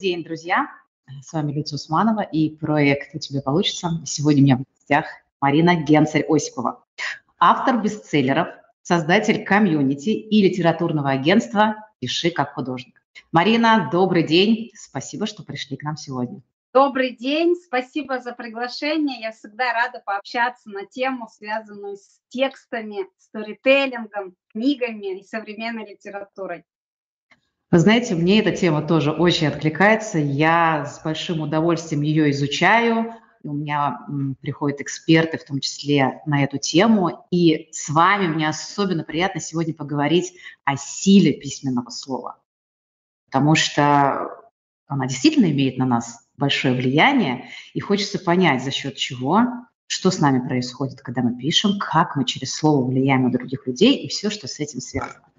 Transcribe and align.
день, 0.00 0.24
друзья! 0.24 0.66
С 1.22 1.30
вами 1.34 1.52
Люция 1.52 1.76
Усманова 1.76 2.22
и 2.22 2.56
проект 2.56 3.14
«У 3.14 3.18
тебя 3.18 3.42
получится». 3.42 4.00
Сегодня 4.06 4.40
у 4.40 4.44
меня 4.44 4.56
в 4.56 4.60
гостях 4.60 5.04
Марина 5.42 5.76
Генцель-Осипова, 5.76 6.82
автор 7.38 7.82
бестселлеров, 7.82 8.48
создатель 8.80 9.44
комьюнити 9.44 10.08
и 10.08 10.42
литературного 10.42 11.10
агентства 11.10 11.76
«Пиши 11.98 12.30
как 12.30 12.54
художник». 12.54 13.02
Марина, 13.30 13.90
добрый 13.92 14.22
день. 14.22 14.70
Спасибо, 14.74 15.26
что 15.26 15.42
пришли 15.42 15.76
к 15.76 15.82
нам 15.82 15.98
сегодня. 15.98 16.40
Добрый 16.72 17.14
день, 17.14 17.54
спасибо 17.54 18.20
за 18.20 18.32
приглашение. 18.32 19.20
Я 19.20 19.32
всегда 19.32 19.74
рада 19.74 20.00
пообщаться 20.02 20.70
на 20.70 20.86
тему, 20.86 21.28
связанную 21.30 21.96
с 21.98 22.20
текстами, 22.30 23.06
сторителлингом, 23.18 24.34
книгами 24.48 25.20
и 25.20 25.24
современной 25.24 25.90
литературой. 25.90 26.64
Вы 27.70 27.78
знаете, 27.78 28.16
мне 28.16 28.40
эта 28.40 28.50
тема 28.50 28.82
тоже 28.82 29.12
очень 29.12 29.46
откликается. 29.46 30.18
Я 30.18 30.86
с 30.86 31.00
большим 31.04 31.40
удовольствием 31.40 32.02
ее 32.02 32.32
изучаю. 32.32 33.14
У 33.44 33.52
меня 33.52 34.00
приходят 34.40 34.80
эксперты, 34.80 35.38
в 35.38 35.44
том 35.44 35.60
числе 35.60 36.20
на 36.26 36.42
эту 36.42 36.58
тему. 36.58 37.26
И 37.30 37.68
с 37.70 37.88
вами 37.88 38.26
мне 38.26 38.48
особенно 38.48 39.04
приятно 39.04 39.40
сегодня 39.40 39.72
поговорить 39.72 40.32
о 40.64 40.76
силе 40.76 41.32
письменного 41.32 41.90
слова. 41.90 42.42
Потому 43.26 43.54
что 43.54 44.50
она 44.88 45.06
действительно 45.06 45.46
имеет 45.46 45.78
на 45.78 45.86
нас 45.86 46.26
большое 46.36 46.74
влияние. 46.74 47.50
И 47.72 47.78
хочется 47.78 48.18
понять, 48.18 48.64
за 48.64 48.72
счет 48.72 48.96
чего, 48.96 49.42
что 49.86 50.10
с 50.10 50.18
нами 50.18 50.44
происходит, 50.44 51.02
когда 51.02 51.22
мы 51.22 51.38
пишем, 51.38 51.78
как 51.78 52.16
мы 52.16 52.24
через 52.24 52.52
слово 52.52 52.84
влияем 52.84 53.22
на 53.22 53.30
других 53.30 53.68
людей 53.68 53.96
и 53.96 54.08
все, 54.08 54.28
что 54.28 54.48
с 54.48 54.58
этим 54.58 54.80
связано. 54.80 55.29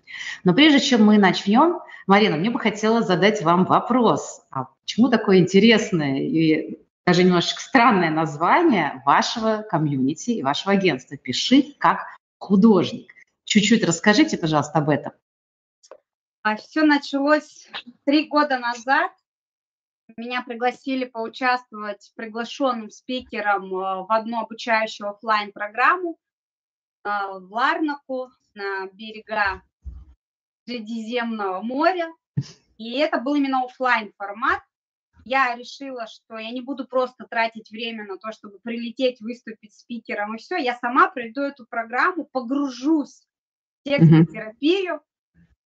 Но 0.44 0.54
прежде 0.54 0.80
чем 0.80 1.06
мы 1.06 1.18
начнем, 1.18 1.80
Марина, 2.08 2.38
мне 2.38 2.50
бы 2.50 2.60
хотелось 2.60 3.06
задать 3.06 3.42
вам 3.42 3.66
вопрос. 3.66 4.42
А 4.50 4.66
почему 4.82 5.10
такое 5.10 5.38
интересное 5.38 6.20
и 6.20 6.80
даже 7.06 7.24
немножечко 7.24 7.62
странное 7.62 8.10
название 8.10 9.02
вашего 9.06 9.66
комьюнити 9.70 10.32
и 10.32 10.44
вашего 10.44 10.74
агентства 10.74 11.18
«Пиши 11.18 11.74
как 11.78 12.06
художник»? 12.38 13.14
Чуть-чуть 13.46 13.84
расскажите, 13.84 14.38
пожалуйста, 14.38 14.80
об 14.80 14.90
этом. 14.90 15.14
А 16.44 16.56
Все 16.56 16.84
началось 16.84 17.68
три 18.06 18.28
года 18.28 18.58
назад. 18.58 19.12
Меня 20.18 20.42
пригласили 20.42 21.06
поучаствовать 21.06 22.12
приглашенным 22.16 22.90
спикером 22.90 23.66
э, 23.66 24.04
в 24.04 24.08
одну 24.10 24.42
обучающую 24.42 25.10
офлайн 25.10 25.52
программу 25.52 26.18
э, 27.04 27.10
в 27.10 27.48
Ларнаку 27.52 28.32
на 28.54 28.88
берега 28.88 29.62
Средиземного 30.66 31.62
моря. 31.62 32.12
И 32.78 32.98
это 32.98 33.20
был 33.20 33.36
именно 33.36 33.64
офлайн 33.64 34.12
формат. 34.18 34.62
Я 35.24 35.56
решила, 35.56 36.08
что 36.08 36.38
я 36.38 36.50
не 36.52 36.62
буду 36.62 36.88
просто 36.88 37.26
тратить 37.28 37.70
время 37.70 38.06
на 38.06 38.18
то, 38.18 38.32
чтобы 38.32 38.60
прилететь, 38.60 39.22
выступить 39.22 39.74
спикером 39.74 40.36
и 40.36 40.38
все. 40.40 40.58
Я 40.58 40.76
сама 40.76 41.10
пройду 41.10 41.42
эту 41.42 41.66
программу, 41.68 42.26
погружусь 42.26 43.28
в 43.84 43.90
текстотерапию, 43.90 45.02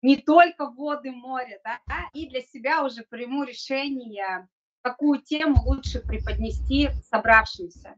не 0.01 0.17
только 0.17 0.69
в 0.69 0.75
воды 0.75 1.11
моря, 1.11 1.59
да, 1.63 1.79
и 2.13 2.27
для 2.27 2.41
себя 2.41 2.83
уже 2.83 3.03
приму 3.03 3.43
решение, 3.43 4.47
какую 4.81 5.21
тему 5.21 5.55
лучше 5.65 6.01
преподнести 6.01 6.89
собравшимся. 7.09 7.95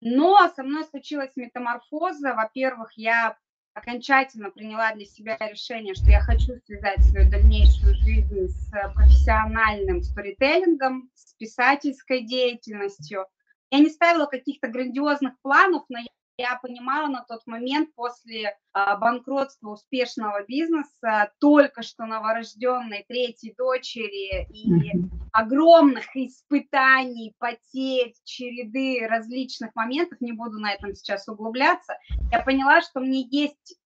Но 0.00 0.48
со 0.48 0.62
мной 0.62 0.84
случилась 0.84 1.36
метаморфоза. 1.36 2.34
Во-первых, 2.34 2.92
я 2.96 3.36
окончательно 3.74 4.50
приняла 4.50 4.92
для 4.94 5.04
себя 5.04 5.36
решение, 5.40 5.94
что 5.94 6.06
я 6.10 6.20
хочу 6.20 6.56
связать 6.66 7.04
свою 7.04 7.30
дальнейшую 7.30 7.94
жизнь 7.96 8.48
с 8.48 8.70
профессиональным 8.94 10.02
сторителлингом, 10.02 11.10
с 11.14 11.34
писательской 11.34 12.22
деятельностью. 12.22 13.26
Я 13.70 13.78
не 13.78 13.88
ставила 13.88 14.26
каких-то 14.26 14.68
грандиозных 14.68 15.34
планов, 15.42 15.84
но 15.88 15.98
я 16.40 16.56
понимала 16.56 17.06
на 17.08 17.22
тот 17.22 17.46
момент 17.46 17.94
после 17.94 18.56
а, 18.72 18.96
банкротства 18.96 19.70
успешного 19.70 20.42
бизнеса, 20.44 21.32
только 21.38 21.82
что 21.82 22.06
новорожденной 22.06 23.04
третьей 23.06 23.54
дочери 23.56 24.46
и 24.50 24.92
огромных 25.32 26.16
испытаний, 26.16 27.34
потерь, 27.38 28.14
череды 28.24 29.06
различных 29.06 29.74
моментов, 29.74 30.20
не 30.20 30.32
буду 30.32 30.58
на 30.58 30.72
этом 30.72 30.94
сейчас 30.94 31.28
углубляться, 31.28 31.98
я 32.32 32.42
поняла, 32.42 32.80
что 32.80 33.00
мне 33.00 33.20
есть 33.20 33.76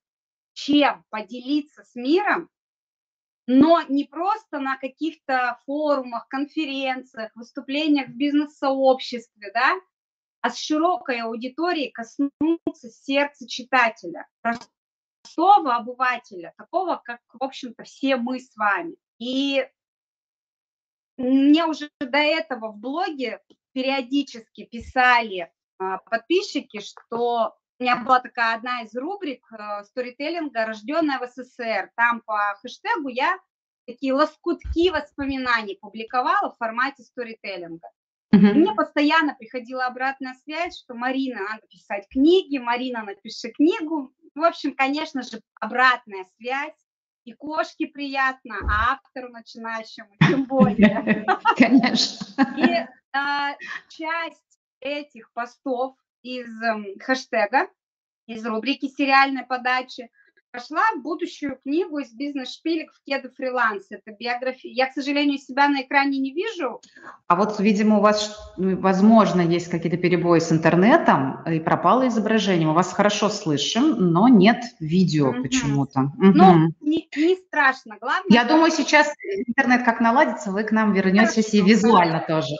чем 0.52 1.04
поделиться 1.10 1.82
с 1.82 1.96
миром, 1.96 2.48
но 3.48 3.82
не 3.88 4.04
просто 4.04 4.60
на 4.60 4.76
каких-то 4.76 5.58
форумах, 5.66 6.28
конференциях, 6.28 7.32
выступлениях 7.34 8.08
в 8.08 8.16
бизнес-сообществе, 8.16 9.50
да, 9.52 9.74
а 10.44 10.50
с 10.50 10.58
широкой 10.58 11.22
аудиторией 11.22 11.90
коснуться 11.90 12.90
сердца 12.90 13.48
читателя, 13.48 14.28
простого 14.42 15.74
обывателя, 15.74 16.52
такого, 16.58 17.00
как, 17.02 17.20
в 17.32 17.42
общем-то, 17.42 17.84
все 17.84 18.16
мы 18.16 18.40
с 18.40 18.54
вами. 18.54 18.94
И 19.18 19.66
мне 21.16 21.64
уже 21.64 21.88
до 21.98 22.18
этого 22.18 22.72
в 22.72 22.76
блоге 22.76 23.40
периодически 23.72 24.66
писали 24.66 25.50
а, 25.78 25.96
подписчики, 25.96 26.80
что 26.80 27.56
у 27.78 27.82
меня 27.82 27.96
была 28.04 28.20
такая 28.20 28.56
одна 28.56 28.82
из 28.82 28.94
рубрик 28.94 29.50
э, 29.50 29.82
сторителлинга 29.84 30.66
«Рожденная 30.66 31.18
в 31.20 31.26
СССР». 31.26 31.90
Там 31.96 32.20
по 32.20 32.54
хэштегу 32.60 33.08
я 33.08 33.38
такие 33.86 34.12
лоскутки 34.12 34.90
воспоминаний 34.90 35.78
публиковала 35.80 36.52
в 36.52 36.58
формате 36.58 37.02
сторителлинга. 37.02 37.88
Угу. 38.34 38.46
Мне 38.58 38.74
постоянно 38.74 39.34
приходила 39.34 39.86
обратная 39.86 40.34
связь, 40.44 40.78
что 40.78 40.94
Марина, 40.94 41.40
надо 41.40 41.62
писать 41.68 42.06
книги, 42.10 42.58
Марина, 42.58 43.04
напиши 43.04 43.50
книгу. 43.50 44.12
В 44.34 44.42
общем, 44.42 44.74
конечно 44.74 45.22
же, 45.22 45.40
обратная 45.60 46.24
связь. 46.36 46.74
И 47.24 47.32
кошке 47.32 47.86
приятно, 47.86 48.56
а 48.68 48.92
автору 48.94 49.30
начинающему 49.30 50.10
тем 50.28 50.44
более. 50.44 51.24
Конечно. 51.56 52.16
И 52.58 52.86
а, 53.16 53.54
часть 53.88 54.58
этих 54.80 55.32
постов 55.32 55.96
из 56.22 56.46
эм, 56.62 56.98
хэштега, 57.00 57.68
из 58.26 58.44
рубрики 58.44 58.88
сериальной 58.88 59.46
подачи– 59.46 60.10
пошла 60.54 60.82
в 60.96 61.02
будущую 61.02 61.58
книгу 61.60 61.98
из 61.98 62.12
бизнес-шпилек 62.12 62.92
в 62.92 63.04
кеды 63.04 63.28
фриланс. 63.36 63.86
Это 63.90 64.12
биография. 64.12 64.70
Я, 64.72 64.86
к 64.86 64.92
сожалению, 64.92 65.38
себя 65.38 65.68
на 65.68 65.82
экране 65.82 66.18
не 66.18 66.32
вижу. 66.32 66.80
А 67.26 67.34
вот, 67.34 67.58
видимо, 67.58 67.98
у 67.98 68.00
вас, 68.00 68.38
ну, 68.56 68.76
возможно, 68.76 69.40
есть 69.40 69.68
какие-то 69.68 69.98
перебои 69.98 70.38
с 70.38 70.52
интернетом 70.52 71.42
и 71.44 71.58
пропало 71.58 72.06
изображение. 72.06 72.68
Мы 72.68 72.74
вас 72.74 72.92
хорошо 72.92 73.30
слышим, 73.30 74.12
но 74.12 74.28
нет 74.28 74.62
видео 74.78 75.30
угу. 75.30 75.42
почему-то. 75.42 76.12
Угу. 76.18 76.32
Ну, 76.34 76.68
не, 76.80 77.08
не 77.16 77.34
страшно. 77.34 77.96
Главное... 78.00 78.28
Я 78.28 78.44
думаю, 78.44 78.70
сейчас 78.70 79.12
интернет 79.48 79.84
как 79.84 80.00
наладится, 80.00 80.52
вы 80.52 80.62
к 80.62 80.70
нам 80.70 80.92
вернетесь 80.92 81.50
хорошо, 81.50 81.56
и 81.56 81.62
визуально 81.62 82.24
тоже. 82.28 82.54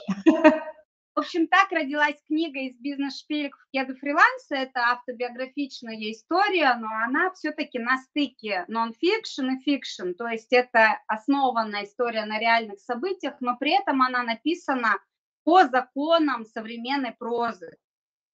В 1.15 1.19
общем, 1.19 1.47
так 1.47 1.71
родилась 1.71 2.21
книга 2.27 2.59
из 2.59 2.77
бизнес-шпилек 2.77 3.55
в 3.55 3.71
кеды 3.71 3.95
фриланса. 3.95 4.55
Это 4.55 4.81
автобиографичная 4.91 5.95
история, 6.11 6.75
но 6.75 6.89
она 7.05 7.31
все-таки 7.31 7.79
на 7.79 7.97
стыке 7.99 8.65
нон-фикшн 8.67 9.51
и 9.51 9.61
fiction. 9.61 10.11
То 10.11 10.27
есть 10.27 10.51
это 10.51 10.99
основанная 11.07 11.85
история 11.85 12.25
на 12.25 12.37
реальных 12.37 12.81
событиях, 12.81 13.35
но 13.39 13.55
при 13.55 13.79
этом 13.79 14.01
она 14.01 14.23
написана 14.23 14.99
по 15.45 15.65
законам 15.65 16.43
современной 16.43 17.13
прозы. 17.13 17.77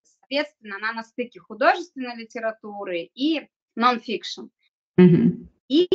Соответственно, 0.01 0.77
она 0.77 0.93
на 0.93 1.03
стыке 1.03 1.39
художественной 1.39 2.15
литературы 2.15 3.11
и 3.13 3.47
нон-фикшн. 3.75 4.45
Mm-hmm. 4.99 5.47
И 5.67 5.87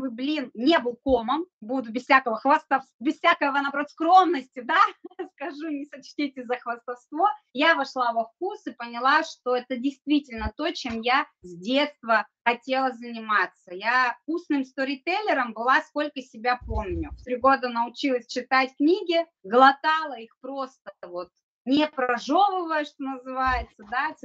вы, 0.00 0.10
блин, 0.10 0.50
не 0.54 0.78
был 0.78 0.96
комом, 1.04 1.46
буду 1.60 1.92
без 1.92 2.04
всякого 2.04 2.36
хвоста, 2.36 2.82
без 2.98 3.18
всякого, 3.18 3.52
наоборот, 3.52 3.90
скромности, 3.90 4.60
да, 4.60 4.80
скажу, 5.34 5.68
не 5.68 5.84
сочтите 5.84 6.44
за 6.44 6.56
хвастовство, 6.56 7.28
я 7.52 7.74
вошла 7.74 8.12
во 8.12 8.24
вкус 8.24 8.66
и 8.66 8.72
поняла, 8.72 9.22
что 9.24 9.54
это 9.54 9.76
действительно 9.76 10.52
то, 10.56 10.72
чем 10.72 11.00
я 11.02 11.26
с 11.42 11.54
детства 11.54 12.26
хотела 12.44 12.92
заниматься. 12.92 13.74
Я 13.74 14.16
вкусным 14.22 14.64
сторителлером 14.64 15.52
была, 15.52 15.82
сколько 15.82 16.22
себя 16.22 16.58
помню. 16.66 17.10
В 17.12 17.22
три 17.24 17.36
года 17.36 17.68
научилась 17.68 18.26
читать 18.26 18.74
книги, 18.76 19.26
глотала 19.42 20.18
их 20.18 20.34
просто 20.40 20.92
вот 21.02 21.28
не 21.66 21.86
прожевывая, 21.86 22.84
что 22.84 23.02
называется, 23.02 23.84
да, 23.90 24.16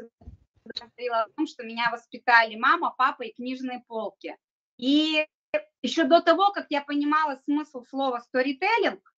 говорила 0.64 1.24
о 1.24 1.30
том, 1.36 1.48
что 1.48 1.64
меня 1.64 1.90
воспитали 1.92 2.56
мама, 2.56 2.94
папа 2.98 3.24
и 3.24 3.34
книжные 3.34 3.84
полки. 3.88 4.36
И 4.78 5.26
еще 5.82 6.06
до 6.06 6.22
того, 6.22 6.52
как 6.52 6.68
я 6.70 6.82
понимала 6.82 7.40
смысл 7.46 7.84
слова 7.90 8.20
сторителлинг, 8.22 9.14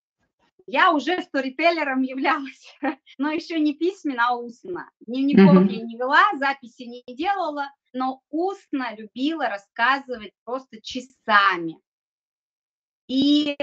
я 0.67 0.91
уже 0.91 1.21
сторителлером 1.21 2.01
являлась, 2.01 2.75
но 3.17 3.31
еще 3.31 3.59
не 3.59 3.73
письменно, 3.73 4.27
а 4.27 4.35
устно. 4.35 4.91
Дневников 4.99 5.55
mm-hmm. 5.55 5.69
я 5.69 5.81
не 5.81 5.97
вела, 5.97 6.23
записи 6.37 6.83
не 6.83 7.03
делала, 7.15 7.71
но 7.93 8.21
устно 8.29 8.93
любила 8.95 9.47
рассказывать 9.47 10.33
просто 10.43 10.81
часами. 10.81 11.79
И 13.07 13.57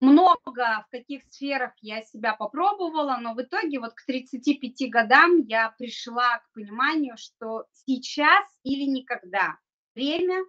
много 0.00 0.84
в 0.86 0.90
каких 0.90 1.24
сферах 1.30 1.72
я 1.80 2.02
себя 2.02 2.34
попробовала, 2.34 3.16
но 3.20 3.34
в 3.34 3.40
итоге 3.40 3.80
вот 3.80 3.94
к 3.94 4.04
35 4.04 4.90
годам 4.90 5.40
я 5.40 5.70
пришла 5.70 6.38
к 6.38 6.52
пониманию, 6.52 7.16
что 7.16 7.64
сейчас 7.72 8.44
или 8.62 8.84
никогда 8.84 9.56
время 9.94 10.44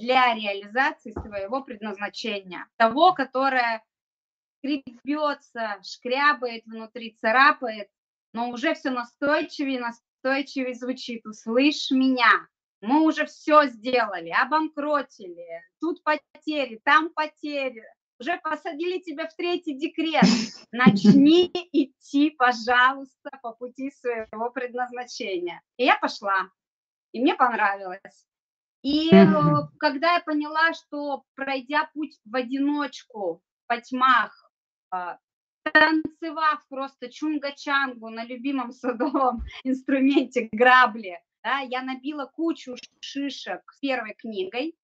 для 0.00 0.34
реализации 0.34 1.12
своего 1.12 1.62
предназначения, 1.62 2.66
того, 2.76 3.12
которое 3.12 3.84
скребется, 4.58 5.80
шкрябает 5.82 6.64
внутри, 6.64 7.16
царапает, 7.20 7.88
но 8.32 8.48
уже 8.50 8.74
все 8.74 8.90
настойчивее, 8.90 9.80
настойчивее 9.80 10.74
звучит. 10.74 11.26
Услышь 11.26 11.90
меня, 11.90 12.48
мы 12.80 13.02
уже 13.02 13.26
все 13.26 13.66
сделали, 13.66 14.30
обанкротили, 14.30 15.46
тут 15.80 16.02
потери, 16.02 16.80
там 16.82 17.10
потери, 17.10 17.84
уже 18.18 18.38
посадили 18.38 18.98
тебя 18.98 19.28
в 19.28 19.34
третий 19.34 19.74
декрет. 19.74 20.24
Начни 20.72 21.50
идти, 21.72 22.30
пожалуйста, 22.30 23.30
по 23.42 23.52
пути 23.52 23.90
своего 23.90 24.50
предназначения. 24.50 25.62
И 25.76 25.84
я 25.84 25.98
пошла, 25.98 26.50
и 27.12 27.20
мне 27.20 27.34
понравилось. 27.34 28.29
И 28.82 29.10
mm-hmm. 29.10 29.68
когда 29.78 30.14
я 30.14 30.20
поняла, 30.20 30.72
что 30.72 31.24
пройдя 31.34 31.90
путь 31.92 32.18
в 32.24 32.34
одиночку, 32.34 33.42
по 33.66 33.80
тьмах, 33.80 34.50
а, 34.90 35.18
танцевав 35.62 36.66
просто 36.68 37.06
чунга-чангу 37.06 38.08
на 38.08 38.24
любимом 38.24 38.72
садовом 38.72 39.42
инструменте 39.64 40.48
грабли, 40.50 41.20
да, 41.44 41.60
я 41.60 41.82
набила 41.82 42.26
кучу 42.26 42.76
шишек 43.00 43.62
с 43.72 43.78
первой 43.78 44.14
книгой, 44.14 44.76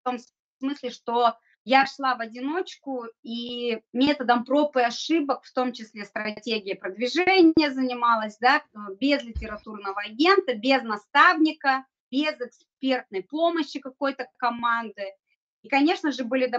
в 0.00 0.04
том 0.04 0.18
смысле, 0.58 0.90
что 0.90 1.36
я 1.64 1.86
шла 1.86 2.14
в 2.14 2.20
одиночку 2.20 3.04
и 3.22 3.82
методом 3.92 4.44
проб 4.44 4.76
и 4.76 4.80
ошибок, 4.80 5.44
в 5.44 5.52
том 5.52 5.72
числе 5.72 6.04
стратегией 6.04 6.74
продвижения 6.74 7.70
занималась, 7.70 8.38
да, 8.38 8.62
без 8.98 9.22
литературного 9.22 10.00
агента, 10.00 10.54
без 10.54 10.82
наставника, 10.82 11.84
без 12.10 12.34
экспертной 12.40 13.22
помощи 13.22 13.80
какой-то 13.80 14.28
команды. 14.36 15.12
И, 15.62 15.68
конечно 15.68 16.12
же, 16.12 16.24
были 16.24 16.50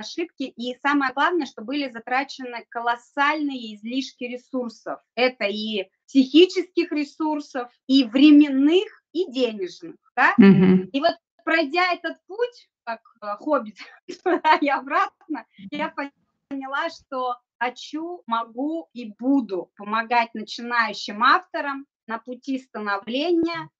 ошибки. 0.00 0.44
И 0.44 0.76
самое 0.80 1.12
главное, 1.12 1.46
что 1.46 1.62
были 1.62 1.90
затрачены 1.90 2.66
колоссальные 2.68 3.76
излишки 3.76 4.24
ресурсов. 4.24 5.00
Это 5.14 5.44
и 5.44 5.88
психических 6.06 6.90
ресурсов, 6.90 7.70
и 7.86 8.04
временных, 8.04 8.88
и 9.12 9.30
денежных. 9.30 9.96
Да? 10.16 10.34
Mm-hmm. 10.40 10.90
И 10.92 11.00
вот 11.00 11.14
пройдя 11.44 11.92
этот 11.92 12.16
путь, 12.26 12.70
как 12.84 13.00
э, 13.22 13.26
хоббит, 13.38 13.76
туда 14.24 14.56
и 14.60 14.68
обратно, 14.68 15.46
я 15.70 15.94
поняла, 16.48 16.88
что 16.90 17.36
хочу, 17.58 18.22
могу 18.26 18.88
и 18.92 19.12
буду 19.18 19.70
помогать 19.76 20.34
начинающим 20.34 21.22
авторам 21.22 21.86
на 22.10 22.18
пути 22.18 22.58
становления 22.58 23.70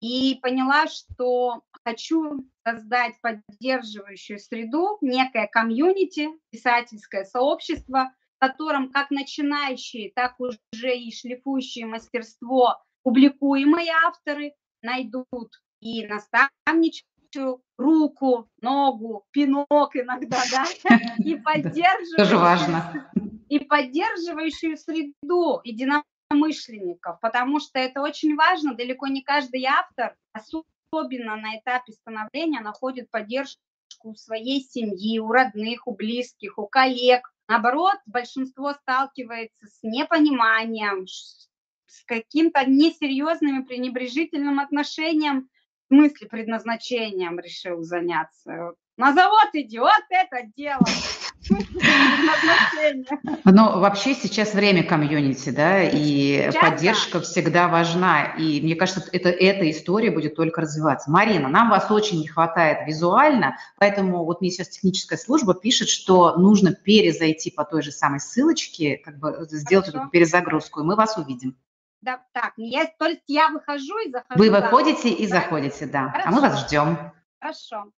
и 0.00 0.34
поняла, 0.42 0.88
что 0.88 1.62
хочу 1.84 2.44
создать 2.66 3.14
поддерживающую 3.20 4.38
среду, 4.38 4.98
некое 5.00 5.46
комьюнити, 5.46 6.28
писательское 6.50 7.24
сообщество, 7.24 8.12
в 8.36 8.40
котором 8.40 8.90
как 8.90 9.10
начинающие, 9.10 10.12
так 10.12 10.34
уже 10.40 10.96
и 10.96 11.12
шлифующие 11.12 11.86
мастерство 11.86 12.82
публикуемые 13.04 13.92
авторы 14.06 14.54
найдут 14.82 15.62
и 15.80 16.04
наставничью 16.06 17.62
руку, 17.76 18.48
ногу, 18.60 19.24
пинок 19.30 19.94
иногда, 19.94 20.42
да, 20.50 20.64
и 21.24 21.36
поддерживающую, 21.36 23.06
и 23.48 23.58
поддерживающую 23.60 24.76
среду 24.76 25.60
единомышленников, 25.62 26.17
потому 27.20 27.60
что 27.60 27.78
это 27.78 28.02
очень 28.02 28.36
важно, 28.36 28.74
далеко 28.74 29.06
не 29.06 29.22
каждый 29.22 29.64
автор, 29.64 30.16
особенно 30.32 31.36
на 31.36 31.58
этапе 31.58 31.92
становления, 31.92 32.60
находит 32.60 33.10
поддержку 33.10 33.60
у 34.02 34.14
своей 34.14 34.60
семьи, 34.62 35.18
у 35.18 35.30
родных, 35.30 35.86
у 35.86 35.94
близких, 35.94 36.58
у 36.58 36.66
коллег. 36.66 37.32
Наоборот, 37.48 37.96
большинство 38.06 38.74
сталкивается 38.74 39.66
с 39.66 39.78
непониманием, 39.82 41.06
с 41.06 42.04
каким-то 42.04 42.64
несерьезным 42.66 43.62
и 43.62 43.66
пренебрежительным 43.66 44.60
отношением 44.60 45.48
в 45.88 45.94
смысле 45.94 46.28
предназначением 46.28 47.38
решил 47.40 47.82
заняться. 47.82 48.72
На 48.98 49.14
завод 49.14 49.48
иди, 49.54 49.78
вот 49.78 50.04
это 50.10 50.42
дело. 50.54 50.84
Ну, 53.44 53.80
вообще 53.80 54.14
сейчас 54.14 54.54
время 54.54 54.82
комьюнити, 54.82 55.50
да, 55.50 55.82
и 55.82 56.50
сейчас 56.50 56.56
поддержка 56.56 57.18
да. 57.18 57.24
всегда 57.24 57.68
важна. 57.68 58.34
И 58.38 58.60
мне 58.60 58.74
кажется, 58.76 59.02
это, 59.12 59.30
эта 59.30 59.70
история 59.70 60.10
будет 60.10 60.36
только 60.36 60.60
развиваться. 60.60 61.10
Марина, 61.10 61.48
нам 61.48 61.70
вас 61.70 61.90
очень 61.90 62.20
не 62.20 62.28
хватает 62.28 62.86
визуально, 62.86 63.56
поэтому 63.78 64.24
вот 64.24 64.40
мне 64.40 64.50
сейчас 64.50 64.68
техническая 64.68 65.18
служба 65.18 65.54
пишет, 65.54 65.88
что 65.88 66.36
нужно 66.36 66.72
перезайти 66.72 67.50
по 67.50 67.64
той 67.64 67.82
же 67.82 67.90
самой 67.90 68.20
ссылочке, 68.20 68.96
как 68.98 69.18
бы 69.18 69.46
сделать 69.50 69.86
Хорошо. 69.86 70.04
эту 70.04 70.10
перезагрузку, 70.10 70.80
и 70.80 70.84
мы 70.84 70.94
вас 70.94 71.16
увидим. 71.16 71.56
Да, 72.00 72.20
так, 72.32 72.52
я, 72.56 72.86
то 72.98 73.06
есть 73.06 73.22
я 73.26 73.48
выхожу 73.48 73.98
и 74.06 74.10
захожу. 74.10 74.38
Вы 74.38 74.50
выходите 74.50 75.10
да. 75.10 75.16
и 75.16 75.26
заходите, 75.26 75.86
да. 75.86 76.08
Хорошо. 76.10 76.28
А 76.28 76.30
мы 76.30 76.40
вас 76.40 76.60
ждем. 76.60 76.98
Хорошо. 77.40 77.92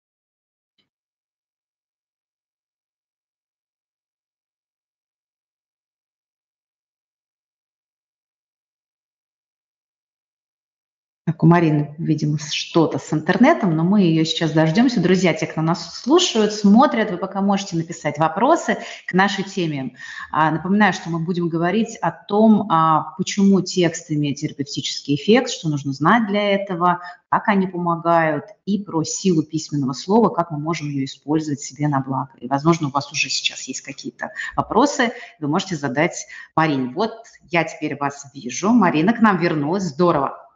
Так, 11.31 11.45
у 11.45 11.47
Марины, 11.47 11.95
видимо, 11.97 12.39
что-то 12.41 12.99
с 12.99 13.13
интернетом, 13.13 13.77
но 13.77 13.85
мы 13.85 14.01
ее 14.01 14.25
сейчас 14.25 14.51
дождемся. 14.51 15.01
Друзья, 15.01 15.33
те, 15.33 15.47
кто 15.47 15.63
нас 15.63 15.95
слушают, 15.95 16.53
смотрят, 16.53 17.13
вы 17.13 17.19
пока 17.19 17.41
можете 17.41 17.77
написать 17.77 18.19
вопросы 18.19 18.79
к 19.07 19.13
нашей 19.13 19.45
теме. 19.45 19.95
А, 20.33 20.51
напоминаю, 20.51 20.93
что 20.93 21.09
мы 21.09 21.21
будем 21.21 21.49
говорить 21.49 21.97
о 22.03 22.11
том, 22.11 22.67
а, 22.69 23.15
почему 23.17 23.61
текст 23.61 24.11
имеет 24.11 24.39
терапевтический 24.39 25.15
эффект, 25.15 25.53
что 25.53 25.69
нужно 25.69 25.93
знать 25.93 26.27
для 26.27 26.51
этого, 26.51 26.99
как 27.29 27.47
они 27.47 27.69
помогают, 27.69 28.47
и 28.67 28.83
про 28.83 29.05
силу 29.05 29.45
письменного 29.45 29.93
слова, 29.93 30.31
как 30.31 30.51
мы 30.51 30.59
можем 30.59 30.89
ее 30.89 31.05
использовать 31.05 31.61
себе 31.61 31.87
на 31.87 32.01
благо. 32.01 32.33
И, 32.41 32.49
возможно, 32.49 32.89
у 32.89 32.91
вас 32.91 33.13
уже 33.13 33.29
сейчас 33.29 33.63
есть 33.69 33.83
какие-то 33.83 34.33
вопросы, 34.57 35.13
вы 35.39 35.47
можете 35.47 35.77
задать 35.77 36.27
Марине. 36.57 36.93
Вот 36.93 37.13
я 37.53 37.63
теперь 37.63 37.97
вас 37.97 38.27
вижу. 38.35 38.71
Марина 38.71 39.13
к 39.13 39.21
нам 39.21 39.39
вернулась. 39.39 39.85
Здорово. 39.85 40.50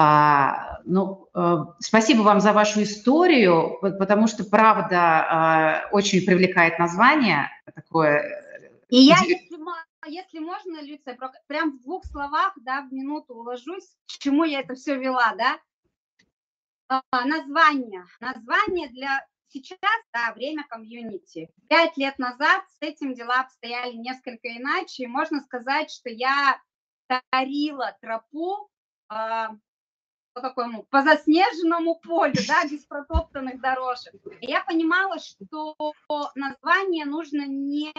А, 0.00 0.78
ну, 0.84 1.28
э, 1.34 1.56
спасибо 1.80 2.22
вам 2.22 2.40
за 2.40 2.52
вашу 2.52 2.84
историю, 2.84 3.80
потому 3.80 4.28
что, 4.28 4.44
правда, 4.44 5.00
а, 5.00 5.88
очень 5.90 6.24
привлекает 6.24 6.78
название 6.78 7.50
такое. 7.74 8.20
Э, 8.20 8.70
И 8.90 8.98
я, 8.98 9.16
если, 9.16 9.58
если 10.06 10.38
можно, 10.38 10.80
Люция, 10.82 11.18
прям 11.48 11.72
в 11.72 11.82
двух 11.82 12.04
словах, 12.04 12.52
да, 12.60 12.82
в 12.82 12.92
минуту 12.92 13.34
уложусь, 13.34 13.88
к 14.06 14.18
чему 14.20 14.44
я 14.44 14.60
это 14.60 14.76
все 14.76 14.96
вела, 14.96 15.34
да? 15.36 15.58
А, 17.10 17.24
название. 17.24 18.04
Название 18.20 18.88
для 18.90 19.26
сейчас, 19.48 19.80
да, 20.14 20.32
время 20.32 20.64
комьюнити. 20.68 21.50
Пять 21.68 21.96
лет 21.96 22.20
назад 22.20 22.62
с 22.78 22.82
этим 22.82 23.14
дела 23.14 23.40
обстояли 23.40 23.94
несколько 23.94 24.46
иначе. 24.46 25.02
И 25.02 25.08
можно 25.08 25.40
сказать, 25.40 25.90
что 25.90 26.08
я 26.08 26.62
тарила 27.32 27.96
тропу 28.00 28.70
по 29.08 29.58
такому, 30.40 30.84
по 30.84 31.02
заснеженному 31.02 31.96
полю, 31.96 32.34
да, 32.46 32.64
без 32.64 32.84
протоптанных 32.84 33.60
дорожек. 33.60 34.14
И 34.40 34.46
я 34.50 34.62
понимала, 34.64 35.18
что 35.18 35.76
название 36.34 37.04
нужно 37.04 37.46
не 37.46 37.92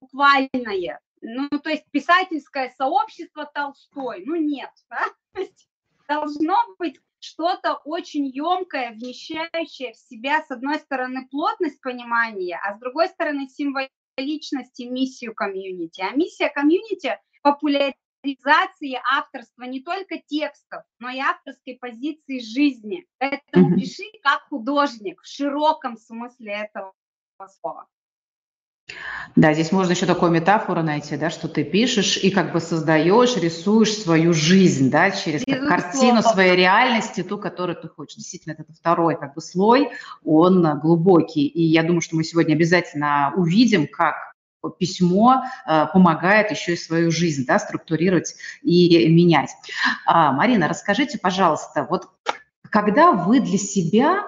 буквальное, 0.00 1.00
ну, 1.20 1.48
то 1.48 1.70
есть 1.70 1.84
писательское 1.90 2.74
сообщество 2.76 3.50
Толстой, 3.52 4.24
ну, 4.26 4.36
нет, 4.36 4.70
да? 4.90 5.04
то 5.32 5.40
есть 5.40 5.68
должно 6.06 6.56
быть 6.78 7.00
что-то 7.18 7.80
очень 7.84 8.26
емкое, 8.26 8.92
вмещающее 8.92 9.94
в 9.94 9.96
себя, 9.96 10.42
с 10.42 10.50
одной 10.50 10.78
стороны, 10.78 11.26
плотность 11.30 11.80
понимания, 11.80 12.60
а 12.62 12.76
с 12.76 12.80
другой 12.80 13.08
стороны, 13.08 13.48
символичность 13.48 14.78
и 14.78 14.86
миссию 14.86 15.34
комьюнити. 15.34 16.02
А 16.02 16.14
миссия 16.14 16.50
комьюнити– 16.50 17.18
популяризация 17.42 18.03
реализации 18.24 18.98
авторства 19.12 19.64
не 19.64 19.80
только 19.80 20.18
текстов, 20.26 20.82
но 20.98 21.10
и 21.10 21.18
авторской 21.18 21.76
позиции 21.80 22.40
жизни. 22.40 23.06
Поэтому 23.18 23.70
mm-hmm. 23.70 23.80
пиши 23.80 24.04
как 24.22 24.42
художник 24.48 25.20
в 25.20 25.26
широком 25.26 25.96
смысле 25.96 26.52
этого 26.52 26.92
слова. 27.60 27.86
Да, 29.34 29.54
здесь 29.54 29.72
можно 29.72 29.92
еще 29.92 30.04
такую 30.04 30.30
метафору 30.30 30.82
найти, 30.82 31.16
да, 31.16 31.30
что 31.30 31.48
ты 31.48 31.64
пишешь 31.64 32.18
и 32.18 32.30
как 32.30 32.52
бы 32.52 32.60
создаешь, 32.60 33.36
рисуешь 33.36 33.96
свою 33.96 34.34
жизнь, 34.34 34.90
да, 34.90 35.10
через 35.10 35.42
как 35.44 35.66
картину 35.66 36.22
своей 36.22 36.54
реальности, 36.54 37.22
ту, 37.22 37.38
которую 37.38 37.76
ты 37.76 37.88
хочешь. 37.88 38.16
Действительно, 38.16 38.52
это 38.52 38.72
второй 38.72 39.18
как 39.18 39.34
бы 39.34 39.40
слой, 39.40 39.90
он 40.22 40.78
глубокий. 40.80 41.46
И 41.46 41.62
я 41.62 41.82
думаю, 41.82 42.02
что 42.02 42.16
мы 42.16 42.24
сегодня 42.24 42.54
обязательно 42.54 43.32
увидим, 43.36 43.88
как 43.88 44.33
письмо 44.70 45.44
э, 45.66 45.86
помогает 45.92 46.50
еще 46.50 46.74
и 46.74 46.76
свою 46.76 47.10
жизнь 47.10 47.44
да, 47.46 47.58
структурировать 47.58 48.34
и 48.62 49.08
менять. 49.08 49.50
А, 50.06 50.32
Марина, 50.32 50.68
расскажите, 50.68 51.18
пожалуйста, 51.18 51.86
вот 51.88 52.08
когда 52.70 53.12
вы 53.12 53.40
для 53.40 53.58
себя 53.58 54.24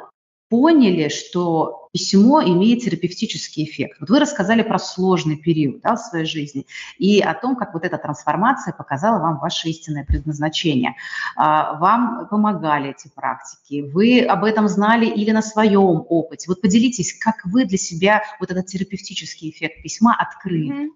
поняли, 0.49 1.09
что 1.09 1.89
письмо 1.93 2.43
имеет 2.43 2.83
терапевтический 2.83 3.65
эффект. 3.65 3.99
Вот 4.01 4.11
вы 4.11 4.21
рассказали 4.21 4.63
про 4.63 4.79
сложный 4.79 5.37
период 5.37 5.81
да, 5.81 5.97
в 5.97 6.01
своей 6.01 6.27
жизни 6.27 6.67
и 6.99 7.21
о 7.21 7.35
том, 7.35 7.57
как 7.57 7.75
вот 7.75 7.85
эта 7.85 7.97
трансформация 7.99 8.75
показала 8.75 9.19
вам 9.21 9.39
ваше 9.39 9.69
истинное 9.69 10.05
предназначение. 10.05 10.95
А, 11.37 11.79
вам 11.79 12.29
помогали 12.29 12.91
эти 12.91 13.09
практики, 13.09 13.81
вы 13.81 14.21
об 14.21 14.45
этом 14.45 14.69
знали 14.69 15.07
или 15.07 15.31
на 15.31 15.43
своем 15.43 16.05
опыте. 16.09 16.49
Вот 16.49 16.61
поделитесь, 16.61 17.19
как 17.19 17.45
вы 17.45 17.65
для 17.65 17.79
себя 17.79 18.23
вот 18.41 18.51
этот 18.51 18.67
терапевтический 18.67 19.51
эффект 19.51 19.83
письма 19.83 20.15
открыли. 20.19 20.91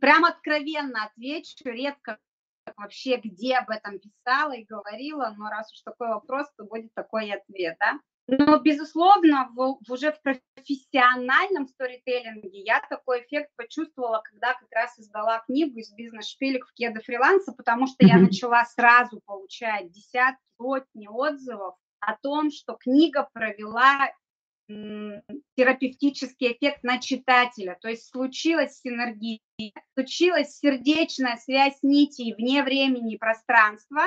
Прям 0.00 0.24
откровенно 0.24 1.04
отвечу, 1.04 1.64
редко 1.64 2.18
вообще 2.76 3.16
где 3.16 3.56
об 3.56 3.70
этом 3.70 3.98
писала 3.98 4.52
и 4.52 4.64
говорила, 4.64 5.34
но 5.36 5.48
раз 5.48 5.72
уж 5.72 5.80
такой 5.82 6.08
вопрос, 6.08 6.46
то 6.56 6.64
будет 6.64 6.92
такой 6.94 7.30
ответ, 7.30 7.76
да. 7.78 7.98
Но, 8.26 8.58
безусловно, 8.58 9.50
в, 9.54 9.78
уже 9.90 10.12
в 10.12 10.22
профессиональном 10.22 11.68
сторителлинге 11.68 12.62
я 12.62 12.80
такой 12.88 13.22
эффект 13.22 13.50
почувствовала, 13.56 14.22
когда 14.24 14.54
как 14.54 14.68
раз 14.70 14.98
издала 14.98 15.40
книгу 15.40 15.78
из 15.78 15.92
бизнес-шпилек 15.92 16.66
в 16.66 16.72
кеды 16.72 17.00
фриланса, 17.02 17.52
потому 17.52 17.86
что 17.86 18.02
mm-hmm. 18.02 18.08
я 18.08 18.18
начала 18.18 18.64
сразу 18.64 19.20
получать 19.26 19.90
десятки, 19.90 20.40
сотни 20.56 21.06
отзывов 21.06 21.76
о 22.00 22.16
том, 22.16 22.50
что 22.50 22.74
книга 22.74 23.28
провела 23.32 24.10
терапевтический 24.66 26.52
эффект 26.52 26.82
на 26.82 26.98
читателя. 26.98 27.78
То 27.80 27.88
есть 27.88 28.08
случилась 28.08 28.80
синергия, 28.80 29.40
случилась 29.94 30.58
сердечная 30.58 31.36
связь 31.36 31.78
нитей 31.82 32.34
вне 32.34 32.62
времени 32.62 33.14
и 33.14 33.18
пространства, 33.18 34.04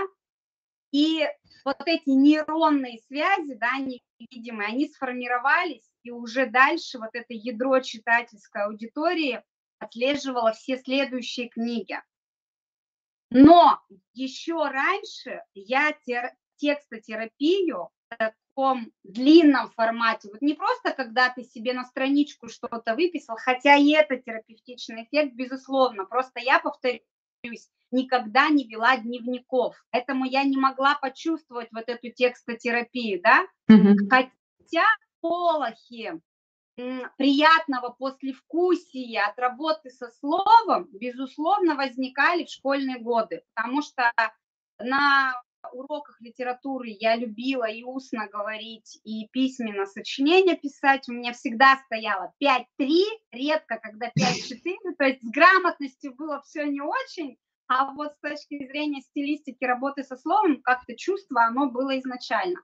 и 0.92 1.28
вот 1.66 1.82
эти 1.86 2.10
нейронные 2.10 3.00
связи, 3.08 3.56
да, 3.56 3.78
невидимые, 3.78 4.70
они 4.70 4.88
сформировались, 4.88 5.88
и 6.04 6.12
уже 6.12 6.46
дальше 6.48 6.98
вот 6.98 7.10
это 7.14 7.34
ядро 7.34 7.80
читательской 7.82 8.64
аудитории 8.64 9.44
отслеживало 9.80 10.54
все 10.54 10.78
следующие 10.78 11.50
книги. 11.50 12.02
Но 13.30 13.82
еще 14.14 14.56
раньше 14.56 15.44
я 15.54 15.92
тер, 16.06 16.32
текстотерапию 16.56 17.90
таком 18.58 18.92
длинном 19.04 19.70
формате. 19.70 20.30
Вот 20.32 20.42
не 20.42 20.56
просто, 20.56 20.92
когда 20.92 21.30
ты 21.30 21.44
себе 21.44 21.74
на 21.74 21.86
страничку 21.86 22.50
что-то 22.50 22.96
выписал, 22.96 23.38
хотя 23.38 23.76
и 23.76 23.92
это 23.92 24.18
терапевтичный 24.18 25.04
эффект, 25.04 25.36
безусловно. 25.36 26.06
Просто 26.06 26.40
я 26.40 26.60
повторюсь, 26.60 27.70
никогда 27.92 28.50
не 28.50 28.68
вела 28.68 28.98
дневников. 28.98 29.76
Поэтому 29.92 30.26
я 30.26 30.44
не 30.44 30.58
могла 30.58 30.96
почувствовать 30.96 31.70
вот 31.72 31.88
эту 31.88 32.10
текстотерапию, 32.10 33.22
да? 33.22 33.46
Mm-hmm. 33.70 34.10
Хотя 34.10 34.86
полохи 35.22 36.20
приятного 37.18 37.90
послевкусия 37.90 39.28
от 39.28 39.40
работы 39.40 39.90
со 39.90 40.10
словом, 40.10 40.88
безусловно, 40.92 41.76
возникали 41.76 42.46
в 42.46 42.50
школьные 42.50 43.00
годы, 43.00 43.44
потому 43.54 43.82
что 43.82 44.12
на 44.80 45.34
уроках 45.72 46.20
литературы 46.22 46.88
я 47.00 47.16
любила 47.16 47.66
и 47.66 47.84
устно 47.84 48.28
говорить, 48.28 49.00
и 49.04 49.28
письменно 49.28 49.86
сочинения 49.86 50.56
писать. 50.56 51.08
У 51.10 51.14
меня 51.14 51.34
всегда 51.34 51.78
стояло 51.86 52.34
5-3, 52.44 52.66
редко 53.32 53.80
когда 53.82 54.08
5-4, 54.08 54.96
то 54.98 55.06
есть 55.06 55.22
с 55.22 55.30
грамотностью 55.30 56.16
было 56.16 56.42
все 56.42 56.66
не 56.66 56.82
очень, 56.82 57.38
а 57.68 57.92
вот 57.94 58.14
с 58.14 58.20
точки 58.20 58.66
зрения 58.68 59.02
стилистики 59.02 59.66
работы 59.66 60.04
со 60.04 60.16
словом, 60.16 60.62
как-то 60.62 60.96
чувство, 60.96 61.44
оно 61.44 61.70
было 61.70 62.00
изначально. 62.00 62.62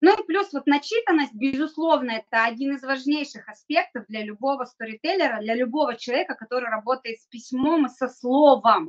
Ну 0.00 0.14
и 0.16 0.26
плюс 0.26 0.52
вот 0.52 0.66
начитанность, 0.66 1.34
безусловно, 1.34 2.12
это 2.12 2.44
один 2.44 2.76
из 2.76 2.82
важнейших 2.82 3.48
аспектов 3.48 4.04
для 4.06 4.24
любого 4.24 4.64
сторителлера, 4.64 5.40
для 5.40 5.54
любого 5.54 5.96
человека, 5.96 6.36
который 6.36 6.68
работает 6.68 7.20
с 7.20 7.26
письмом 7.26 7.86
и 7.86 7.88
со 7.88 8.08
словом. 8.08 8.88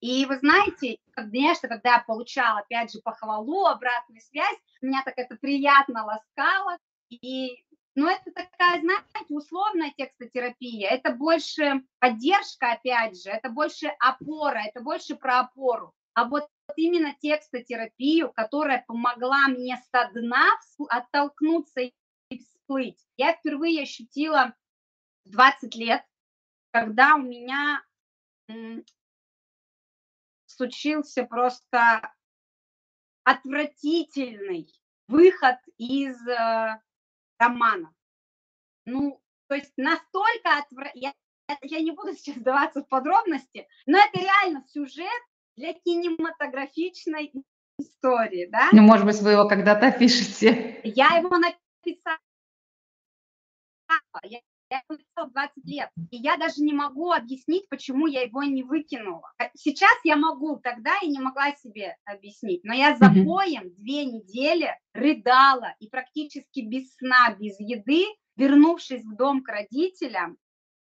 И 0.00 0.26
вы 0.26 0.38
знаете, 0.38 0.98
конечно, 1.16 1.68
когда 1.68 1.94
я 1.94 1.98
получала, 2.00 2.60
опять 2.60 2.92
же, 2.92 3.00
похвалу, 3.00 3.66
обратную 3.66 4.20
связь, 4.20 4.58
меня 4.82 5.02
так 5.04 5.14
это 5.16 5.36
приятно 5.36 6.04
ласкало. 6.04 6.78
И, 7.08 7.64
ну, 7.94 8.08
это 8.08 8.30
такая, 8.32 8.80
знаете, 8.80 9.34
условная 9.34 9.92
текстотерапия. 9.96 10.90
Это 10.90 11.12
больше 11.12 11.82
поддержка, 11.98 12.72
опять 12.72 13.20
же, 13.20 13.30
это 13.30 13.48
больше 13.48 13.88
опора, 13.98 14.62
это 14.66 14.80
больше 14.80 15.16
про 15.16 15.40
опору. 15.40 15.94
А 16.14 16.24
вот 16.24 16.48
именно 16.76 17.14
текстотерапию, 17.20 18.32
которая 18.32 18.84
помогла 18.86 19.48
мне 19.48 19.82
со 19.92 20.10
дна 20.12 20.46
оттолкнуться 20.88 21.80
и 21.82 22.38
всплыть, 22.38 23.06
я 23.16 23.34
впервые 23.34 23.82
ощутила 23.82 24.54
20 25.24 25.74
лет, 25.76 26.04
когда 26.72 27.16
у 27.16 27.22
меня 27.22 27.82
случился 30.56 31.24
просто 31.24 32.12
отвратительный 33.24 34.72
выход 35.08 35.56
из 35.78 36.16
э, 36.28 36.80
романа. 37.38 37.92
Ну, 38.84 39.20
то 39.48 39.54
есть 39.54 39.72
настолько 39.76 40.58
отвра... 40.58 40.90
я, 40.94 41.12
я 41.62 41.80
не 41.80 41.90
буду 41.90 42.14
сейчас 42.14 42.36
вдаваться 42.36 42.82
в 42.82 42.88
подробности, 42.88 43.68
но 43.86 43.98
это 43.98 44.18
реально 44.18 44.64
сюжет 44.68 45.22
для 45.56 45.72
кинематографичной 45.74 47.32
истории, 47.78 48.48
да? 48.50 48.68
Ну, 48.72 48.82
может 48.82 49.06
быть, 49.06 49.20
вы 49.20 49.32
его 49.32 49.48
когда-то 49.48 49.92
пишете. 49.98 50.80
Я 50.84 51.16
его 51.16 51.36
написала. 51.36 52.18
Я 54.24 54.40
я 54.70 54.78
его 54.78 54.98
написала 54.98 55.30
20 55.30 55.64
лет, 55.64 55.90
и 56.10 56.16
я 56.16 56.36
даже 56.36 56.62
не 56.62 56.72
могу 56.72 57.12
объяснить, 57.12 57.68
почему 57.68 58.06
я 58.06 58.22
его 58.22 58.42
не 58.42 58.62
выкинула. 58.62 59.32
А 59.38 59.50
сейчас 59.54 59.94
я 60.04 60.16
могу, 60.16 60.56
тогда 60.56 60.94
я 61.02 61.08
не 61.08 61.20
могла 61.20 61.52
себе 61.52 61.96
объяснить, 62.04 62.64
но 62.64 62.74
я 62.74 62.96
за 62.96 63.08
поем 63.08 63.74
две 63.76 64.04
недели 64.04 64.76
рыдала 64.92 65.74
и 65.78 65.88
практически 65.88 66.60
без 66.60 66.94
сна, 66.94 67.34
без 67.38 67.58
еды, 67.60 68.04
вернувшись 68.36 69.04
в 69.04 69.16
дом 69.16 69.42
к 69.42 69.48
родителям, 69.48 70.36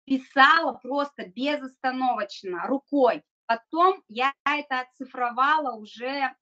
писала 0.06 0.74
просто 0.74 1.28
безостановочно, 1.28 2.68
рукой. 2.68 3.24
Потом 3.46 4.02
я 4.08 4.34
это 4.46 4.82
оцифровала 4.82 5.76
уже 5.76 6.34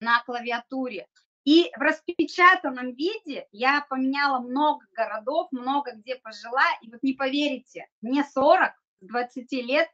на 0.00 0.22
клавиатуре. 0.24 1.06
И 1.46 1.70
в 1.76 1.80
распечатанном 1.80 2.92
виде 2.94 3.46
я 3.52 3.86
поменяла 3.88 4.40
много 4.40 4.84
городов, 4.90 5.46
много 5.52 5.92
где 5.92 6.16
пожила. 6.16 6.64
И 6.82 6.90
вот 6.90 7.04
не 7.04 7.12
поверите, 7.14 7.86
мне 8.00 8.24
40, 8.24 8.72
с 9.00 9.06
20 9.06 9.52
лет 9.52 9.88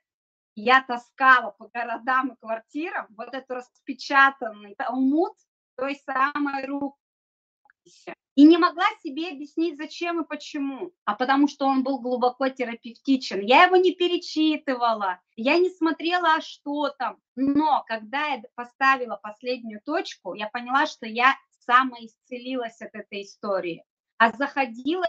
я 0.54 0.82
таскала 0.82 1.50
по 1.50 1.68
городам 1.68 2.32
и 2.32 2.36
квартирам 2.36 3.06
вот 3.10 3.34
эту 3.34 3.56
распечатанный 3.56 4.74
талмуд 4.76 5.36
той 5.76 5.96
самой 5.96 6.64
рукописи. 6.64 8.14
И 8.34 8.44
не 8.44 8.56
могла 8.56 8.86
себе 9.02 9.28
объяснить, 9.28 9.76
зачем 9.76 10.22
и 10.22 10.26
почему. 10.26 10.92
А 11.04 11.14
потому 11.14 11.48
что 11.48 11.66
он 11.66 11.82
был 11.82 11.98
глубоко 12.00 12.48
терапевтичен. 12.48 13.40
Я 13.40 13.64
его 13.64 13.76
не 13.76 13.92
перечитывала, 13.92 15.20
я 15.36 15.58
не 15.58 15.68
смотрела, 15.68 16.36
а 16.36 16.40
что 16.40 16.88
там. 16.90 17.18
Но 17.36 17.84
когда 17.86 18.28
я 18.28 18.42
поставила 18.54 19.16
последнюю 19.16 19.82
точку, 19.84 20.34
я 20.34 20.48
поняла, 20.48 20.86
что 20.86 21.06
я 21.06 21.34
самоисцелилась 21.66 22.80
от 22.80 22.94
этой 22.94 23.22
истории. 23.22 23.84
А 24.16 24.32
заходила 24.32 25.06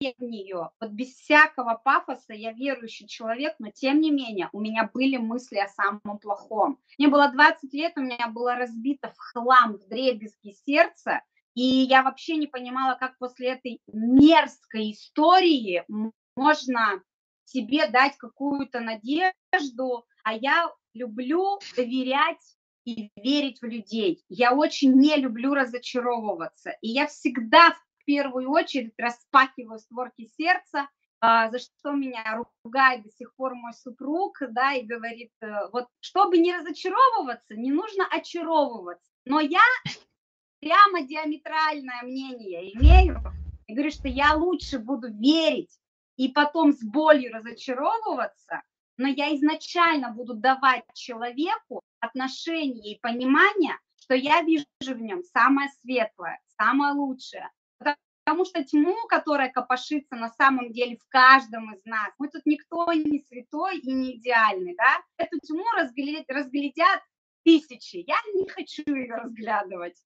я 0.00 0.12
в 0.16 0.22
нее, 0.22 0.70
вот 0.80 0.90
без 0.90 1.08
всякого 1.08 1.74
пафоса, 1.74 2.32
я 2.32 2.52
верующий 2.52 3.08
человек, 3.08 3.56
но 3.58 3.70
тем 3.72 4.00
не 4.00 4.12
менее 4.12 4.48
у 4.52 4.60
меня 4.60 4.88
были 4.92 5.16
мысли 5.16 5.58
о 5.58 5.68
самом 5.68 6.18
плохом. 6.20 6.78
Мне 6.98 7.08
было 7.08 7.32
20 7.32 7.72
лет, 7.72 7.94
у 7.96 8.02
меня 8.02 8.28
было 8.28 8.54
разбито 8.54 9.10
в 9.10 9.18
хлам, 9.18 9.74
в 9.74 9.88
дребезги 9.88 10.52
сердце, 10.64 11.22
и 11.58 11.86
я 11.88 12.04
вообще 12.04 12.36
не 12.36 12.46
понимала, 12.46 12.94
как 12.94 13.18
после 13.18 13.48
этой 13.48 13.80
мерзкой 13.88 14.92
истории 14.92 15.84
можно 16.36 17.02
себе 17.42 17.88
дать 17.88 18.16
какую-то 18.16 18.78
надежду, 18.78 20.06
а 20.22 20.34
я 20.34 20.70
люблю 20.94 21.58
доверять 21.74 22.56
и 22.84 23.10
верить 23.16 23.60
в 23.60 23.64
людей. 23.64 24.22
Я 24.28 24.54
очень 24.54 24.92
не 24.92 25.16
люблю 25.16 25.52
разочаровываться. 25.52 26.76
И 26.80 26.90
я 26.90 27.08
всегда 27.08 27.74
первую 28.08 28.50
очередь 28.50 28.94
распахиваю 28.96 29.80
створки 29.80 30.30
сердца, 30.38 30.88
а, 31.20 31.50
за 31.50 31.58
что 31.58 31.90
меня 31.90 32.40
ругает 32.62 33.02
до 33.02 33.10
сих 33.10 33.34
пор 33.34 33.54
мой 33.54 33.74
супруг, 33.74 34.38
да, 34.48 34.74
и 34.74 34.86
говорит, 34.86 35.32
э, 35.42 35.68
вот 35.72 35.88
чтобы 35.98 36.38
не 36.38 36.56
разочаровываться, 36.56 37.56
не 37.56 37.70
нужно 37.70 38.06
очаровываться. 38.06 39.10
Но 39.26 39.40
я 39.40 39.60
прямо 40.60 41.02
диаметральное 41.02 42.02
мнение 42.02 42.74
имею, 42.74 43.20
и 43.66 43.74
говорю, 43.74 43.90
что 43.90 44.08
я 44.08 44.34
лучше 44.34 44.78
буду 44.78 45.12
верить 45.12 45.78
и 46.16 46.28
потом 46.28 46.72
с 46.72 46.82
болью 46.82 47.32
разочаровываться, 47.32 48.62
но 48.96 49.06
я 49.08 49.34
изначально 49.36 50.10
буду 50.10 50.34
давать 50.34 50.84
человеку 50.94 51.82
отношение 52.00 52.94
и 52.94 53.00
понимание, 53.00 53.78
что 54.00 54.14
я 54.14 54.42
вижу 54.42 54.64
в 54.80 55.00
нем 55.00 55.22
самое 55.22 55.68
светлое, 55.80 56.40
самое 56.56 56.94
лучшее. 56.94 57.50
Потому 58.24 58.44
что 58.44 58.62
тьму, 58.62 58.94
которая 59.08 59.50
копошится 59.50 60.14
на 60.16 60.28
самом 60.30 60.72
деле 60.72 60.96
в 60.96 61.08
каждом 61.08 61.72
из 61.74 61.82
нас, 61.84 62.10
мы 62.18 62.28
тут 62.28 62.42
никто 62.44 62.92
не 62.92 63.22
святой 63.22 63.78
и 63.78 63.90
не 63.90 64.16
идеальный, 64.16 64.74
да, 64.76 65.02
эту 65.16 65.38
тьму 65.40 65.64
разглядят, 65.76 66.26
разглядят 66.28 67.00
тысячи, 67.44 68.04
я 68.06 68.16
не 68.34 68.46
хочу 68.48 68.82
ее 68.86 69.14
разглядывать. 69.14 69.96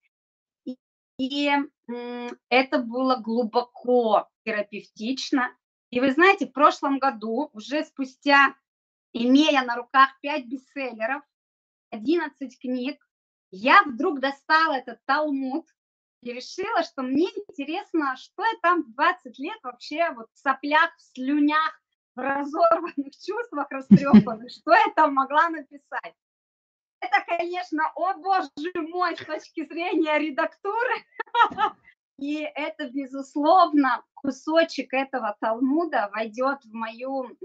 И, 1.18 1.50
это 2.48 2.78
было 2.78 3.16
глубоко 3.16 4.28
терапевтично. 4.44 5.54
И 5.90 6.00
вы 6.00 6.10
знаете, 6.12 6.46
в 6.46 6.52
прошлом 6.52 6.98
году, 6.98 7.50
уже 7.52 7.84
спустя, 7.84 8.54
имея 9.12 9.62
на 9.62 9.76
руках 9.76 10.10
5 10.22 10.46
бестселлеров, 10.46 11.22
11 11.90 12.58
книг, 12.60 13.06
я 13.50 13.82
вдруг 13.82 14.20
достала 14.20 14.74
этот 14.74 15.04
Талмуд 15.04 15.66
и 16.22 16.32
решила, 16.32 16.82
что 16.82 17.02
мне 17.02 17.26
интересно, 17.26 18.16
что 18.16 18.42
я 18.42 18.52
там 18.62 18.84
в 18.84 18.94
20 18.94 19.38
лет 19.38 19.58
вообще 19.62 20.10
вот 20.12 20.28
в 20.32 20.38
соплях, 20.38 20.94
в 20.96 21.02
слюнях, 21.14 21.80
в 22.14 22.20
разорванных 22.20 23.12
чувствах 23.12 23.66
растрепанных, 23.70 24.50
что 24.50 24.72
я 24.72 24.86
там 24.96 25.14
могла 25.14 25.50
написать. 25.50 26.14
Это, 27.02 27.24
конечно, 27.26 27.90
о 27.96 28.14
боже 28.14 28.48
мой, 28.74 29.16
с 29.16 29.24
точки 29.24 29.66
зрения 29.66 30.18
редактуры, 30.18 30.94
и 32.18 32.40
это, 32.54 32.88
безусловно, 32.88 34.04
кусочек 34.14 34.94
этого 34.94 35.36
Талмуда 35.40 36.08
войдет 36.12 36.64
в 36.64 36.72
мою 36.72 37.36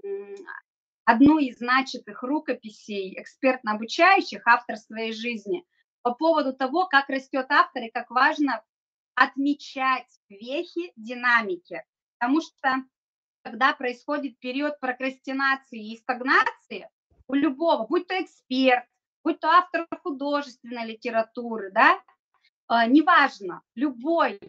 одну 1.06 1.40
из 1.40 1.60
начатых 1.60 2.24
рукописей 2.24 3.20
экспертно-обучающих 3.20 4.42
автор 4.46 4.78
своей 4.78 5.12
жизни– 5.12 5.66
по 6.08 6.14
поводу 6.14 6.54
того, 6.54 6.88
как 6.88 7.10
растет 7.10 7.48
автор 7.50 7.84
и 7.84 7.92
как 7.92 8.10
важно 8.12 8.64
отмечать 9.14 10.08
вехи 10.30 10.94
динамики. 10.96 11.84
Потому 12.18 12.40
что 12.40 12.76
когда 13.44 13.74
происходит 13.74 14.40
период 14.40 14.80
прокрастинации 14.80 15.92
и 15.92 15.98
стагнации, 15.98 16.90
у 17.28 17.34
любого, 17.34 17.86
будь 17.88 18.08
то 18.08 18.24
эксперт, 18.24 18.86
будь 19.28 19.42
то 19.42 19.50
автор 19.50 19.86
художественной 20.04 20.86
литературы, 20.86 21.70
да, 21.74 22.00
э, 22.70 22.88
неважно, 22.88 23.62
любой 23.76 24.40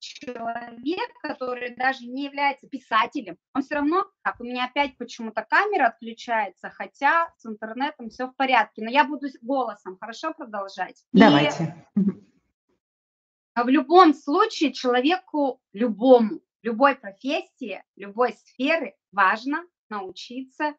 человек, 0.00 1.08
который 1.22 1.76
даже 1.76 2.04
не 2.06 2.24
является 2.24 2.66
писателем, 2.66 3.36
он 3.54 3.62
все 3.62 3.76
равно, 3.76 4.04
как 4.22 4.40
у 4.40 4.44
меня 4.44 4.64
опять 4.64 4.96
почему-то 4.96 5.46
камера 5.48 5.86
отключается, 5.86 6.70
хотя 6.70 7.32
с 7.38 7.46
интернетом 7.46 8.10
все 8.10 8.26
в 8.26 8.34
порядке, 8.34 8.82
но 8.82 8.90
я 8.90 9.04
буду 9.04 9.28
голосом 9.40 9.96
хорошо 10.00 10.34
продолжать. 10.34 11.04
Давайте. 11.12 11.86
И 11.94 13.60
в 13.62 13.68
любом 13.68 14.14
случае 14.14 14.72
человеку, 14.72 15.60
любому, 15.72 16.40
любой 16.62 16.96
профессии, 16.96 17.84
любой 17.94 18.32
сферы 18.32 18.96
важно 19.12 19.64
научиться 19.88 20.74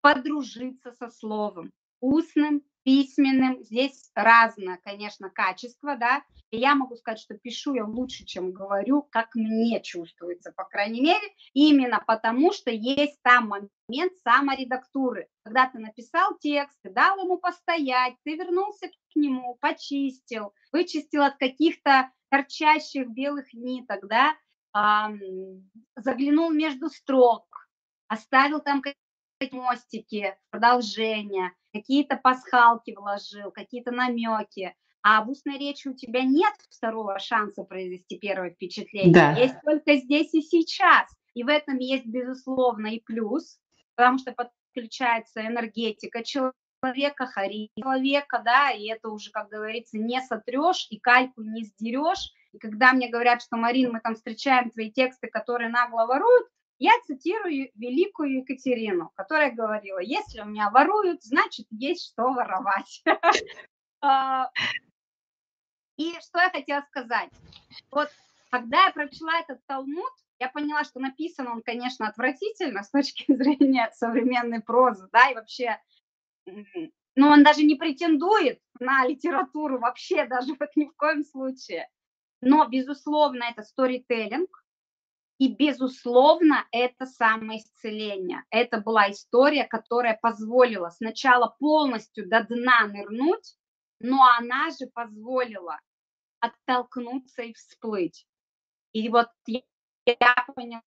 подружиться 0.00 0.92
со 0.92 1.10
словом, 1.10 1.72
устным, 2.00 2.62
письменным. 2.82 3.62
Здесь 3.62 4.10
разное, 4.14 4.78
конечно, 4.82 5.30
качество, 5.30 5.96
да. 5.96 6.22
И 6.50 6.58
я 6.58 6.74
могу 6.74 6.96
сказать, 6.96 7.20
что 7.20 7.34
пишу 7.34 7.74
я 7.74 7.84
лучше, 7.84 8.24
чем 8.24 8.52
говорю, 8.52 9.02
как 9.02 9.34
мне 9.34 9.80
чувствуется, 9.82 10.52
по 10.52 10.64
крайней 10.64 11.00
мере, 11.00 11.26
именно 11.52 12.02
потому, 12.04 12.52
что 12.52 12.70
есть 12.70 13.20
там 13.22 13.48
момент 13.48 14.12
саморедактуры. 14.24 15.28
Когда 15.44 15.68
ты 15.68 15.78
написал 15.78 16.36
текст, 16.40 16.76
ты 16.82 16.90
дал 16.90 17.22
ему 17.22 17.38
постоять, 17.38 18.14
ты 18.24 18.34
вернулся 18.34 18.88
к 18.88 19.16
нему, 19.16 19.58
почистил, 19.60 20.52
вычистил 20.72 21.22
от 21.22 21.36
каких-то 21.36 22.10
торчащих 22.30 23.08
белых 23.08 23.52
ниток, 23.52 24.08
да, 24.08 24.34
заглянул 25.96 26.50
между 26.50 26.88
строк, 26.88 27.68
оставил 28.08 28.60
там 28.60 28.82
мостики, 29.50 30.36
продолжения, 30.50 31.52
какие-то 31.72 32.16
пасхалки 32.16 32.92
вложил, 32.92 33.50
какие-то 33.50 33.90
намеки. 33.90 34.74
А 35.02 35.24
в 35.24 35.30
устной 35.30 35.58
речи 35.58 35.88
у 35.88 35.94
тебя 35.94 36.22
нет 36.22 36.52
второго 36.70 37.18
шанса 37.18 37.64
произвести 37.64 38.18
первое 38.18 38.50
впечатление. 38.50 39.14
Да. 39.14 39.32
Есть 39.32 39.56
только 39.64 39.96
здесь 39.96 40.34
и 40.34 40.42
сейчас. 40.42 41.08
И 41.32 41.42
в 41.42 41.48
этом 41.48 41.78
есть, 41.78 42.06
безусловно, 42.06 42.88
и 42.88 43.00
плюс, 43.00 43.58
потому 43.94 44.18
что 44.18 44.32
подключается 44.32 45.46
энергетика 45.46 46.22
человека, 46.22 47.26
харизма 47.26 47.70
человека, 47.78 48.42
да, 48.44 48.72
и 48.72 48.88
это 48.88 49.08
уже, 49.08 49.30
как 49.30 49.48
говорится, 49.48 49.96
не 49.96 50.20
сотрешь 50.20 50.86
и 50.90 50.98
кальку 50.98 51.42
не 51.42 51.64
сдерешь. 51.64 52.32
И 52.52 52.58
когда 52.58 52.92
мне 52.92 53.08
говорят, 53.08 53.42
что, 53.42 53.56
Марин, 53.56 53.92
мы 53.92 54.00
там 54.00 54.16
встречаем 54.16 54.70
твои 54.70 54.90
тексты, 54.90 55.28
которые 55.28 55.70
нагло 55.70 56.06
воруют, 56.06 56.48
я 56.80 56.92
цитирую 57.06 57.70
великую 57.74 58.38
Екатерину, 58.38 59.12
которая 59.14 59.52
говорила, 59.52 59.98
если 60.00 60.40
у 60.40 60.46
меня 60.46 60.70
воруют, 60.70 61.22
значит, 61.22 61.66
есть 61.70 62.10
что 62.12 62.32
воровать. 62.32 63.04
А, 64.02 64.50
и 65.98 66.14
что 66.20 66.40
я 66.40 66.48
хотела 66.48 66.80
сказать? 66.88 67.28
Вот 67.90 68.08
когда 68.50 68.86
я 68.86 68.92
прочла 68.92 69.40
этот 69.40 69.60
Талмуд, 69.66 70.10
я 70.38 70.48
поняла, 70.48 70.84
что 70.84 71.00
написан 71.00 71.48
он, 71.48 71.60
конечно, 71.60 72.08
отвратительно 72.08 72.82
с 72.82 72.90
точки 72.90 73.26
зрения 73.34 73.90
современной 73.92 74.62
прозы, 74.62 75.06
да, 75.12 75.28
и 75.30 75.34
вообще, 75.34 75.78
ну, 76.46 77.28
он 77.28 77.42
даже 77.42 77.62
не 77.62 77.74
претендует 77.74 78.58
на 78.78 79.06
литературу 79.06 79.78
вообще, 79.78 80.24
даже 80.28 80.54
вот 80.58 80.70
ни 80.76 80.86
в 80.86 80.96
коем 80.96 81.24
случае. 81.24 81.90
Но, 82.40 82.66
безусловно, 82.66 83.44
это 83.44 83.62
сторителлинг, 83.62 84.59
и, 85.40 85.48
безусловно, 85.48 86.66
это 86.70 87.06
самоисцеление. 87.06 88.44
Это 88.50 88.78
была 88.78 89.10
история, 89.10 89.64
которая 89.64 90.18
позволила 90.20 90.90
сначала 90.90 91.56
полностью 91.58 92.28
до 92.28 92.44
дна 92.44 92.86
нырнуть, 92.86 93.56
но 94.00 94.22
она 94.38 94.68
же 94.68 94.86
позволила 94.92 95.80
оттолкнуться 96.40 97.40
и 97.40 97.54
всплыть. 97.54 98.26
И 98.92 99.08
вот 99.08 99.28
я, 99.46 100.46
поняла, 100.54 100.82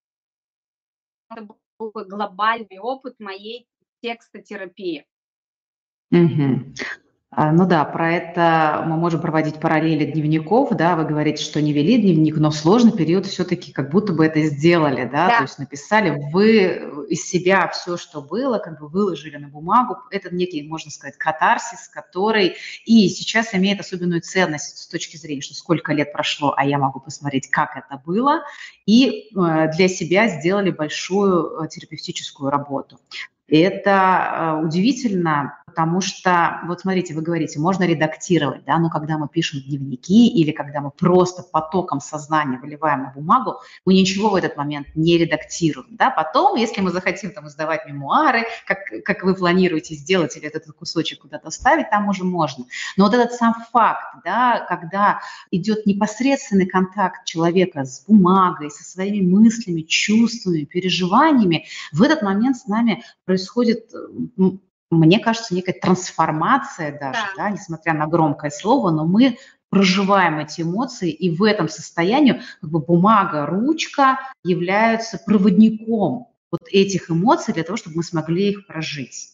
это 1.32 1.48
был 1.80 1.92
глобальный 2.06 2.78
опыт 2.78 3.20
моей 3.20 3.68
текстотерапии. 4.04 5.08
Угу. 6.12 6.76
А, 7.36 7.52
ну 7.52 7.66
да, 7.66 7.84
про 7.84 8.12
это 8.12 8.84
мы 8.86 8.96
можем 8.96 9.20
проводить 9.20 9.60
параллели 9.60 10.06
дневников, 10.06 10.70
да, 10.76 10.96
вы 10.96 11.06
говорите, 11.06 11.44
что 11.44 11.62
не 11.62 11.74
вели 11.74 12.00
дневник, 12.00 12.38
но 12.38 12.52
в 12.52 12.56
сложный 12.56 12.92
период 12.92 13.26
все-таки 13.26 13.72
как 13.72 13.90
будто 13.90 14.14
бы 14.14 14.26
это 14.26 14.42
сделали, 14.44 15.06
да, 15.06 15.28
да. 15.28 15.38
то 15.38 15.44
есть 15.44 15.58
написали 15.58 16.22
вы 16.32 17.08
из 17.10 17.24
себя 17.24 17.68
все, 17.70 17.98
что 17.98 18.22
было, 18.22 18.60
как 18.60 18.80
бы 18.80 18.88
выложили 18.88 19.38
на 19.38 19.48
бумагу, 19.48 19.98
это 20.12 20.34
некий, 20.34 20.62
можно 20.68 20.92
сказать, 20.92 21.18
катарсис, 21.18 21.88
который 21.88 22.56
и 22.86 23.10
сейчас 23.10 23.56
имеет 23.56 23.80
особенную 23.80 24.22
ценность 24.22 24.78
с 24.78 24.88
точки 24.88 25.18
зрения, 25.18 25.42
что 25.42 25.56
сколько 25.56 25.92
лет 25.92 26.14
прошло, 26.14 26.54
а 26.56 26.66
я 26.66 26.78
могу 26.78 27.00
посмотреть, 27.00 27.50
как 27.50 27.76
это 27.76 28.02
было, 28.06 28.44
и 28.86 29.30
э, 29.36 29.72
для 29.76 29.88
себя 29.88 30.28
сделали 30.28 30.70
большую 30.70 31.64
э, 31.64 31.68
терапевтическую 31.68 32.52
работу. 32.52 33.00
И 33.48 33.58
это 33.58 34.60
э, 34.62 34.66
удивительно, 34.66 35.63
потому 35.74 36.02
что, 36.02 36.60
вот 36.68 36.82
смотрите, 36.82 37.16
вы 37.16 37.24
говорите, 37.24 37.60
можно 37.60 37.84
редактировать, 37.86 38.64
да, 38.64 38.78
но 38.78 38.92
когда 38.92 39.18
мы 39.18 39.28
пишем 39.28 39.60
дневники 39.62 40.28
или 40.28 40.52
когда 40.52 40.82
мы 40.82 40.92
просто 40.92 41.42
потоком 41.42 42.00
сознания 42.00 42.60
выливаем 42.60 43.02
на 43.02 43.10
бумагу, 43.10 43.56
мы 43.84 43.96
ничего 43.96 44.30
в 44.30 44.36
этот 44.36 44.56
момент 44.56 44.86
не 44.94 45.18
редактируем, 45.18 45.88
да, 45.90 46.12
потом, 46.12 46.58
если 46.58 46.82
мы 46.82 46.92
захотим 46.92 47.32
там 47.32 47.48
издавать 47.48 47.88
мемуары, 47.88 48.46
как, 48.68 48.78
как 49.04 49.24
вы 49.24 49.34
планируете 49.34 49.96
сделать 49.96 50.38
или 50.38 50.46
этот 50.46 50.68
кусочек 50.74 51.22
куда-то 51.22 51.50
ставить, 51.50 51.90
там 51.90 52.08
уже 52.08 52.24
можно. 52.24 52.66
Но 52.96 53.06
вот 53.06 53.16
этот 53.16 53.34
сам 53.34 53.56
факт, 53.72 54.24
да, 54.24 54.64
когда 54.70 55.22
идет 55.50 55.88
непосредственный 55.88 56.68
контакт 56.68 57.26
человека 57.26 57.84
с 57.84 58.06
бумагой, 58.06 58.70
со 58.70 58.84
своими 58.84 59.26
мыслями, 59.26 59.82
чувствами, 59.82 60.66
переживаниями, 60.66 61.66
в 61.92 62.04
этот 62.04 62.22
момент 62.22 62.58
с 62.58 62.68
нами 62.68 63.04
происходит 63.26 63.92
мне 64.94 65.20
кажется, 65.20 65.54
некая 65.56 65.74
трансформация 65.74 66.98
даже, 66.98 67.20
да. 67.36 67.44
Да, 67.44 67.50
несмотря 67.50 67.94
на 67.94 68.08
громкое 68.08 68.52
слово, 68.52 68.92
но 68.92 69.06
мы 69.06 69.38
проживаем 69.70 70.40
эти 70.40 70.62
эмоции, 70.62 71.12
и 71.12 71.36
в 71.36 71.44
этом 71.44 71.68
состоянии 71.68 72.42
как 72.62 72.70
бы 72.70 72.80
бумага, 72.80 73.46
ручка 73.46 74.20
являются 74.44 75.18
проводником 75.18 76.28
вот 76.52 76.62
этих 76.72 77.10
эмоций 77.10 77.54
для 77.54 77.64
того, 77.64 77.78
чтобы 77.78 77.98
мы 77.98 78.04
смогли 78.04 78.52
их 78.52 78.68
прожить. 78.68 79.30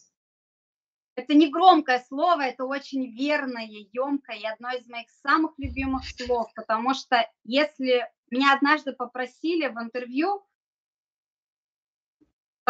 Это 1.16 1.34
не 1.34 1.50
громкое 1.50 2.02
слово, 2.08 2.42
это 2.42 2.64
очень 2.64 3.14
верное, 3.14 3.66
емкое 3.66 4.36
и 4.36 4.46
одно 4.46 4.70
из 4.70 4.88
моих 4.88 5.08
самых 5.22 5.52
любимых 5.58 6.04
слов, 6.08 6.50
потому 6.54 6.94
что 6.94 7.28
если 7.44 8.08
меня 8.30 8.54
однажды 8.54 8.92
попросили 8.92 9.66
в 9.66 9.76
интервью 9.78 10.42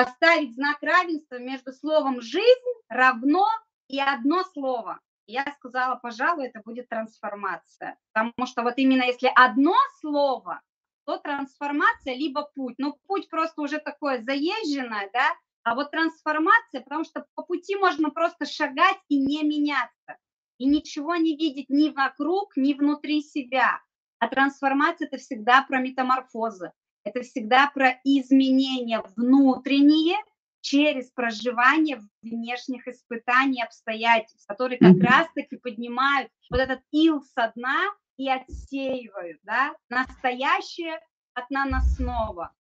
поставить 0.05 0.55
знак 0.55 0.79
равенства 0.81 1.39
между 1.39 1.73
словом 1.73 2.23
«жизнь» 2.23 2.71
равно 2.89 3.47
и 3.89 4.01
одно 4.01 4.45
слово. 4.45 4.99
Я 5.27 5.45
сказала, 5.59 5.97
пожалуй, 5.97 6.47
это 6.47 6.63
будет 6.65 6.89
трансформация. 6.89 7.99
Потому 8.13 8.47
что 8.47 8.63
вот 8.63 8.75
именно 8.79 9.03
если 9.03 9.31
одно 9.35 9.75
слово, 10.01 10.63
то 11.05 11.19
трансформация 11.19 12.15
либо 12.15 12.51
путь. 12.55 12.77
Ну, 12.79 12.99
путь 13.07 13.29
просто 13.29 13.61
уже 13.61 13.79
такое 13.79 14.23
заезженное, 14.23 15.11
да, 15.13 15.35
а 15.65 15.75
вот 15.75 15.91
трансформация, 15.91 16.81
потому 16.81 17.05
что 17.05 17.27
по 17.35 17.43
пути 17.43 17.77
можно 17.77 18.09
просто 18.11 18.47
шагать 18.47 18.99
и 19.09 19.19
не 19.19 19.43
меняться, 19.43 20.17
и 20.57 20.67
ничего 20.67 21.17
не 21.17 21.37
видеть 21.37 21.69
ни 21.69 21.91
вокруг, 21.91 22.57
ни 22.57 22.73
внутри 22.73 23.21
себя. 23.23 23.83
А 24.19 24.29
трансформация– 24.29 25.07
это 25.09 25.19
всегда 25.19 25.63
про 25.63 25.79
метаморфозы, 25.79 26.73
это 27.05 27.23
всегда 27.23 27.71
про 27.73 27.99
изменения 28.05 29.03
внутренние 29.17 30.17
через 30.61 31.11
проживание 31.11 32.01
внешних 32.23 32.87
испытаний, 32.87 33.63
обстоятельств, 33.63 34.47
которые 34.47 34.79
как 34.79 34.97
mm-hmm. 34.97 35.07
раз-таки 35.07 35.57
поднимают 35.57 36.31
вот 36.51 36.61
этот 36.61 36.81
ил 36.91 37.23
со 37.35 37.53
дна 37.57 37.87
и 38.17 38.29
отсеивают, 38.29 39.41
да, 39.43 39.75
настоящее 39.89 41.01
от 41.35 41.49
наносного. 41.51 42.55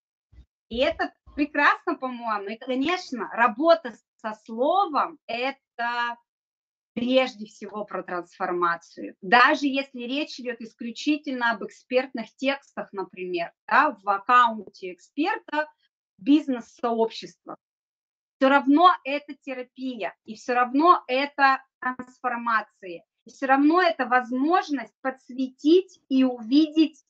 И 0.70 0.78
это 0.78 1.12
прекрасно, 1.34 1.96
по-моему. 1.96 2.48
И, 2.48 2.56
конечно, 2.56 3.28
работа 3.32 3.94
со 4.22 4.34
словом– 4.46 5.18
это 5.26 6.16
прежде 6.94 7.46
всего 7.46 7.84
про 7.84 8.02
трансформацию. 8.02 9.16
Даже 9.22 9.66
если 9.66 10.00
речь 10.00 10.38
идет 10.40 10.60
исключительно 10.60 11.52
об 11.52 11.64
экспертных 11.64 12.34
текстах, 12.36 12.92
например, 12.92 13.52
да, 13.66 13.96
в 14.02 14.08
аккаунте 14.08 14.92
эксперта 14.92 15.68
бизнес-сообщества, 16.18 17.56
все 18.36 18.48
равно 18.48 18.90
это 19.04 19.34
терапия, 19.34 20.14
и 20.24 20.34
все 20.34 20.54
равно 20.54 21.02
это 21.06 21.62
трансформация, 21.78 23.04
и 23.26 23.30
все 23.30 23.46
равно 23.46 23.82
это 23.82 24.06
возможность 24.06 24.94
подсветить 25.02 26.00
и 26.08 26.24
увидеть 26.24 27.04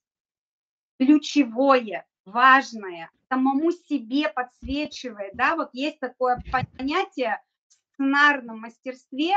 ключевое, 0.98 2.06
важное, 2.24 3.10
самому 3.28 3.70
себе 3.70 4.28
подсвечивает, 4.28 5.34
да, 5.34 5.56
вот 5.56 5.70
есть 5.72 6.00
такое 6.00 6.42
понятие 6.50 7.40
в 7.68 7.94
сценарном 7.94 8.60
мастерстве 8.60 9.36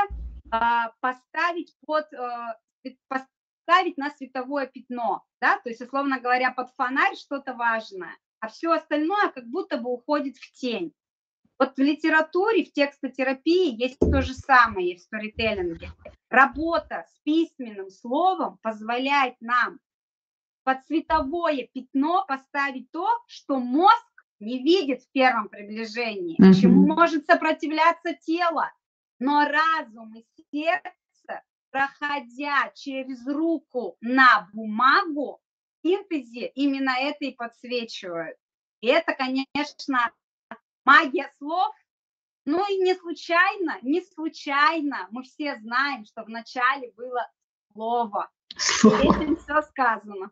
поставить 1.00 1.74
под, 1.86 2.12
а, 2.14 2.58
поставить 3.08 3.96
на 3.96 4.10
световое 4.10 4.66
пятно, 4.66 5.24
да, 5.40 5.58
то 5.58 5.68
есть, 5.68 5.80
условно 5.80 6.20
говоря, 6.20 6.52
под 6.52 6.70
фонарь 6.76 7.16
что-то 7.16 7.54
важное, 7.54 8.16
а 8.40 8.48
все 8.48 8.72
остальное 8.72 9.28
как 9.28 9.46
будто 9.46 9.78
бы 9.78 9.90
уходит 9.90 10.36
в 10.36 10.52
тень. 10.52 10.92
Вот 11.58 11.76
в 11.76 11.80
литературе, 11.80 12.64
в 12.64 12.72
текстотерапии 12.72 13.80
есть 13.80 13.98
то 14.00 14.22
же 14.22 14.34
самое 14.34 14.96
в 14.96 15.00
сторителлинге. 15.00 15.92
Работа 16.28 17.06
с 17.08 17.20
письменным 17.20 17.90
словом 17.90 18.58
позволяет 18.60 19.36
нам 19.40 19.78
под 20.64 20.84
световое 20.86 21.68
пятно 21.72 22.24
поставить 22.26 22.90
то, 22.90 23.08
что 23.28 23.60
мозг 23.60 24.26
не 24.40 24.62
видит 24.62 25.02
в 25.02 25.10
первом 25.12 25.48
приближении, 25.48 26.40
mm-hmm. 26.40 26.60
чему 26.60 26.86
может 26.86 27.26
сопротивляться 27.26 28.14
тело. 28.14 28.72
Но 29.18 29.44
разум 29.44 30.14
и 30.14 30.26
сердце, 30.50 31.42
проходя 31.70 32.70
через 32.74 33.26
руку 33.26 33.96
на 34.00 34.48
бумагу, 34.52 35.40
в 35.82 35.86
синтезе 35.86 36.48
именно 36.54 36.92
это 36.98 37.24
и 37.24 37.34
подсвечивают. 37.34 38.36
И 38.80 38.88
это, 38.88 39.14
конечно, 39.14 40.12
магия 40.84 41.32
слов. 41.38 41.74
Ну 42.46 42.62
и 42.70 42.78
не 42.82 42.94
случайно, 42.94 43.78
не 43.82 44.02
случайно 44.02 45.08
мы 45.10 45.22
все 45.22 45.56
знаем, 45.60 46.04
что 46.04 46.24
вначале 46.24 46.92
было 46.92 47.26
слово. 47.72 48.30
Слово. 48.56 49.00
Этим 49.00 49.36
все 49.36 49.62
сказано. 49.62 50.30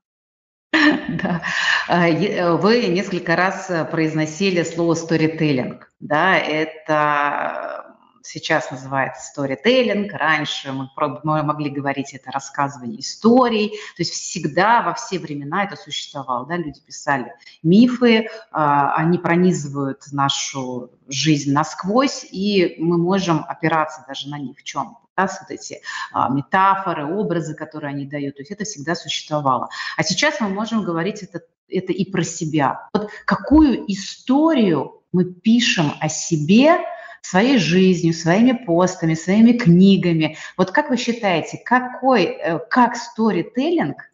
Да. 1.23 1.42
А, 1.88 2.09
э, 2.09 2.57
вы 2.57 2.87
несколько 2.87 3.37
раз 3.37 3.71
э, 3.71 3.85
произносили 3.85 4.62
слово 4.62 4.95
storytelling. 4.95 5.83
Да, 6.01 6.37
это 6.38 7.82
сейчас 8.22 8.70
называется 8.70 9.22
storytelling. 9.35 10.08
Раньше 10.11 10.72
мы, 10.72 10.90
мы 11.24 11.42
могли 11.42 11.70
говорить 11.70 12.14
это 12.14 12.30
рассказывание 12.30 13.00
историй. 13.00 13.68
То 13.68 14.02
есть 14.02 14.12
всегда, 14.12 14.82
во 14.82 14.94
все 14.94 15.18
времена 15.18 15.64
это 15.64 15.76
существовало. 15.76 16.46
Да? 16.46 16.56
Люди 16.56 16.80
писали 16.80 17.32
мифы, 17.62 18.28
а, 18.50 18.94
они 18.94 19.18
пронизывают 19.18 20.02
нашу 20.12 20.90
жизнь 21.08 21.52
насквозь, 21.52 22.24
и 22.30 22.76
мы 22.78 22.98
можем 22.98 23.44
опираться 23.46 24.04
даже 24.06 24.28
на 24.28 24.38
них 24.38 24.58
в 24.58 24.62
чем 24.62 24.98
да, 25.16 25.24
вот 25.24 25.50
эти 25.50 25.82
а, 26.12 26.28
метафоры, 26.30 27.04
образы, 27.04 27.54
которые 27.54 27.90
они 27.90 28.06
дают, 28.06 28.37
то 28.37 28.40
есть 28.40 28.50
это 28.50 28.64
всегда 28.64 28.94
существовало. 28.94 29.68
А 29.96 30.02
сейчас 30.02 30.40
мы 30.40 30.48
можем 30.48 30.85
говорить 30.85 31.22
это, 31.22 31.42
это 31.68 31.92
и 31.92 32.11
про 32.11 32.22
себя. 32.22 32.88
Вот 32.94 33.11
какую 33.26 33.85
историю 33.92 35.02
мы 35.12 35.24
пишем 35.24 35.92
о 36.00 36.08
себе, 36.08 36.78
своей 37.22 37.58
жизнью, 37.58 38.12
своими 38.12 38.52
постами, 38.52 39.14
своими 39.14 39.52
книгами. 39.52 40.37
Вот 40.56 40.72
как 40.72 40.90
вы 40.90 40.96
считаете, 40.96 41.58
какой, 41.64 42.24
э, 42.24 42.58
как 42.68 42.96
сторителлинг 42.96 44.11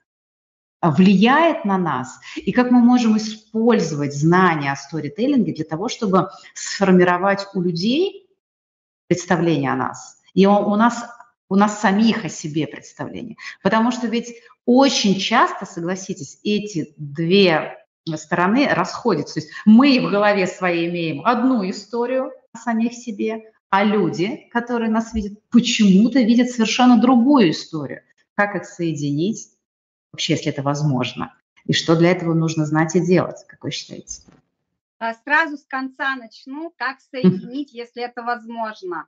влияет 0.81 1.65
на 1.65 1.77
нас 1.77 2.21
и 2.37 2.53
как 2.53 2.71
мы 2.71 2.79
можем 2.79 3.17
использовать 3.17 4.15
знания 4.15 4.71
о 4.71 4.77
сторителлинге 4.77 5.53
для 5.53 5.65
того, 5.65 5.89
чтобы 5.89 6.29
сформировать 6.55 7.49
у 7.55 7.61
людей 7.61 8.29
представление 9.09 9.73
о 9.73 9.77
нас? 9.77 10.19
И 10.35 10.47
у, 10.47 10.77
нас 10.77 11.05
у 11.49 11.57
нас 11.57 11.81
самих 11.81 12.25
о 12.25 12.29
себе 12.29 12.67
представление. 12.67 13.37
Потому 13.63 13.91
что 13.91 14.07
ведь 14.07 14.37
очень 14.67 15.19
часто, 15.19 15.65
согласитесь, 15.65 16.39
эти 16.45 16.95
две 16.99 17.79
стороны 18.17 18.69
расходятся. 18.69 19.35
То 19.35 19.41
есть 19.41 19.53
мы 19.65 19.99
в 20.01 20.11
голове 20.11 20.47
своей 20.47 20.89
имеем 20.89 21.25
одну 21.25 21.69
историю 21.69 22.33
самих 22.57 22.93
себе, 22.95 23.53
а 23.71 23.85
люди, 23.85 24.49
которые 24.51 24.91
нас 24.91 25.13
видят, 25.15 25.43
почему-то 25.51 26.21
видят 26.21 26.51
совершенно 26.51 27.01
другую 27.01 27.51
историю. 27.51 28.03
Как 28.35 28.55
их 28.57 28.65
соединить, 28.65 29.51
вообще, 30.13 30.35
если 30.35 30.51
это 30.51 30.63
возможно? 30.63 31.35
И 31.65 31.73
что 31.73 31.97
для 31.97 32.11
этого 32.11 32.35
нужно 32.35 32.65
знать 32.65 32.97
и 32.97 33.01
делать, 33.01 33.45
как 33.47 33.63
вы 33.65 33.71
считаете? 33.71 34.23
А 34.99 35.15
сразу 35.15 35.57
с 35.57 35.65
конца 35.65 36.17
начну. 36.17 36.73
Как 36.77 37.01
соединить, 37.01 37.73
если 37.73 38.03
это 38.03 38.23
возможно? 38.23 39.07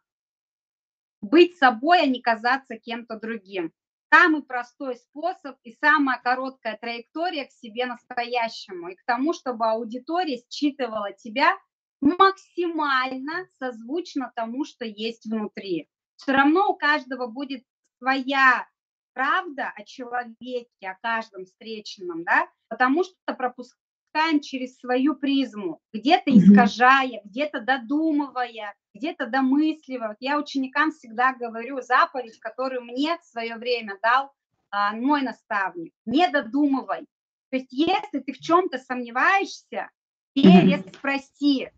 быть 1.20 1.56
собой, 1.58 2.02
а 2.02 2.06
не 2.06 2.20
казаться 2.20 2.76
кем-то 2.76 3.18
другим. 3.18 3.72
Самый 4.12 4.42
простой 4.42 4.96
способ 4.96 5.56
и 5.62 5.76
самая 5.80 6.20
короткая 6.20 6.76
траектория 6.76 7.44
к 7.46 7.52
себе 7.52 7.86
настоящему 7.86 8.88
и 8.88 8.96
к 8.96 9.04
тому, 9.04 9.32
чтобы 9.32 9.66
аудитория 9.66 10.42
считывала 10.48 11.12
тебя 11.12 11.56
максимально 12.00 13.46
созвучно 13.58 14.32
тому, 14.34 14.64
что 14.64 14.84
есть 14.84 15.26
внутри. 15.26 15.88
Все 16.16 16.32
равно 16.32 16.68
у 16.68 16.76
каждого 16.76 17.26
будет 17.26 17.64
своя 17.98 18.66
правда 19.12 19.72
о 19.76 19.84
человеке, 19.84 20.68
о 20.82 20.94
каждом 21.00 21.44
встречном, 21.44 22.24
да, 22.24 22.48
потому 22.68 23.04
что 23.04 23.14
пропуск 23.36 23.76
пропускаем 24.12 24.40
через 24.40 24.78
свою 24.78 25.14
призму, 25.14 25.80
где-то 25.92 26.30
искажая, 26.30 27.20
где-то 27.24 27.60
додумывая, 27.60 28.74
где-то 28.94 29.26
домысливая. 29.26 30.16
я 30.20 30.38
ученикам 30.38 30.92
всегда 30.92 31.34
говорю 31.34 31.80
заповедь, 31.80 32.38
которую 32.40 32.82
мне 32.82 33.18
в 33.18 33.24
свое 33.24 33.56
время 33.56 33.98
дал 34.02 34.32
а, 34.70 34.92
мой 34.92 35.22
наставник. 35.22 35.92
Не 36.06 36.28
додумывай. 36.28 37.06
То 37.50 37.56
есть 37.56 37.72
если 37.72 38.20
ты 38.20 38.32
в 38.32 38.38
чем-то 38.38 38.78
сомневаешься, 38.78 39.90
переспроси, 40.34 41.70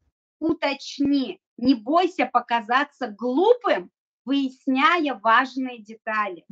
уточни, 0.42 1.40
не 1.57 1.74
бойся 1.74 2.26
показаться 2.26 3.09
глупым, 3.09 3.90
выясняя 4.24 5.14
важные 5.14 5.83
детали 5.83 6.44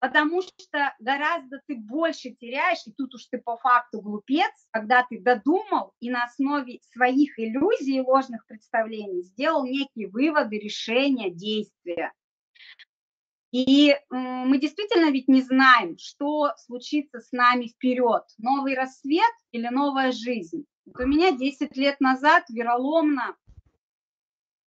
потому 0.00 0.42
что 0.42 0.94
гораздо 1.00 1.60
ты 1.66 1.76
больше 1.76 2.30
теряешь, 2.30 2.86
и 2.86 2.92
тут 2.92 3.14
уж 3.14 3.26
ты 3.26 3.38
по 3.38 3.56
факту 3.56 4.00
глупец, 4.00 4.52
когда 4.70 5.04
ты 5.08 5.20
додумал 5.20 5.92
и 6.00 6.10
на 6.10 6.24
основе 6.24 6.80
своих 6.92 7.38
иллюзий 7.38 7.96
и 7.96 8.00
ложных 8.00 8.46
представлений 8.46 9.22
сделал 9.22 9.64
некие 9.64 10.08
выводы, 10.08 10.58
решения, 10.58 11.30
действия. 11.30 12.12
И 13.50 13.96
мы 14.10 14.58
действительно 14.58 15.10
ведь 15.10 15.26
не 15.26 15.40
знаем, 15.40 15.96
что 15.98 16.52
случится 16.58 17.20
с 17.20 17.32
нами 17.32 17.68
вперед, 17.68 18.22
новый 18.36 18.74
рассвет 18.74 19.32
или 19.52 19.68
новая 19.68 20.12
жизнь. 20.12 20.66
У 20.94 21.06
меня 21.06 21.32
10 21.32 21.76
лет 21.76 22.00
назад 22.00 22.44
вероломно 22.48 23.36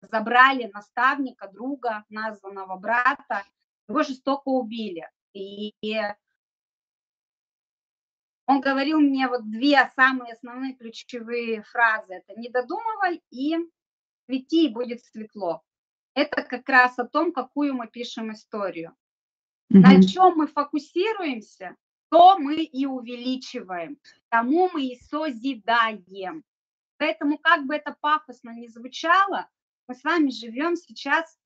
забрали 0.03 0.71
наставника, 0.73 1.49
друга, 1.49 2.05
названного 2.09 2.77
брата, 2.77 3.45
его 3.89 4.03
жестоко 4.03 4.49
убили. 4.49 5.09
И 5.33 5.75
он 8.47 8.61
говорил 8.61 8.99
мне 8.99 9.29
вот 9.29 9.49
две 9.49 9.91
самые 9.95 10.35
основные 10.35 10.75
ключевые 10.75 11.63
фразы. 11.63 12.15
Это 12.15 12.39
«не 12.39 12.49
додумывай» 12.49 13.23
и 13.31 13.57
«свети, 14.27 14.67
и 14.67 14.73
будет 14.73 15.05
светло». 15.05 15.63
Это 16.15 16.43
как 16.43 16.69
раз 16.69 16.99
о 16.99 17.07
том, 17.07 17.33
какую 17.33 17.75
мы 17.75 17.87
пишем 17.87 18.33
историю. 18.33 18.97
Mm-hmm. 19.73 19.81
На 19.81 20.03
чем 20.03 20.37
мы 20.37 20.49
фокусируемся, 20.49 21.77
то 22.11 22.39
мы 22.39 22.57
и 22.57 22.87
увеличиваем, 22.87 23.99
тому 24.29 24.69
мы 24.73 24.85
и 24.85 25.01
созидаем. 25.01 26.45
Поэтому, 26.99 27.39
как 27.39 27.65
бы 27.67 27.75
это 27.75 27.97
пафосно 28.01 28.51
ни 28.51 28.67
звучало, 28.67 29.49
мы 29.89 29.95
с 29.95 30.05
вами 30.05 30.31
живем 30.31 30.77
сейчас, 30.77 31.39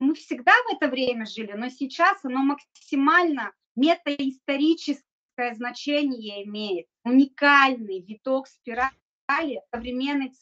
мы 0.00 0.14
всегда 0.14 0.52
в 0.68 0.74
это 0.74 0.88
время 0.88 1.24
жили, 1.24 1.52
но 1.52 1.68
сейчас 1.68 2.24
оно 2.24 2.40
максимально 2.40 3.52
метаисторическое 3.76 5.54
значение 5.54 6.44
имеет. 6.44 6.86
Уникальный 7.04 8.00
виток 8.00 8.48
спирали 8.48 9.62
современной 9.72 10.34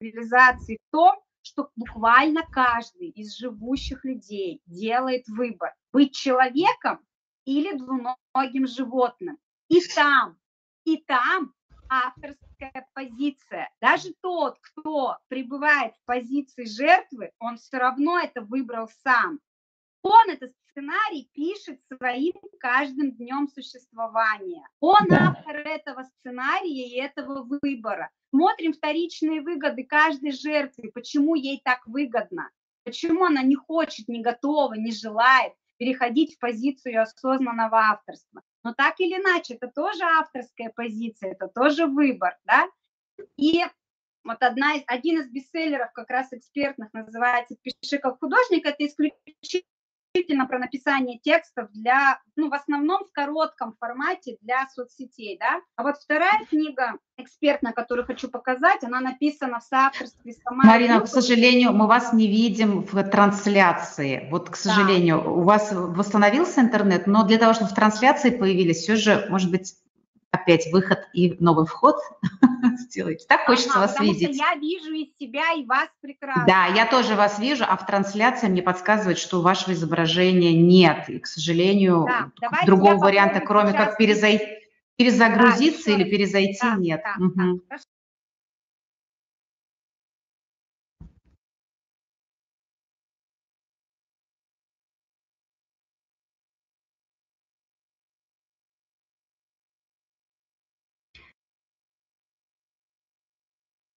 цивилизации 0.00 0.76
в 0.76 0.92
том, 0.92 1.20
что 1.42 1.70
буквально 1.74 2.42
каждый 2.50 3.08
из 3.08 3.36
живущих 3.36 4.04
людей 4.04 4.62
делает 4.66 5.26
выбор 5.28 5.74
быть 5.92 6.14
человеком 6.14 7.00
или 7.50 7.76
двуногим 7.76 8.66
животным. 8.66 9.38
И 9.68 9.80
там, 9.94 10.38
и 10.84 10.98
там 10.98 11.52
авторская 11.88 12.88
позиция. 12.94 13.70
Даже 13.80 14.14
тот, 14.20 14.58
кто 14.60 15.18
пребывает 15.28 15.94
в 15.96 16.04
позиции 16.04 16.64
жертвы, 16.64 17.32
он 17.40 17.56
все 17.56 17.78
равно 17.78 18.18
это 18.20 18.40
выбрал 18.42 18.88
сам. 19.02 19.40
Он 20.02 20.30
этот 20.30 20.52
сценарий 20.70 21.28
пишет 21.32 21.80
своим 21.92 22.34
каждым 22.60 23.12
днем 23.12 23.48
существования. 23.48 24.66
Он 24.78 25.12
автор 25.12 25.56
этого 25.56 26.04
сценария 26.04 26.88
и 26.88 27.00
этого 27.00 27.42
выбора. 27.42 28.10
Смотрим 28.30 28.72
вторичные 28.72 29.40
выгоды 29.40 29.82
каждой 29.84 30.30
жертвы, 30.30 30.92
почему 30.94 31.34
ей 31.34 31.60
так 31.64 31.84
выгодно, 31.86 32.48
почему 32.84 33.24
она 33.24 33.42
не 33.42 33.56
хочет, 33.56 34.06
не 34.06 34.22
готова, 34.22 34.74
не 34.74 34.92
желает 34.92 35.54
переходить 35.80 36.36
в 36.36 36.38
позицию 36.38 37.00
осознанного 37.00 37.78
авторства. 37.78 38.42
Но 38.62 38.74
так 38.74 39.00
или 39.00 39.18
иначе, 39.18 39.54
это 39.54 39.68
тоже 39.68 40.02
авторская 40.04 40.70
позиция, 40.76 41.32
это 41.32 41.48
тоже 41.48 41.86
выбор, 41.86 42.36
да? 42.44 42.68
И 43.38 43.64
вот 44.22 44.42
одна 44.42 44.74
из, 44.74 44.82
один 44.86 45.22
из 45.22 45.30
бестселлеров 45.30 45.90
как 45.94 46.10
раз 46.10 46.34
экспертных 46.34 46.92
называется 46.92 47.56
«Пиши 47.62 47.96
как 47.96 48.18
художник». 48.20 48.66
Это 48.66 48.86
исключительно 48.86 49.64
исключительно 50.12 50.46
про 50.46 50.58
написание 50.58 51.18
текстов 51.18 51.68
для, 51.72 52.18
ну, 52.36 52.48
в 52.50 52.54
основном 52.54 53.04
в 53.04 53.12
коротком 53.12 53.74
формате 53.78 54.36
для 54.40 54.66
соцсетей, 54.74 55.38
да. 55.38 55.60
А 55.76 55.82
вот 55.82 55.96
вторая 55.96 56.44
книга 56.48 56.94
экспертная, 57.16 57.72
которую 57.72 58.06
хочу 58.06 58.28
показать, 58.28 58.82
она 58.82 59.00
написана 59.00 59.60
в 59.60 59.64
соавторстве 59.64 60.32
с 60.32 60.38
Тамарой. 60.38 60.70
Марина, 60.70 61.00
к 61.00 61.06
сожалению, 61.06 61.72
мы 61.72 61.86
вас 61.86 62.12
не 62.12 62.26
видим 62.26 62.82
в 62.82 63.02
трансляции. 63.04 64.26
Вот, 64.30 64.50
к 64.50 64.56
сожалению, 64.56 65.20
да. 65.22 65.30
у 65.30 65.42
вас 65.42 65.70
восстановился 65.72 66.60
интернет, 66.60 67.06
но 67.06 67.24
для 67.24 67.38
того, 67.38 67.52
чтобы 67.52 67.70
в 67.70 67.74
трансляции 67.74 68.30
появились, 68.30 68.78
все 68.78 68.96
же, 68.96 69.26
может 69.28 69.50
быть, 69.50 69.74
опять 70.30 70.72
выход 70.72 71.00
и 71.12 71.36
новый 71.40 71.66
вход 71.66 71.96
сделать. 72.78 73.26
Так 73.28 73.46
хочется 73.46 73.70
ага, 73.70 73.80
вас 73.80 73.92
потому 73.92 74.12
видеть. 74.12 74.36
Что 74.36 74.44
я 74.44 74.54
вижу 74.54 74.92
из 74.92 75.08
себя 75.18 75.52
и 75.56 75.64
вас 75.64 75.88
прекрасно. 76.00 76.44
Да, 76.46 76.66
я 76.66 76.86
тоже 76.86 77.14
вас 77.14 77.38
вижу, 77.38 77.64
а 77.66 77.76
в 77.76 77.86
трансляции 77.86 78.48
мне 78.48 78.62
подсказывает, 78.62 79.18
что 79.18 79.40
вашего 79.40 79.72
изображения 79.72 80.54
нет. 80.54 81.08
И, 81.08 81.18
к 81.18 81.26
сожалению, 81.26 82.06
да, 82.06 82.64
другого 82.64 82.96
варианта, 82.96 83.40
кроме 83.40 83.72
как 83.72 83.96
перезагрузиться 83.98 85.90
да, 85.90 85.96
или 85.96 86.04
перезайти, 86.04 86.58
да, 86.62 86.76
нет. 86.76 87.02
Да, 87.04 87.24
угу. 87.24 87.60
да, 87.68 87.76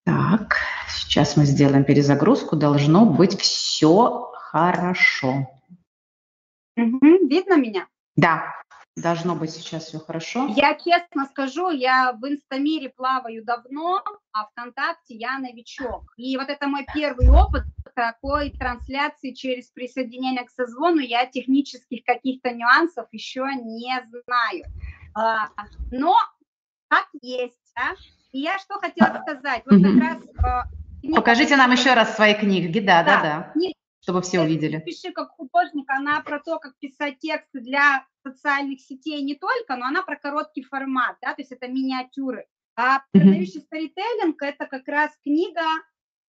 Так, 0.05 0.57
сейчас 1.13 1.37
мы 1.37 1.45
сделаем 1.45 1.83
перезагрузку. 1.83 2.55
Должно 2.55 3.05
быть 3.05 3.39
все 3.39 4.31
хорошо. 4.33 5.47
Угу, 6.75 7.27
видно 7.29 7.55
меня? 7.55 7.87
Да, 8.15 8.51
должно 8.95 9.35
быть 9.35 9.51
сейчас 9.51 9.85
все 9.85 9.99
хорошо. 9.99 10.47
Я 10.55 10.73
честно 10.73 11.25
скажу, 11.25 11.69
я 11.69 12.13
в 12.13 12.27
Инстамире 12.27 12.89
плаваю 12.89 13.45
давно, 13.45 14.01
а 14.31 14.45
ВКонтакте 14.47 15.13
я 15.13 15.37
новичок. 15.37 16.11
И 16.17 16.35
вот 16.35 16.49
это 16.49 16.67
мой 16.67 16.83
первый 16.95 17.29
опыт 17.29 17.61
такой 17.93 18.49
трансляции 18.49 19.33
через 19.33 19.67
присоединение 19.67 20.43
к 20.45 20.49
созвону. 20.49 20.97
Я 20.97 21.27
технических 21.27 22.03
каких-то 22.05 22.49
нюансов 22.49 23.05
еще 23.11 23.45
не 23.63 23.93
знаю. 24.25 24.63
А, 25.13 25.49
но 25.91 26.15
как 26.87 27.07
есть, 27.21 27.71
да? 27.75 27.91
И 28.31 28.39
я 28.39 28.57
что 28.57 28.79
хотела 28.79 29.21
сказать, 29.21 29.61
вот 29.67 29.79
как 29.79 30.01
раз... 30.01 30.73
Покажите 31.11 31.55
нам 31.55 31.71
еще 31.71 31.93
раз 31.93 32.15
свои 32.15 32.33
книги, 32.33 32.79
да, 32.79 33.03
да, 33.03 33.21
да, 33.21 33.53
да 33.55 33.73
чтобы 34.03 34.21
все 34.21 34.41
увидели. 34.41 34.79
Пиши 34.79 35.11
как 35.13 35.29
художник, 35.29 35.89
она 35.89 36.19
про 36.21 36.39
то, 36.39 36.59
как 36.59 36.77
писать 36.77 37.19
тексты 37.19 37.61
для 37.61 38.05
социальных 38.21 38.81
сетей 38.81 39.21
не 39.23 39.35
только, 39.35 39.77
но 39.77 39.85
она 39.85 40.03
про 40.03 40.17
короткий 40.17 40.63
формат, 40.63 41.15
да, 41.21 41.33
то 41.33 41.41
есть 41.41 41.51
это 41.51 41.67
миниатюры. 41.67 42.45
А 42.75 43.01
продающий 43.11 43.61
mm-hmm. 43.61 43.65
сторителлинг– 43.65 44.41
это 44.41 44.65
как 44.65 44.87
раз 44.87 45.11
книга 45.23 45.61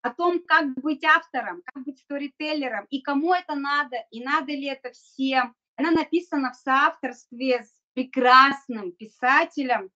о 0.03 0.11
том, 0.11 0.41
как 0.45 0.75
быть 0.75 1.03
автором, 1.05 1.63
как 1.65 1.85
быть 1.85 1.99
сторителлером, 1.99 2.87
и 2.91 3.01
кому 3.01 3.33
это 3.35 3.55
надо, 3.55 3.97
и 4.11 4.23
надо 4.23 4.53
ли 4.53 4.67
это 4.67 4.93
всем. 4.93 5.55
Она 5.77 5.91
написана 5.91 6.53
в 6.53 6.57
соавторстве 6.57 7.65
с 7.65 7.73
прекрасным 7.95 8.93
писателем 8.93 9.91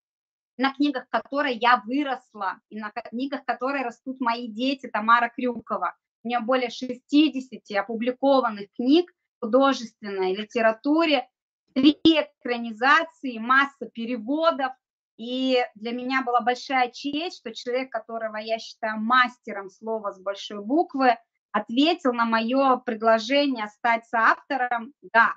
на 0.58 0.74
книгах 0.74 1.08
которой 1.08 1.56
я 1.56 1.82
выросла, 1.86 2.60
и 2.68 2.78
на 2.78 2.90
книгах, 2.90 3.44
которые 3.44 3.84
растут 3.84 4.20
мои 4.20 4.48
дети, 4.48 4.88
Тамара 4.88 5.30
Крюкова. 5.34 5.96
У 6.24 6.28
нее 6.28 6.40
более 6.40 6.68
60 6.68 7.78
опубликованных 7.78 8.72
книг 8.74 9.10
в 9.36 9.44
художественной 9.44 10.34
литературе, 10.34 11.28
три 11.74 11.98
экранизации, 12.02 13.38
масса 13.38 13.86
переводов. 13.86 14.72
И 15.16 15.64
для 15.74 15.92
меня 15.92 16.22
была 16.22 16.40
большая 16.40 16.90
честь, 16.90 17.38
что 17.38 17.54
человек, 17.54 17.90
которого 17.90 18.36
я 18.36 18.58
считаю 18.58 19.00
мастером 19.00 19.70
слова 19.70 20.12
с 20.12 20.20
большой 20.20 20.64
буквы, 20.64 21.16
ответил 21.52 22.12
на 22.12 22.24
мое 22.24 22.76
предложение 22.78 23.68
стать 23.68 24.06
соавтором 24.06 24.92
«да». 25.02 25.34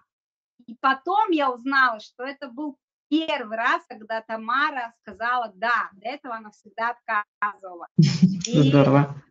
И 0.67 0.75
потом 0.75 1.31
я 1.31 1.51
узнала, 1.51 1.99
что 1.99 2.23
это 2.23 2.47
был 2.47 2.77
первый 3.11 3.57
раз, 3.57 3.83
когда 3.89 4.21
Тамара 4.21 4.93
сказала 5.01 5.51
«да», 5.55 5.89
до 5.93 6.07
этого 6.07 6.35
она 6.35 6.51
всегда 6.51 6.95
отказывала. 6.95 7.87
И 7.97 8.69
Здорово. 8.69 9.21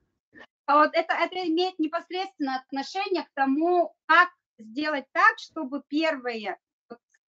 Вот 0.66 0.90
это, 0.93 1.14
это 1.14 1.49
имеет 1.49 1.79
непосредственное 1.79 2.59
отношение 2.59 3.25
к 3.25 3.31
тому, 3.35 3.95
как 4.07 4.29
сделать 4.59 5.07
так, 5.12 5.38
чтобы 5.38 5.83
первое 5.88 6.59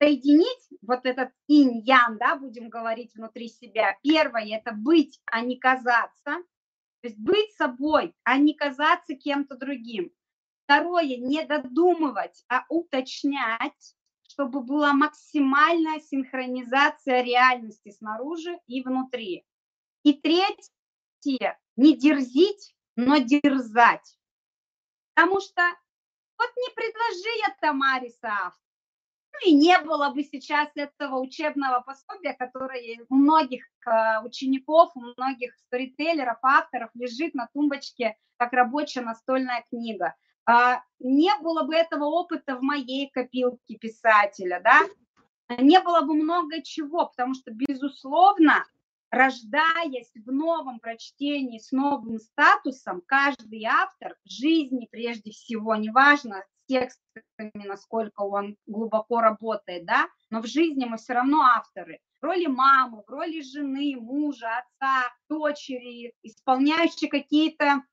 соединить 0.02 0.68
вот 0.82 1.06
этот 1.06 1.30
инь-ян, 1.48 2.18
да, 2.18 2.36
будем 2.36 2.70
говорить 2.70 3.14
внутри 3.14 3.50
себя. 3.50 3.98
Первое– 4.02 4.48
это 4.58 4.72
быть, 4.74 5.20
а 5.26 5.42
не 5.42 5.58
казаться. 5.58 6.38
То 7.02 7.08
есть 7.08 7.18
быть 7.18 7.54
собой, 7.54 8.16
а 8.24 8.38
не 8.38 8.56
казаться 8.56 9.14
кем-то 9.14 9.56
другим. 9.56 10.12
Второе– 10.64 11.18
не 11.18 11.46
додумывать, 11.46 12.44
а 12.50 12.66
уточнять 12.70 13.96
чтобы 14.39 14.62
была 14.62 14.93
максимальная 14.93 15.99
синхронизация 15.99 17.21
реальности 17.23 17.91
снаружи 17.91 18.58
и 18.67 18.82
внутри. 18.82 19.45
И 20.04 20.13
третье, 20.13 21.60
не 21.75 21.97
дерзить, 21.97 22.73
но 22.95 23.17
дерзать. 23.17 24.17
Потому 25.13 25.41
что 25.41 25.62
вот 26.38 26.49
не 26.56 26.73
предложи 26.73 27.30
я 27.47 27.56
Тамаре 27.60 28.12
автор. 28.23 28.54
Ну 29.34 29.49
и 29.49 29.54
не 29.54 29.78
было 29.80 30.10
бы 30.12 30.23
сейчас 30.23 30.69
этого 30.75 31.19
учебного 31.19 31.82
пособия, 31.82 32.34
которое 32.34 33.06
у 33.10 33.15
многих 33.15 33.65
э, 33.86 34.23
учеников, 34.23 34.91
у 34.95 35.02
многих 35.02 35.54
сторителлеров, 35.65 36.38
авторов 36.43 36.91
лежит 36.93 37.34
на 37.34 37.49
тумбочке 37.54 38.15
как 38.38 38.54
рабочая 38.54 39.02
настольная 39.02 39.65
книга. 39.69 40.15
А, 40.50 40.82
не 40.98 41.32
было 41.44 41.62
бы 41.62 41.76
этого 41.76 42.06
опыта 42.06 42.56
в 42.56 42.64
моей 42.64 43.08
копилке 43.12 43.76
писателя, 43.76 44.60
да, 44.64 44.82
не 45.62 45.80
было 45.80 46.02
бы 46.02 46.16
много 46.16 46.64
чего, 46.64 47.06
потому 47.06 47.36
что, 47.36 47.52
безусловно, 47.52 48.66
рождаясь 49.12 50.12
в 50.16 50.32
новом 50.32 50.80
прочтении 50.80 51.60
с 51.60 51.72
новым 51.72 52.18
статусом, 52.18 53.04
каждый 53.06 53.64
автор 53.66 54.16
в 54.26 54.30
жизни 54.32 54.88
прежде 54.90 55.30
всего, 55.30 55.76
неважно 55.76 56.38
с 56.40 56.68
текстами, 56.68 57.68
насколько 57.68 58.22
он 58.22 58.58
глубоко 58.66 59.22
работает, 59.22 59.86
да, 59.86 60.08
но 60.32 60.42
в 60.42 60.48
жизни 60.48 60.86
мы 60.86 60.98
все 60.98 61.14
равно 61.14 61.42
авторы. 61.42 62.00
В 62.22 62.26
роли 62.26 62.48
мамы, 62.48 63.04
в 63.06 63.10
роли 63.12 63.42
жены, 63.42 63.98
мужа, 64.00 64.50
отца, 64.58 65.14
дочери, 65.30 66.12
исполняющие 66.24 67.08
какие-то 67.08 67.84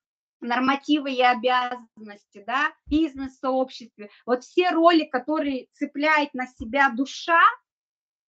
нормативы 0.41 1.11
и 1.11 1.21
обязанности, 1.21 2.43
да, 2.45 2.73
бизнес-сообществе. 2.85 4.09
Вот 4.25 4.43
все 4.43 4.71
роли, 4.71 5.05
которые 5.05 5.67
цепляет 5.73 6.33
на 6.33 6.47
себя 6.47 6.89
душа, 6.89 7.41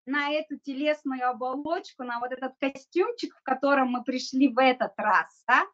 на 0.05 0.31
эту 0.31 0.57
телесную 0.57 1.29
оболочку, 1.29 2.03
на 2.03 2.19
вот 2.19 2.31
этот 2.31 2.53
костюмчик, 2.59 3.35
в 3.35 3.43
котором 3.43 3.89
мы 3.89 4.03
пришли 4.03 4.47
в 4.47 4.59
этот 4.59 4.93
раз, 4.97 5.43
да, 5.47 5.65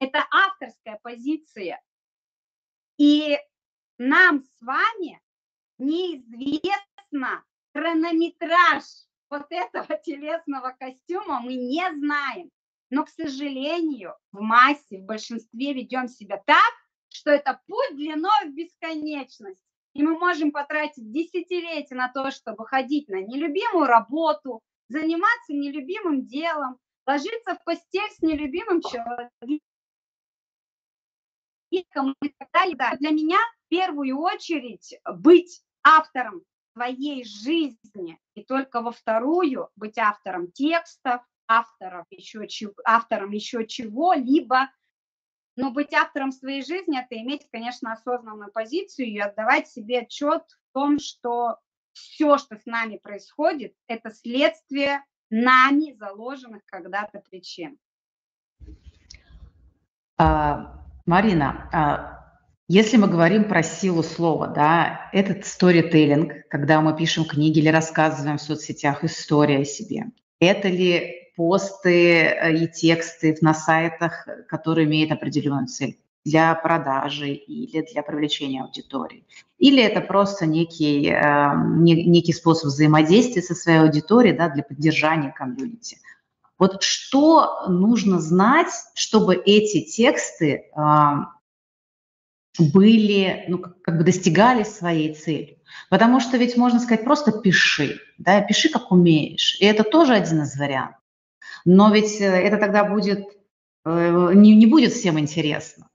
это 0.00 0.26
авторская 0.30 0.98
позиция. 1.02 1.82
И 2.98 3.38
нам 3.98 4.42
с 4.42 4.62
вами 4.62 5.20
неизвестно 5.78 7.44
хронометраж 7.74 8.84
вот 9.28 9.46
этого 9.50 9.98
телесного 10.04 10.74
костюма, 10.78 11.40
мы 11.40 11.54
не 11.54 11.84
знаем. 11.98 12.50
Но, 12.90 13.04
к 13.04 13.08
сожалению, 13.08 14.14
в 14.32 14.40
массе, 14.40 14.98
в 14.98 15.04
большинстве 15.04 15.72
ведем 15.72 16.08
себя 16.08 16.42
так, 16.46 16.72
что 17.08 17.30
это 17.30 17.60
путь 17.66 17.96
длиной 17.96 18.46
в 18.46 18.54
бесконечность. 18.54 19.62
И 19.94 20.02
мы 20.02 20.18
можем 20.18 20.52
потратить 20.52 21.10
десятилетия 21.10 21.94
на 21.94 22.08
то, 22.08 22.30
чтобы 22.30 22.66
ходить 22.66 23.08
на 23.08 23.22
нелюбимую 23.22 23.86
работу, 23.86 24.62
заниматься 24.88 25.52
нелюбимым 25.52 26.26
делом, 26.26 26.78
ложиться 27.06 27.54
в 27.54 27.64
постель 27.64 28.10
с 28.10 28.20
нелюбимым 28.20 28.82
человеком 28.82 29.60
и 31.70 31.84
так 32.38 32.48
далее. 32.52 32.76
Да. 32.76 32.94
Для 32.96 33.10
меня 33.10 33.38
в 33.38 33.68
первую 33.68 34.18
очередь 34.18 34.98
быть 35.04 35.62
автором 35.82 36.42
своей 36.74 37.24
жизни 37.24 38.20
и 38.34 38.44
только 38.44 38.82
во 38.82 38.92
вторую 38.92 39.70
быть 39.76 39.96
автором 39.98 40.52
текстов, 40.52 41.22
авторов 41.48 42.06
еще, 42.10 42.46
автором 42.84 43.30
еще 43.30 43.66
чего-либо, 43.66 44.70
но 45.56 45.70
быть 45.70 45.94
автором 45.94 46.32
своей 46.32 46.62
жизни– 46.64 47.00
это 47.00 47.18
иметь, 47.20 47.48
конечно, 47.50 47.92
осознанную 47.92 48.52
позицию 48.52 49.08
и 49.08 49.18
отдавать 49.18 49.68
себе 49.68 50.00
отчет 50.00 50.42
в 50.42 50.72
том, 50.74 50.98
что 50.98 51.58
все, 51.92 52.36
что 52.36 52.56
с 52.56 52.66
нами 52.66 52.98
происходит, 52.98 53.74
это 53.86 54.10
следствие 54.10 55.02
нами 55.30 55.94
заложенных 55.94 56.62
когда-то 56.66 57.20
причин. 57.20 57.78
А, 60.18 60.84
Марина, 61.06 61.68
а, 61.72 62.16
если 62.68 62.96
мы 62.96 63.08
говорим 63.08 63.44
про 63.44 63.62
силу 63.62 64.02
слова, 64.02 64.48
да, 64.48 65.08
этот 65.12 65.46
сторителлинг, 65.46 66.48
когда 66.48 66.80
мы 66.80 66.96
пишем 66.96 67.24
книги 67.24 67.60
или 67.60 67.68
рассказываем 67.68 68.38
в 68.38 68.42
соцсетях 68.42 69.04
историю 69.04 69.62
о 69.62 69.64
себе, 69.64 70.06
это 70.40 70.68
ли 70.68 71.25
посты 71.36 72.22
э, 72.22 72.54
и 72.56 72.66
тексты 72.66 73.36
на 73.40 73.54
сайтах, 73.54 74.26
которые 74.48 74.86
имеют 74.86 75.12
определенную 75.12 75.66
цель 75.66 75.98
для 76.24 76.52
продажи 76.56 77.34
или 77.34 77.86
для 77.92 78.02
привлечения 78.02 78.62
аудитории. 78.62 79.24
Или 79.58 79.80
это 79.80 80.00
просто 80.00 80.44
некий, 80.46 81.08
э, 81.08 81.52
некий 81.84 82.32
способ 82.32 82.66
взаимодействия 82.66 83.42
со 83.42 83.54
своей 83.54 83.78
аудиторией 83.78 84.36
да, 84.36 84.48
для 84.48 84.64
поддержания 84.64 85.30
комьюнити. 85.30 85.98
Вот 86.58 86.82
что 86.82 87.68
нужно 87.68 88.18
знать, 88.18 88.72
чтобы 88.94 89.36
эти 89.36 89.82
тексты 89.82 90.64
э, 90.74 90.90
были, 92.58 93.44
ну, 93.48 93.58
как 93.58 93.98
бы 93.98 94.04
достигали 94.04 94.64
своей 94.64 95.14
цели. 95.14 95.58
Потому 95.90 96.20
что 96.20 96.38
ведь 96.38 96.56
можно 96.56 96.80
сказать, 96.80 97.04
просто 97.04 97.32
пиши, 97.32 98.00
да, 98.18 98.40
пиши 98.40 98.68
как 98.68 98.90
умеешь. 98.90 99.58
И 99.60 99.64
это 99.64 99.84
тоже 99.84 100.14
один 100.14 100.42
из 100.42 100.56
вариантов. 100.56 101.00
Но 101.66 101.92
ведь 101.92 102.20
э, 102.20 102.24
это 102.24 102.56
тогда 102.56 102.84
будет, 102.84 103.26
э, 103.84 104.30
не, 104.34 104.54
не 104.54 104.66
будет 104.66 104.92
всем 104.92 105.18
интересно. 105.18 105.88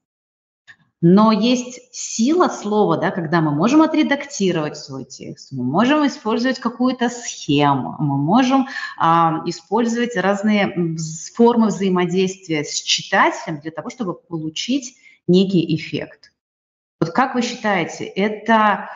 Но 1.03 1.31
есть 1.31 1.79
сила 1.91 2.47
слова, 2.47 2.97
да, 2.97 3.09
когда 3.09 3.41
мы 3.41 3.49
можем 3.49 3.81
отредактировать 3.81 4.77
свой 4.77 5.05
текст, 5.05 5.51
мы 5.51 5.63
можем 5.63 6.05
использовать 6.05 6.59
какую-то 6.59 7.09
схему, 7.09 7.95
мы 7.97 8.17
можем 8.17 8.67
а, 8.99 9.41
использовать 9.47 10.15
разные 10.15 10.95
формы 11.33 11.67
взаимодействия 11.67 12.63
с 12.63 12.79
читателем 12.81 13.61
для 13.61 13.71
того, 13.71 13.89
чтобы 13.89 14.13
получить 14.13 14.95
некий 15.25 15.75
эффект. 15.75 16.33
Вот 16.99 17.09
как 17.09 17.33
вы 17.33 17.41
считаете, 17.41 18.05
это, 18.05 18.89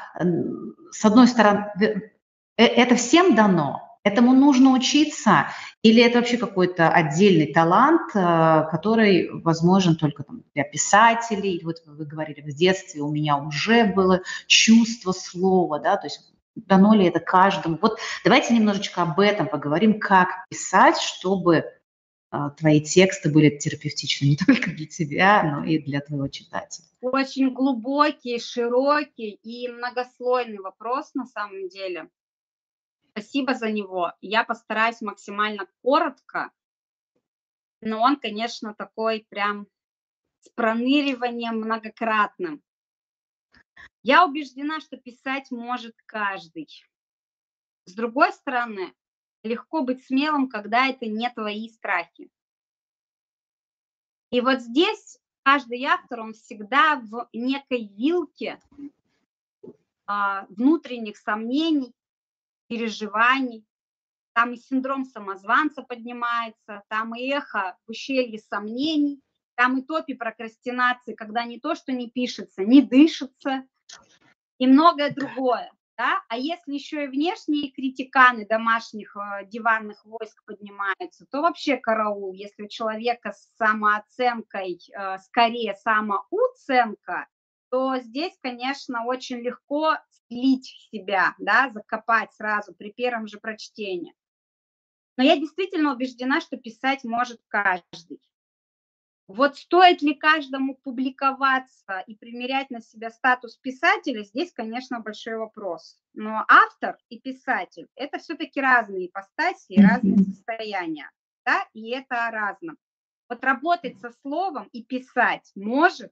с 0.91 1.03
одной 1.03 1.27
стороны, 1.27 1.71
э, 1.79 2.65
это 2.65 2.93
всем 2.95 3.33
дано, 3.33 3.84
Этому 4.05 4.33
нужно 4.33 4.69
учиться, 4.69 5.47
или 5.81 5.99
это 5.99 6.19
вообще 6.19 6.37
какой-то 6.37 6.89
отдельный 6.89 7.51
талант, 7.51 8.11
э, 8.13 8.67
который 8.69 9.31
возможен 9.31 9.95
только 9.95 10.23
там, 10.23 10.43
для 10.53 10.63
писателей? 10.63 11.59
Вот 11.63 11.77
вы 11.87 12.05
говорили, 12.05 12.41
в 12.41 12.53
детстве 12.53 13.01
у 13.01 13.11
меня 13.11 13.35
уже 13.35 13.85
было 13.85 14.21
чувство 14.45 15.11
слова, 15.11 15.79
да, 15.79 15.97
то 15.97 16.05
есть 16.05 16.31
дано 16.53 16.93
ли 16.93 17.05
это 17.07 17.19
каждому? 17.19 17.79
Вот 17.81 17.97
давайте 18.23 18.53
немножечко 18.53 19.01
об 19.01 19.19
этом 19.19 19.47
поговорим, 19.47 19.99
как 19.99 20.29
писать, 20.49 20.97
чтобы 20.99 21.65
э, 22.31 22.37
твои 22.57 22.81
тексты 22.81 23.31
были 23.31 23.57
терапевтичны 23.57 24.27
не 24.27 24.37
только 24.45 24.69
для 24.69 24.85
тебя, 24.85 25.41
но 25.41 25.65
и 25.65 25.79
для 25.79 25.99
твоего 26.01 26.27
читателя. 26.27 26.85
Очень 27.01 27.55
глубокий, 27.55 28.39
широкий 28.39 29.31
и 29.41 29.67
многослойный 29.67 30.59
вопрос 30.59 31.15
на 31.15 31.25
самом 31.25 31.69
деле. 31.69 32.07
Спасибо 33.17 33.53
за 33.53 33.71
него. 33.71 34.11
Я 34.19 34.43
постараюсь 34.43 34.99
максимально 34.99 35.69
коротко, 35.81 36.51
но 37.79 38.01
он, 38.01 38.19
конечно, 38.19 38.75
такой 38.75 39.25
прям 39.29 39.67
с 40.41 40.49
проныриванием 40.49 41.55
многократным. 41.55 42.61
Я 44.03 44.25
убеждена, 44.25 44.81
что 44.81 44.97
писать 44.97 45.49
может 45.49 45.95
каждый. 46.05 46.67
С 47.85 47.93
другой 47.93 48.33
стороны, 48.33 48.93
легко 49.43 49.81
быть 49.81 50.05
смелым, 50.05 50.49
когда 50.49 50.87
это 50.87 51.05
не 51.05 51.29
твои 51.29 51.69
страхи. 51.69 52.29
И 54.29 54.41
вот 54.41 54.59
здесь 54.59 55.21
каждый 55.43 55.81
автор, 55.85 56.19
он 56.19 56.33
всегда 56.33 56.97
в 56.97 57.29
некой 57.31 57.87
вилке 57.87 58.59
а, 60.05 60.47
внутренних 60.49 61.15
сомнений, 61.15 61.93
переживаний, 62.67 63.65
там 64.33 64.53
и 64.53 64.57
синдром 64.57 65.05
самозванца 65.05 65.81
поднимается, 65.81 66.83
там 66.89 67.15
и 67.15 67.29
эхо 67.29 67.77
в 67.85 67.91
ущелье 67.91 68.39
сомнений, 68.39 69.21
там 69.55 69.77
и 69.77 69.81
топи 69.81 70.13
прокрастинации, 70.13 71.13
когда 71.13 71.45
не 71.45 71.59
то, 71.59 71.75
что 71.75 71.93
не 71.93 72.09
пишется, 72.09 72.63
не 72.63 72.81
дышится, 72.81 73.65
и 74.57 74.67
многое 74.67 75.11
другое. 75.11 75.71
Да? 75.97 76.21
А 76.27 76.37
если 76.37 76.73
еще 76.73 77.05
и 77.05 77.07
внешние 77.07 77.71
критиканы 77.71 78.45
домашних 78.45 79.15
э, 79.15 79.45
диванных 79.45 80.03
войск 80.03 80.43
поднимаются, 80.43 81.25
то 81.31 81.41
вообще 81.41 81.77
караул. 81.77 82.33
Если 82.33 82.63
у 82.63 82.67
человека 82.67 83.31
с 83.31 83.55
самооценкой, 83.57 84.81
э, 84.93 85.17
скорее 85.19 85.73
самоуценка, 85.75 87.27
то 87.69 87.97
здесь, 87.99 88.37
конечно, 88.41 89.05
очень 89.05 89.37
легко 89.37 89.95
слить 90.27 90.89
себя, 90.91 91.35
да, 91.37 91.69
закопать 91.73 92.33
сразу 92.33 92.73
при 92.73 92.91
первом 92.91 93.27
же 93.27 93.39
прочтении. 93.39 94.13
Но 95.17 95.23
я 95.23 95.37
действительно 95.37 95.93
убеждена, 95.93 96.41
что 96.41 96.57
писать 96.57 97.03
может 97.03 97.39
каждый. 97.47 98.19
Вот 99.27 99.57
стоит 99.57 100.03
ли 100.03 100.13
каждому 100.13 100.75
публиковаться 100.75 102.03
и 102.05 102.15
примерять 102.15 102.69
на 102.69 102.79
себя 102.79 103.09
статус 103.09 103.57
писателя, 103.57 104.23
здесь, 104.23 104.51
конечно, 104.51 104.99
большой 104.99 105.37
вопрос. 105.37 105.97
Но 106.13 106.45
автор 106.47 106.97
и 107.09 107.19
писатель– 107.19 107.87
это 107.95 108.19
все-таки 108.19 108.61
разные 108.61 109.07
ипостаси 109.07 109.73
и 109.73 109.81
разные 109.81 110.17
состояния, 110.17 111.09
да, 111.43 111.67
и 111.73 111.89
это 111.89 112.29
разно. 112.31 112.75
Вот 113.27 113.43
работать 113.43 113.99
со 113.99 114.11
словом 114.21 114.69
и 114.71 114.83
писать 114.83 115.51
может 115.55 116.11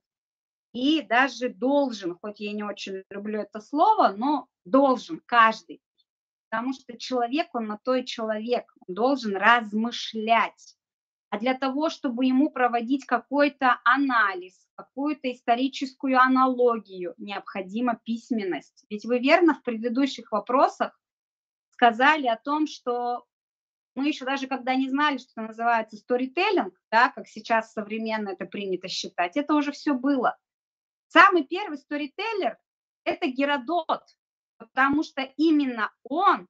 и 0.74 1.02
даже 1.04 1.50
должен, 1.50 2.18
хоть 2.20 2.40
я 2.40 2.52
не 2.52 2.64
очень 2.64 3.04
люблю 3.10 3.42
это 3.42 3.62
слово, 3.62 4.14
но 4.18 4.48
должен 4.66 5.22
каждый, 5.26 5.82
потому 6.50 6.74
что 6.74 6.98
человек, 6.98 7.54
он 7.54 7.68
на 7.68 7.78
то 7.78 7.96
и 7.96 8.06
человек, 8.06 8.66
он 8.88 8.96
должен 8.96 9.36
размышлять. 9.36 10.76
А 11.30 11.40
для 11.40 11.54
того, 11.56 11.90
чтобы 11.90 12.26
ему 12.26 12.52
проводить 12.52 13.06
какой-то 13.06 13.80
анализ, 13.84 14.68
какую-то 14.76 15.32
историческую 15.32 16.20
аналогию, 16.20 17.14
необходима 17.18 18.00
письменность. 18.04 18.86
Ведь 18.90 19.06
вы 19.06 19.20
верно 19.20 19.56
в 19.56 19.64
предыдущих 19.64 20.32
вопросах 20.32 21.00
сказали 21.72 22.28
о 22.28 22.38
том, 22.38 22.68
что 22.68 23.26
мы 23.96 24.08
еще 24.08 24.26
даже 24.26 24.48
когда 24.48 24.76
не 24.76 24.90
знали, 24.90 25.18
что 25.18 25.42
называется 25.42 25.98
сторителлинг, 25.98 26.74
да, 26.92 27.10
как 27.10 27.28
сейчас 27.28 27.74
современно 27.74 28.30
это 28.30 28.46
принято 28.46 28.88
считать, 28.88 29.38
это 29.38 29.54
уже 29.54 29.72
все 29.72 29.94
было. 29.94 30.38
Самый 31.14 31.44
первый 31.44 31.78
сторителлер– 31.78 32.58
это 33.06 33.28
Геродот, 33.28 34.02
потому 34.58 35.04
что 35.04 35.22
именно 35.38 35.92
он 36.04 36.48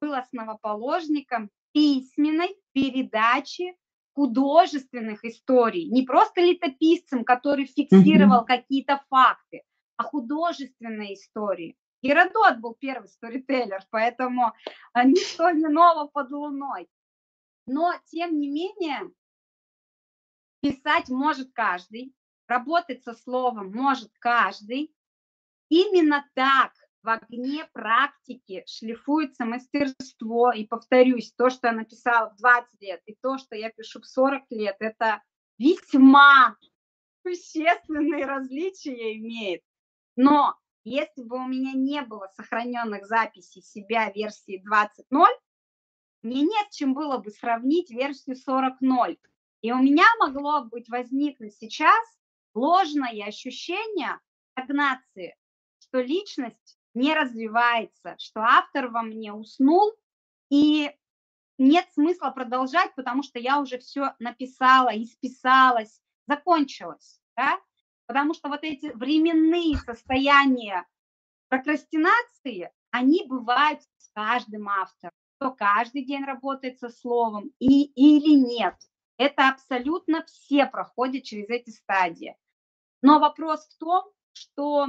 был 0.00 0.14
основоположником 0.14 1.48
письменной 1.72 2.56
передачи 2.72 3.76
художественных 4.14 5.24
историй, 5.24 5.88
не 5.88 6.02
просто 6.02 6.40
летописцем, 6.40 7.24
который 7.24 7.66
фиксировал 7.66 8.42
mm-hmm. 8.42 8.46
какие-то 8.46 9.00
факты, 9.08 9.62
а 9.96 10.02
художественные 10.02 11.14
истории. 11.14 11.76
Геродот 12.02 12.58
был 12.58 12.74
первый 12.74 13.08
сторителлер, 13.08 13.84
поэтому 13.90 14.52
а, 14.92 15.04
ничто 15.04 15.50
не 15.50 15.68
ново 15.68 16.08
под 16.08 16.32
луной. 16.32 16.88
Но, 17.66 17.92
тем 18.06 18.40
не 18.40 18.48
менее, 18.48 19.12
писать 20.60 21.08
может 21.08 21.52
каждый, 21.52 22.12
работать 22.50 23.02
со 23.04 23.14
словом 23.14 23.72
может 23.72 24.10
каждый. 24.18 24.92
Именно 25.68 26.28
так 26.34 26.72
в 27.02 27.08
огне 27.08 27.66
практики 27.72 28.64
шлифуется 28.66 29.44
мастерство. 29.44 30.52
И 30.52 30.66
повторюсь, 30.66 31.32
то, 31.32 31.48
что 31.48 31.68
я 31.68 31.72
написала 31.72 32.30
в 32.30 32.36
20 32.36 32.82
лет, 32.82 33.00
и 33.06 33.16
то, 33.22 33.38
что 33.38 33.54
я 33.54 33.70
пишу 33.70 34.00
в 34.00 34.06
40 34.06 34.42
лет, 34.50 34.76
это 34.80 35.22
весьма 35.58 36.56
существенные 37.22 38.26
различия 38.26 39.16
имеет. 39.16 39.62
Но 40.16 40.56
если 40.82 41.22
бы 41.22 41.36
у 41.36 41.46
меня 41.46 41.72
не 41.74 42.02
было 42.02 42.28
сохраненных 42.34 43.06
записей 43.06 43.62
себя 43.62 44.10
версии 44.10 44.62
20.0, 44.68 45.26
мне 46.22 46.42
не 46.42 46.68
с 46.68 46.74
чем 46.74 46.94
было 46.94 47.18
бы 47.18 47.30
сравнить 47.30 47.90
версию 47.90 48.36
40.0. 48.36 49.18
И 49.62 49.72
у 49.72 49.78
меня 49.78 50.04
могло 50.18 50.64
быть 50.64 50.88
возникнуть 50.88 51.54
сейчас 51.54 52.19
ложное 52.54 53.26
ощущение 53.26 54.18
стагнации, 54.52 55.36
что 55.80 56.00
личность 56.00 56.78
не 56.94 57.14
развивается, 57.14 58.16
что 58.18 58.40
автор 58.40 58.88
во 58.88 59.02
мне 59.02 59.32
уснул, 59.32 59.92
и 60.50 60.90
нет 61.58 61.86
смысла 61.92 62.30
продолжать, 62.30 62.94
потому 62.94 63.22
что 63.22 63.38
я 63.38 63.60
уже 63.60 63.78
все 63.78 64.14
написала, 64.18 64.90
исписалась, 64.90 66.00
закончилась, 66.26 67.20
да? 67.36 67.60
Потому 68.06 68.34
что 68.34 68.48
вот 68.48 68.64
эти 68.64 68.86
временные 68.86 69.76
состояния 69.76 70.86
прокрастинации, 71.48 72.72
они 72.90 73.24
бывают 73.26 73.82
с 73.98 74.10
каждым 74.14 74.68
автором. 74.68 75.12
Кто 75.36 75.52
каждый 75.52 76.04
день 76.04 76.24
работает 76.24 76.78
со 76.78 76.88
словом 76.88 77.52
и, 77.58 77.84
или 77.84 78.34
нет. 78.34 78.74
Это 79.20 79.50
абсолютно 79.50 80.24
все 80.24 80.64
проходят 80.64 81.24
через 81.24 81.50
эти 81.50 81.68
стадии. 81.68 82.38
Но 83.02 83.20
вопрос 83.20 83.68
в 83.68 83.76
том, 83.76 84.10
что 84.32 84.86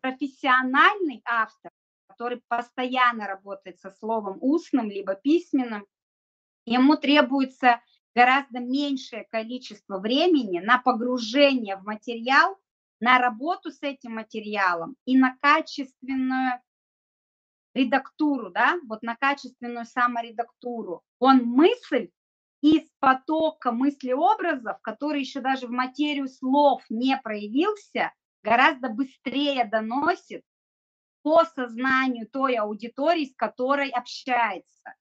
профессиональный 0.00 1.20
автор, 1.24 1.72
который 2.06 2.40
постоянно 2.46 3.26
работает 3.26 3.80
со 3.80 3.90
словом 3.90 4.38
устным 4.40 4.88
либо 4.88 5.16
письменным, 5.16 5.84
ему 6.64 6.96
требуется 6.96 7.80
гораздо 8.14 8.60
меньшее 8.60 9.24
количество 9.24 9.98
времени 9.98 10.60
на 10.60 10.78
погружение 10.78 11.74
в 11.74 11.82
материал, 11.82 12.56
на 13.00 13.18
работу 13.18 13.72
с 13.72 13.82
этим 13.82 14.14
материалом 14.14 14.94
и 15.06 15.18
на 15.18 15.36
качественную 15.38 16.60
редактуру, 17.74 18.50
да, 18.50 18.78
вот 18.86 19.02
на 19.02 19.16
качественную 19.16 19.86
саморедактуру. 19.86 21.02
Он 21.18 21.38
мысль 21.38 22.10
из 22.62 22.88
потока 23.00 23.72
мыслеобразов, 23.72 24.80
который 24.82 25.20
еще 25.20 25.40
даже 25.40 25.66
в 25.66 25.70
материю 25.70 26.28
слов 26.28 26.82
не 26.88 27.18
проявился, 27.18 28.12
гораздо 28.42 28.88
быстрее 28.88 29.64
доносит 29.64 30.42
по 31.22 31.44
сознанию 31.44 32.28
той 32.28 32.54
аудитории, 32.54 33.26
с 33.26 33.34
которой 33.34 33.90
общается. 33.90 34.94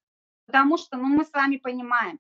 Потому 0.47 0.77
что, 0.77 0.97
ну, 0.97 1.05
мы 1.05 1.23
с 1.23 1.31
вами 1.31 1.57
понимаем, 1.57 2.19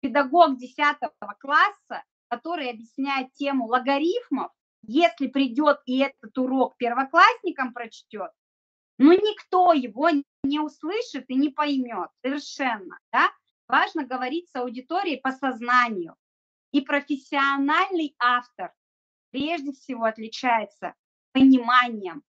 педагог 0.00 0.56
10 0.56 0.96
класса, 1.40 2.04
который 2.28 2.70
объясняет 2.70 3.32
тему 3.34 3.66
логарифмов, 3.66 4.52
если 4.82 5.26
придет 5.26 5.80
и 5.86 5.98
этот 5.98 6.38
урок 6.38 6.76
первоклассникам 6.76 7.72
прочтет, 7.72 8.30
ну, 8.96 9.12
никто 9.12 9.72
его 9.72 10.08
не 10.44 10.60
услышит 10.60 11.24
и 11.28 11.34
не 11.34 11.48
поймет 11.48 12.10
совершенно, 12.22 12.98
да? 13.12 13.28
Важно 13.68 14.04
говорить 14.04 14.48
с 14.48 14.56
аудиторией 14.56 15.20
по 15.20 15.30
сознанию. 15.30 16.16
И 16.72 16.80
профессиональный 16.80 18.14
автор 18.18 18.72
прежде 19.30 19.72
всего 19.72 20.04
отличается 20.04 20.94
пониманием, 21.32 22.22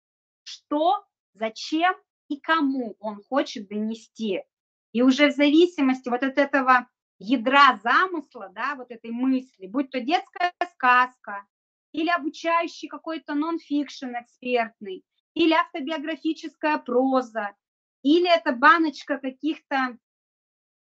что, 0.44 1.06
зачем 1.34 1.96
и 2.28 2.40
кому 2.40 2.96
он 3.00 3.24
хочет 3.24 3.70
донести. 3.70 4.44
И 4.92 5.02
уже 5.02 5.30
в 5.30 5.36
зависимости 5.36 6.10
вот 6.10 6.24
от 6.24 6.38
этого 6.38 6.90
ядра 7.20 7.80
замысла, 7.84 8.50
да, 8.54 8.76
вот 8.76 8.92
этой 8.92 9.12
мысли, 9.12 9.68
будь 9.68 9.92
то 9.92 10.00
детская 10.00 10.54
сказка, 10.74 11.46
или 11.92 12.10
обучающий 12.10 12.88
какой-то 12.88 13.34
нон-фикшн 13.34 14.14
экспертный, 14.22 15.04
или 15.34 15.54
автобиографическая 15.54 16.78
проза, 16.78 17.56
или 18.04 18.30
это 18.30 18.52
баночка 18.52 19.18
каких-то 19.18 19.98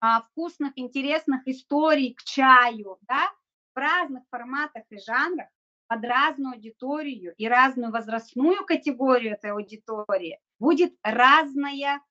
вкусных, 0.01 0.73
интересных 0.75 1.47
историй 1.47 2.13
к 2.13 2.23
чаю, 2.23 2.97
да, 3.01 3.31
в 3.73 3.77
разных 3.77 4.23
форматах 4.29 4.83
и 4.89 4.97
жанрах, 4.99 5.47
под 5.87 6.05
разную 6.05 6.53
аудиторию 6.53 7.33
и 7.37 7.47
разную 7.47 7.91
возрастную 7.91 8.63
категорию 8.65 9.33
этой 9.33 9.51
аудитории 9.51 10.39
будет 10.59 10.95
разное 11.01 12.01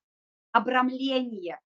обрамление. 0.51 1.59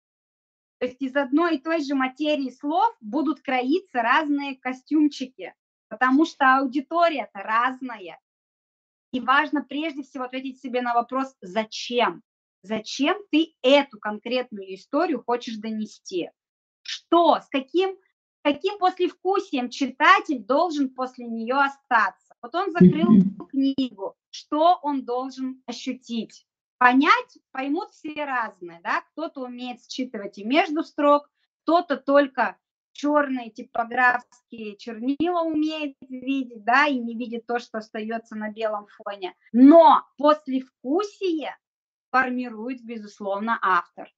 То 0.78 0.86
есть 0.86 1.02
из 1.02 1.16
одной 1.16 1.56
и 1.56 1.60
той 1.60 1.82
же 1.82 1.94
материи 1.94 2.50
слов 2.50 2.94
будут 3.00 3.40
кроиться 3.40 4.02
разные 4.02 4.56
костюмчики, 4.56 5.54
потому 5.88 6.24
что 6.24 6.58
аудитория-то 6.58 7.40
разная. 7.40 8.20
И 9.12 9.20
важно 9.20 9.62
прежде 9.62 10.02
всего 10.02 10.24
ответить 10.24 10.60
себе 10.60 10.82
на 10.82 10.94
вопрос 10.94 11.36
«Зачем?». 11.40 12.22
Зачем 12.64 13.18
ты 13.30 13.54
эту 13.60 14.00
конкретную 14.00 14.74
историю 14.74 15.22
хочешь 15.22 15.56
донести? 15.56 16.30
Что, 16.80 17.38
с 17.40 17.48
каким 17.48 17.94
каким 18.42 18.78
послевкусием 18.78 19.68
читатель 19.68 20.42
должен 20.42 20.88
после 20.90 21.26
нее 21.26 21.56
остаться. 21.56 22.34
Вот 22.42 22.54
он 22.54 22.70
закрыл 22.72 23.08
книгу, 23.50 24.16
что 24.30 24.78
он 24.82 25.04
должен 25.04 25.62
ощутить. 25.66 26.46
Понять 26.78 27.38
поймут 27.52 27.90
все 27.90 28.24
разные, 28.24 28.80
да, 28.82 29.02
кто-то 29.12 29.42
умеет 29.42 29.82
считывать 29.82 30.38
и 30.38 30.44
между 30.44 30.82
строк, 30.82 31.30
кто-то 31.62 31.98
только 31.98 32.58
черные 32.92 33.50
типографские 33.50 34.76
чернила 34.76 35.42
умеет 35.42 35.96
видеть, 36.08 36.64
да, 36.64 36.86
и 36.86 36.98
не 36.98 37.14
видит 37.14 37.46
то, 37.46 37.58
что 37.58 37.78
остается 37.78 38.36
на 38.36 38.50
белом 38.50 38.86
фоне. 38.86 39.34
Но 39.52 40.02
послевкусие 40.16 41.56
формирует, 42.14 42.80
безусловно, 42.84 43.58
автор. 43.60 44.08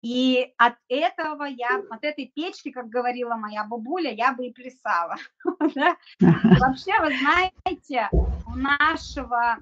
И 0.00 0.54
от 0.56 0.76
этого 0.88 1.44
я, 1.44 1.82
от 1.90 2.02
этой 2.02 2.32
печки, 2.34 2.70
как 2.70 2.88
говорила 2.88 3.34
моя 3.34 3.64
бабуля, 3.64 4.10
я 4.10 4.32
бы 4.32 4.46
и 4.46 4.52
плясала. 4.52 5.16
Вообще, 5.44 6.98
вы 7.00 7.14
знаете, 7.18 8.08
у 8.46 8.54
нашего 8.54 9.58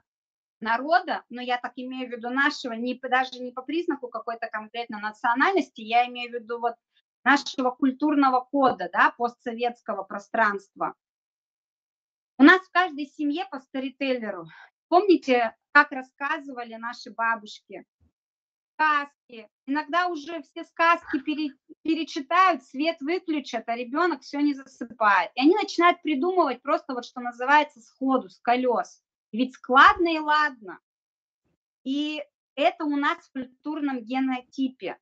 народа, 0.61 1.24
но 1.29 1.43
я 1.43 1.59
так 1.59 1.72
имею 1.74 2.09
в 2.09 2.12
виду 2.12 2.31
нашего, 2.31 2.74
не, 2.74 2.95
даже 2.95 3.41
не 3.41 3.51
по 3.51 3.62
признаку 3.62 4.07
какой-то 4.07 4.47
конкретной 4.47 5.01
национальности, 5.01 5.81
я 5.81 6.07
имею 6.07 6.31
в 6.31 6.35
виду 6.35 6.61
вот 6.61 6.77
нашего 7.24 7.72
культурного 7.72 8.41
кода, 8.41 8.89
да, 8.93 9.12
постсоветского 9.18 10.05
пространства. 10.05 10.95
У 12.39 12.45
нас 12.45 12.61
в 12.61 12.70
каждой 12.70 13.07
семье 13.07 13.47
по 13.51 13.59
старителлеру. 13.59 14.47
Помните, 14.89 15.57
как 15.77 15.93
рассказывали 15.93 16.74
наши 16.77 17.11
бабушки? 17.11 17.85
сказки. 18.77 19.49
Иногда 19.66 20.09
уже 20.09 20.43
все 20.43 20.64
сказки 20.64 21.18
пере, 21.20 21.51
перечитают, 21.83 22.62
свет 22.62 22.99
выключат, 23.01 23.64
а 23.68 23.74
ребенок 23.74 24.20
все 24.20 24.41
не 24.41 24.53
засыпает. 24.53 25.31
И 25.35 25.41
они 25.41 25.55
начинают 25.55 26.03
придумывать 26.03 26.61
просто 26.61 26.93
вот 26.93 27.07
что 27.07 27.20
называется 27.20 27.81
сходу, 27.81 28.29
с 28.29 28.39
колес. 28.41 29.03
Ведь 29.33 29.55
складно 29.55 30.09
и 30.09 30.18
ладно. 30.18 30.79
И 31.85 32.22
это 32.55 32.85
у 32.85 32.97
нас 32.97 33.18
в 33.18 33.33
культурном 33.33 34.03
генотипе. 34.03 34.99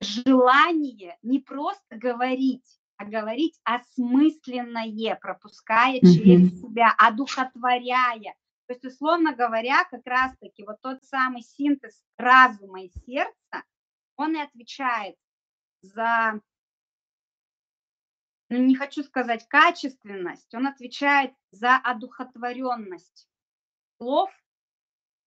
Желание 0.00 1.16
не 1.22 1.40
просто 1.40 1.96
говорить, 1.96 2.78
а 2.98 3.06
говорить 3.06 3.58
осмысленное, 3.64 5.16
пропуская 5.16 6.00
через 6.00 6.60
себя, 6.60 6.94
одухотворяя. 6.98 8.34
То 8.68 8.74
есть, 8.74 8.84
условно 8.84 9.34
говоря, 9.34 9.84
как 9.86 10.06
раз-таки 10.06 10.62
вот 10.62 10.78
тот 10.82 11.02
самый 11.02 11.40
синтез 11.40 12.04
разума 12.18 12.82
и 12.82 12.90
сердца, 13.06 13.64
он 14.16 14.36
и 14.36 14.42
отвечает 14.42 15.16
за, 15.80 16.42
ну, 18.50 18.58
не 18.58 18.76
хочу 18.76 19.02
сказать 19.04 19.48
качественность, 19.48 20.54
он 20.54 20.66
отвечает 20.66 21.32
за 21.50 21.76
одухотворенность 21.76 23.26
слов, 23.96 24.30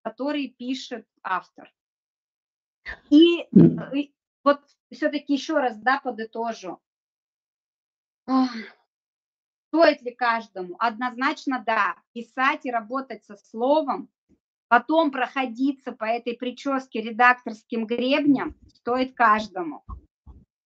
которые 0.04 0.50
пишет 0.50 1.08
автор. 1.24 1.74
И, 3.10 3.48
и 3.96 4.14
вот 4.44 4.62
все-таки 4.92 5.34
еще 5.34 5.58
раз, 5.58 5.78
да, 5.78 6.00
подытожу. 6.00 6.80
Стоит 9.72 10.02
ли 10.02 10.12
каждому? 10.12 10.76
Однозначно 10.80 11.64
да. 11.66 11.96
Писать 12.12 12.66
и 12.66 12.72
работать 12.72 13.24
со 13.24 13.38
словом, 13.38 14.10
потом 14.68 15.12
проходиться 15.12 15.94
по 15.94 16.04
этой 16.04 16.36
прическе 16.36 17.00
редакторским 17.02 17.86
гребнем 17.86 18.58
стоит 18.68 19.16
каждому. 19.16 19.86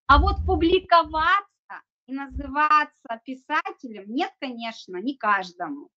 А 0.07 0.19
вот 0.19 0.37
публиковаться 0.47 1.83
и 2.07 2.13
называться 2.13 3.21
писателем 3.23 4.05
нет, 4.07 4.33
конечно, 4.39 4.97
не 4.97 5.15
каждому. 5.15 5.89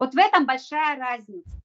Вот 0.00 0.12
в 0.12 0.18
этом 0.18 0.44
большая 0.44 0.98
разница. 0.98 1.60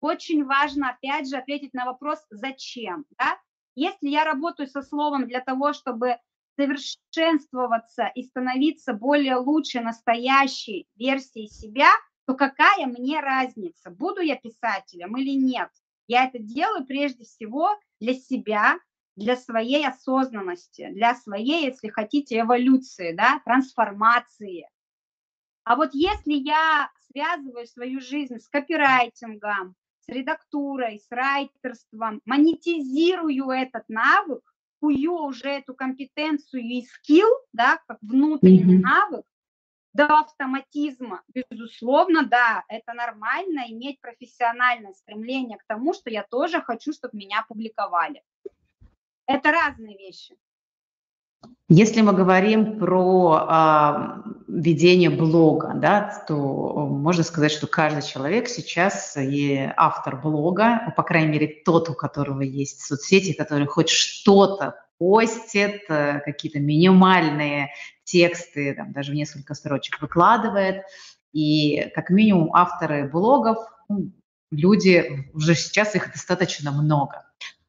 Очень 0.00 0.44
важно, 0.44 0.90
опять 0.90 1.28
же, 1.28 1.36
ответить 1.36 1.74
на 1.74 1.84
вопрос 1.84 2.24
«зачем?». 2.30 3.06
Да? 3.18 3.40
Если 3.74 4.08
я 4.08 4.24
работаю 4.24 4.68
со 4.68 4.82
словом 4.82 5.26
для 5.26 5.40
того, 5.40 5.72
чтобы 5.72 6.18
совершенствоваться 6.56 8.10
и 8.14 8.22
становиться 8.22 8.92
более 8.92 9.36
лучшей, 9.36 9.82
настоящей 9.82 10.86
версией 10.96 11.48
себя, 11.48 11.90
то 12.26 12.34
какая 12.34 12.86
мне 12.86 13.20
разница, 13.20 13.90
буду 13.90 14.20
я 14.20 14.36
писателем 14.36 15.16
или 15.16 15.30
нет? 15.30 15.70
Я 16.08 16.26
это 16.26 16.38
делаю 16.38 16.86
прежде 16.86 17.24
всего 17.24 17.78
для 18.00 18.14
себя, 18.14 18.78
для 19.16 19.36
своей 19.36 19.86
осознанности, 19.86 20.90
для 20.92 21.14
своей, 21.14 21.66
если 21.66 21.88
хотите, 21.88 22.40
эволюции, 22.40 23.12
да, 23.12 23.40
трансформации. 23.44 24.68
А 25.64 25.76
вот 25.76 25.94
если 25.94 26.34
я 26.34 26.90
связываю 27.10 27.66
свою 27.66 28.00
жизнь 28.00 28.38
с 28.38 28.48
копирайтингом, 28.48 29.74
с 30.00 30.08
редактурой, 30.08 31.00
с 31.00 31.10
райтерством, 31.10 32.20
монетизирую 32.24 33.50
этот 33.50 33.88
навык, 33.88 34.55
кую 34.80 35.14
уже 35.14 35.48
эту 35.48 35.74
компетенцию 35.74 36.62
и 36.62 36.82
скилл, 36.82 37.28
да, 37.52 37.78
как 37.86 37.98
внутренний 38.02 38.78
mm-hmm. 38.78 38.82
навык, 38.82 39.24
до 39.92 40.06
автоматизма. 40.06 41.22
Безусловно, 41.50 42.26
да, 42.26 42.64
это 42.68 42.92
нормально 42.92 43.64
иметь 43.68 44.00
профессиональное 44.00 44.92
стремление 44.92 45.58
к 45.58 45.64
тому, 45.66 45.94
что 45.94 46.10
я 46.10 46.22
тоже 46.22 46.60
хочу, 46.60 46.92
чтобы 46.92 47.16
меня 47.16 47.44
публиковали. 47.48 48.22
Это 49.26 49.50
разные 49.50 49.96
вещи. 49.96 50.36
Если 51.68 52.00
мы 52.00 52.12
говорим 52.12 52.78
про 52.78 54.22
э, 54.48 54.52
ведение 54.52 55.10
блога, 55.10 55.72
да, 55.74 56.24
то 56.26 56.34
можно 56.86 57.22
сказать, 57.22 57.52
что 57.52 57.66
каждый 57.66 58.02
человек 58.02 58.48
сейчас 58.48 59.16
и 59.16 59.70
автор 59.76 60.20
блога, 60.20 60.92
по 60.96 61.02
крайней 61.02 61.32
мере 61.32 61.62
тот, 61.64 61.88
у 61.88 61.94
которого 61.94 62.42
есть 62.42 62.82
соцсети, 62.82 63.32
который 63.32 63.66
хоть 63.66 63.88
что-то 63.88 64.76
постит, 64.98 65.82
э, 65.88 66.20
какие-то 66.24 66.58
минимальные 66.60 67.70
тексты, 68.04 68.74
там, 68.74 68.92
даже 68.92 69.12
в 69.12 69.14
несколько 69.14 69.54
строчек 69.54 70.00
выкладывает. 70.00 70.82
И 71.32 71.90
как 71.94 72.10
минимум 72.10 72.54
авторы 72.54 73.08
блогов, 73.08 73.58
ну, 73.88 74.10
люди, 74.50 75.28
уже 75.34 75.54
сейчас 75.54 75.94
их 75.94 76.10
достаточно 76.12 76.70
много. 76.70 77.26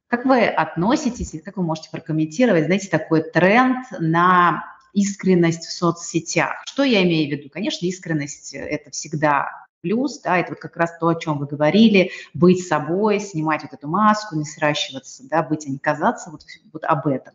Как 0.08 0.26
вы 0.26 0.46
относитесь, 0.46 1.42
как 1.44 1.58
вы 1.58 1.64
можете 1.64 1.90
прокомментировать, 1.92 2.66
знаете, 2.66 2.88
такой 2.88 3.24
тренд 3.24 3.86
на 4.00 4.64
искренность 4.98 5.66
в 5.66 5.72
соцсетях? 5.72 6.64
Что 6.66 6.84
я 6.84 7.04
имею 7.04 7.30
в 7.30 7.40
виду? 7.40 7.50
Конечно, 7.50 7.86
искренность– 7.86 8.54
это 8.54 8.92
всегда 8.92 9.68
плюс, 9.82 10.20
да, 10.22 10.38
это 10.38 10.52
вот 10.52 10.60
как 10.60 10.76
раз 10.76 10.98
то, 11.00 11.08
о 11.08 11.16
чем 11.16 11.38
вы 11.38 11.46
говорили, 11.46 12.12
быть 12.34 12.66
собой, 12.68 13.20
снимать 13.20 13.62
вот 13.62 13.74
эту 13.74 13.88
маску, 13.88 14.36
не 14.36 14.44
сращиваться, 14.44 15.24
да, 15.30 15.44
быть, 15.44 15.68
а 15.68 15.70
не 15.70 15.78
казаться, 15.78 16.32
вот, 16.32 16.42
вот 16.74 16.84
об 16.84 17.08
этом. 17.08 17.34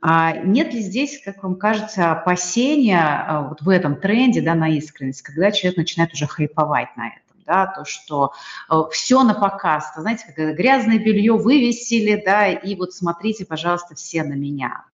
А 0.00 0.32
нет 0.38 0.72
ли 0.72 0.80
здесь, 0.80 1.20
как 1.22 1.42
вам 1.42 1.56
кажется, 1.56 2.12
опасения 2.12 2.98
а, 2.98 3.42
вот 3.42 3.60
в 3.60 3.68
этом 3.68 3.96
тренде 3.96 4.40
да, 4.40 4.54
на 4.54 4.70
искренность, 4.70 5.20
когда 5.20 5.52
человек 5.52 5.76
начинает 5.76 6.12
уже 6.14 6.26
хайповать 6.26 6.96
на 6.96 7.08
это? 7.08 7.30
да, 7.46 7.66
то, 7.66 7.84
что 7.84 8.32
э, 8.70 8.74
все 8.92 9.24
на 9.24 9.34
показ, 9.34 9.92
то, 9.92 10.02
знаете, 10.02 10.24
как 10.24 10.54
грязное 10.54 11.00
белье 11.00 11.32
вывесили, 11.32 12.22
да, 12.24 12.46
и 12.46 12.76
вот 12.76 12.92
смотрите, 12.94 13.44
пожалуйста, 13.44 13.96
все 13.96 14.22
на 14.22 14.34
меня. 14.34 14.84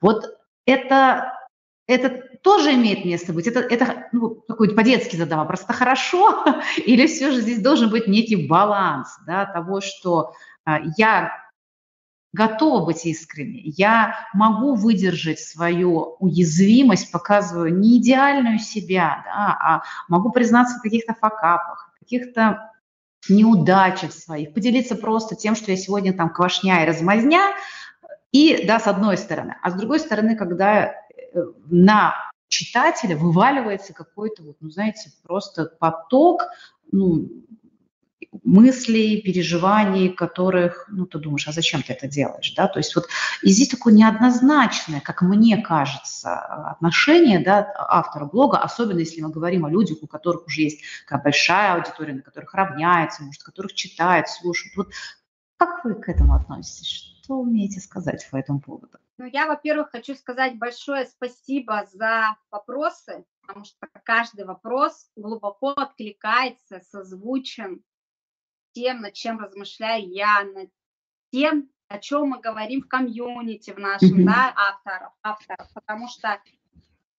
Вот 0.00 0.35
это, 0.66 1.32
это 1.86 2.22
тоже 2.42 2.74
имеет 2.74 3.04
место 3.04 3.32
быть, 3.32 3.46
это, 3.46 3.60
это 3.60 4.08
ну, 4.12 4.42
такой 4.46 4.74
по-детски 4.74 5.16
задам 5.16 5.40
вопрос, 5.40 5.62
это 5.62 5.72
хорошо 5.72 6.44
или 6.76 7.06
все 7.06 7.30
же 7.30 7.40
здесь 7.40 7.62
должен 7.62 7.90
быть 7.90 8.06
некий 8.06 8.46
баланс, 8.46 9.16
да, 9.26 9.46
того, 9.46 9.80
что 9.80 10.32
а, 10.64 10.80
я 10.96 11.32
готова 12.32 12.84
быть 12.84 13.06
искренней, 13.06 13.72
я 13.76 14.28
могу 14.34 14.74
выдержать 14.74 15.40
свою 15.40 16.16
уязвимость, 16.18 17.10
показываю 17.10 17.74
не 17.74 17.98
идеальную 17.98 18.58
себя, 18.58 19.22
да, 19.24 19.56
а 19.58 19.82
могу 20.08 20.30
признаться 20.30 20.78
в 20.78 20.82
каких-то 20.82 21.14
факапах, 21.14 21.92
каких-то 21.98 22.70
неудачах 23.28 24.12
своих, 24.12 24.54
поделиться 24.54 24.94
просто 24.94 25.34
тем, 25.34 25.56
что 25.56 25.70
я 25.70 25.76
сегодня 25.76 26.12
там 26.12 26.30
квашня 26.30 26.82
и 26.82 26.86
размазня, 26.86 27.40
и, 28.36 28.66
да, 28.66 28.78
с 28.78 28.86
одной 28.86 29.16
стороны. 29.16 29.56
А 29.62 29.70
с 29.70 29.74
другой 29.74 29.98
стороны, 29.98 30.36
когда 30.36 30.86
э, 30.86 30.92
на 31.70 32.14
читателя 32.48 33.16
вываливается 33.16 33.94
какой-то, 33.94 34.42
вот, 34.42 34.56
ну, 34.60 34.70
знаете, 34.70 35.10
просто 35.22 35.64
поток, 35.64 36.42
ну, 36.92 37.28
мыслей, 38.44 39.22
переживаний, 39.22 40.10
которых, 40.10 40.86
ну, 40.90 41.06
ты 41.06 41.18
думаешь, 41.18 41.48
а 41.48 41.52
зачем 41.52 41.82
ты 41.82 41.94
это 41.94 42.06
делаешь, 42.06 42.52
да, 42.54 42.68
то 42.68 42.78
есть 42.78 42.94
вот 42.94 43.06
и 43.42 43.48
здесь 43.48 43.68
такое 43.68 43.94
неоднозначное, 43.94 45.00
как 45.00 45.22
мне 45.22 45.56
кажется, 45.56 46.38
отношение, 46.72 47.40
да, 47.40 47.72
автора 47.76 48.26
блога, 48.26 48.58
особенно 48.58 48.98
если 48.98 49.22
мы 49.22 49.30
говорим 49.30 49.64
о 49.64 49.70
людях, 49.70 49.98
у 50.02 50.06
которых 50.06 50.46
уже 50.46 50.62
есть 50.62 50.80
такая 51.06 51.22
большая 51.22 51.74
аудитория, 51.74 52.12
на 52.12 52.22
которых 52.22 52.52
равняется, 52.52 53.22
может, 53.22 53.42
которых 53.42 53.72
читают, 53.72 54.28
слушают, 54.28 54.76
вот 54.76 54.88
как 55.56 55.84
вы 55.84 55.94
к 55.94 56.08
этому 56.10 56.34
относитесь, 56.34 57.15
что 57.26 57.34
умеете 57.34 57.80
сказать 57.80 58.26
по 58.30 58.36
этому 58.36 58.60
поводу? 58.60 58.98
Ну, 59.18 59.24
я, 59.26 59.46
во-первых, 59.48 59.90
хочу 59.90 60.14
сказать 60.14 60.58
большое 60.58 61.06
спасибо 61.06 61.84
за 61.92 62.36
вопросы, 62.52 63.24
потому 63.40 63.64
что 63.64 63.88
каждый 64.04 64.44
вопрос 64.44 65.10
глубоко 65.16 65.70
откликается, 65.70 66.80
созвучен 66.88 67.82
тем, 68.72 69.00
над 69.00 69.14
чем 69.14 69.40
размышляю 69.40 70.08
я, 70.08 70.44
над 70.44 70.70
тем, 71.32 71.68
о 71.88 71.98
чем 71.98 72.28
мы 72.28 72.40
говорим 72.40 72.82
в 72.82 72.88
комьюнити 72.88 73.72
в 73.72 73.78
нашем, 73.78 74.20
mm-hmm. 74.20 74.24
да, 74.24 74.54
авторов, 74.56 75.12
авторов, 75.22 75.68
потому 75.74 76.08
что 76.08 76.40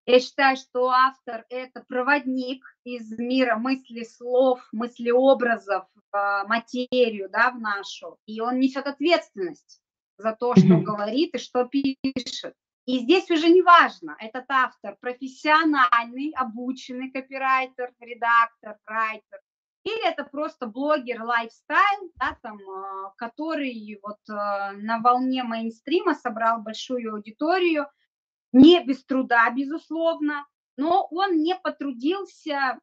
я 0.05 0.19
считаю, 0.21 0.55
что 0.55 0.89
автор– 0.89 1.45
это 1.49 1.83
проводник 1.85 2.63
из 2.85 3.11
мира 3.19 3.57
мысли, 3.57 4.03
слов, 4.05 4.65
мыслеобразов 4.71 5.85
в 6.13 6.45
материю, 6.47 7.29
да, 7.29 7.51
в 7.51 7.59
нашу, 7.59 8.17
и 8.25 8.39
он 8.39 8.59
несет 8.59 8.87
ответственность 8.87 9.81
за 10.17 10.33
то, 10.33 10.55
что 10.55 10.77
говорит 10.77 11.35
и 11.35 11.39
что 11.39 11.65
пишет. 11.65 12.53
И 12.85 12.99
здесь 12.99 13.29
уже 13.29 13.49
не 13.49 13.61
важно, 13.61 14.15
этот 14.19 14.45
автор 14.47 14.95
профессиональный, 15.01 16.31
обученный 16.35 17.11
копирайтер, 17.11 17.91
редактор, 17.99 18.77
райтер, 18.85 19.39
или 19.83 20.07
это 20.07 20.23
просто 20.23 20.67
блогер 20.67 21.23
лайфстайл, 21.23 22.11
да, 22.15 22.37
там, 22.41 22.57
а, 22.69 23.13
который 23.17 23.99
вот 24.01 24.17
а, 24.29 24.71
на 24.73 24.99
волне 24.99 25.43
мейнстрима 25.43 26.13
собрал 26.13 26.61
большую 26.61 27.13
аудиторию, 27.13 27.87
не 28.53 28.83
без 28.83 29.03
труда, 29.05 29.49
безусловно, 29.49 30.45
но 30.77 31.07
он 31.11 31.41
не 31.41 31.55
потрудился 31.55 32.79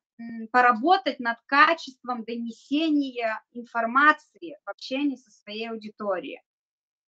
поработать 0.52 1.18
над 1.18 1.38
качеством 1.46 2.24
донесения 2.24 3.42
информации 3.52 4.58
в 4.64 4.70
общении 4.70 5.16
со 5.16 5.30
своей 5.30 5.70
аудиторией. 5.70 6.40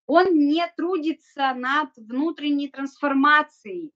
Он 0.07 0.37
не 0.37 0.67
трудится 0.77 1.55
над 1.55 1.91
внутренней 1.97 2.69
трансформацией. 2.69 3.93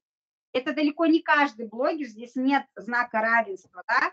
Это 0.52 0.72
далеко 0.72 1.06
не 1.06 1.20
каждый 1.20 1.68
блогер, 1.68 2.06
здесь 2.06 2.34
нет 2.34 2.64
знака 2.74 3.20
равенства, 3.20 3.84
да, 3.86 4.12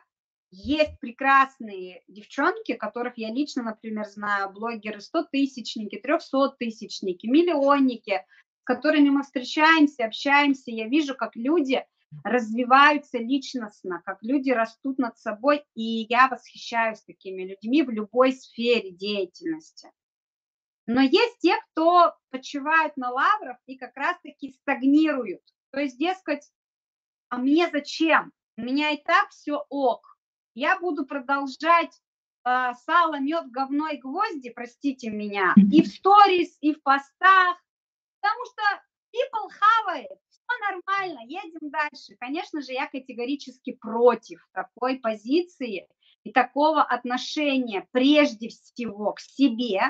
есть 0.49 0.99
прекрасные 0.99 2.03
девчонки, 2.07 2.73
которых 2.73 3.17
я 3.17 3.31
лично, 3.31 3.63
например, 3.63 4.05
знаю, 4.05 4.51
блогеры 4.51 4.99
100-тысячники, 4.99 6.01
300-тысячники, 6.01 7.27
миллионники, 7.27 8.25
которыми 8.63 9.09
мы 9.09 9.23
встречаемся, 9.23 10.05
общаемся, 10.05 10.71
я 10.71 10.87
вижу, 10.87 11.15
как 11.15 11.35
люди 11.35 11.83
развиваются 12.23 13.17
личностно, 13.17 14.01
как 14.05 14.19
люди 14.21 14.51
растут 14.51 14.97
над 14.97 15.17
собой, 15.17 15.65
и 15.75 16.05
я 16.09 16.29
восхищаюсь 16.29 17.01
такими 17.01 17.43
людьми 17.43 17.83
в 17.83 17.89
любой 17.89 18.31
сфере 18.31 18.91
деятельности. 18.91 19.89
Но 20.87 21.01
есть 21.01 21.39
те, 21.39 21.57
кто 21.71 22.15
почивают 22.29 22.95
на 22.95 23.11
лаврах 23.11 23.57
и 23.65 23.77
как 23.77 23.95
раз-таки 23.95 24.53
стагнируют. 24.53 25.41
То 25.71 25.81
есть, 25.81 25.97
дескать, 25.97 26.49
а 27.29 27.37
мне 27.37 27.69
зачем? 27.69 28.31
У 28.55 28.61
меня 28.61 28.91
и 28.91 28.97
так 28.97 29.29
все 29.29 29.65
ок. 29.69 30.17
Я 30.55 30.79
буду 30.79 31.05
продолжать 31.05 32.01
э, 32.45 32.71
сало, 32.85 33.19
мед, 33.19 33.51
говно 33.51 33.89
и 33.89 33.97
гвозди, 33.97 34.49
простите 34.49 35.11
меня, 35.11 35.53
и 35.71 35.83
в 35.83 35.87
сторис, 35.87 36.57
и 36.61 36.73
в 36.73 36.81
постах, 36.81 37.61
потому 38.19 38.45
что 38.45 38.63
people 39.13 39.51
хавает, 39.51 40.17
все 40.29 40.41
нормально, 40.71 41.19
едем 41.27 41.69
дальше. 41.69 42.15
Конечно 42.19 42.61
же, 42.61 42.71
я 42.71 42.87
категорически 42.87 43.73
против 43.73 44.47
такой 44.53 44.99
позиции 44.99 45.87
и 46.23 46.31
такого 46.31 46.81
отношения 46.81 47.87
прежде 47.91 48.49
всего 48.49 49.13
к 49.13 49.19
себе, 49.19 49.81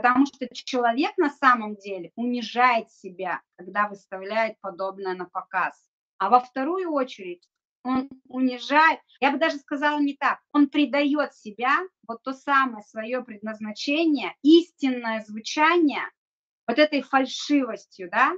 Потому 0.00 0.24
что 0.24 0.48
человек 0.54 1.12
на 1.18 1.28
самом 1.28 1.76
деле 1.76 2.10
унижает 2.16 2.90
себя, 2.90 3.42
когда 3.56 3.86
выставляет 3.86 4.58
подобное 4.62 5.14
на 5.14 5.26
показ. 5.26 5.90
А 6.16 6.30
во 6.30 6.40
вторую 6.40 6.90
очередь 6.90 7.46
он 7.82 8.08
унижает, 8.26 9.00
я 9.20 9.30
бы 9.30 9.36
даже 9.36 9.58
сказала 9.58 10.00
не 10.00 10.16
так, 10.16 10.40
он 10.52 10.70
предает 10.70 11.34
себя, 11.34 11.80
вот 12.08 12.22
то 12.22 12.32
самое 12.32 12.82
свое 12.82 13.22
предназначение, 13.22 14.34
истинное 14.42 15.22
звучание, 15.22 16.04
вот 16.66 16.78
этой 16.78 17.02
фальшивостью, 17.02 18.08
да, 18.10 18.32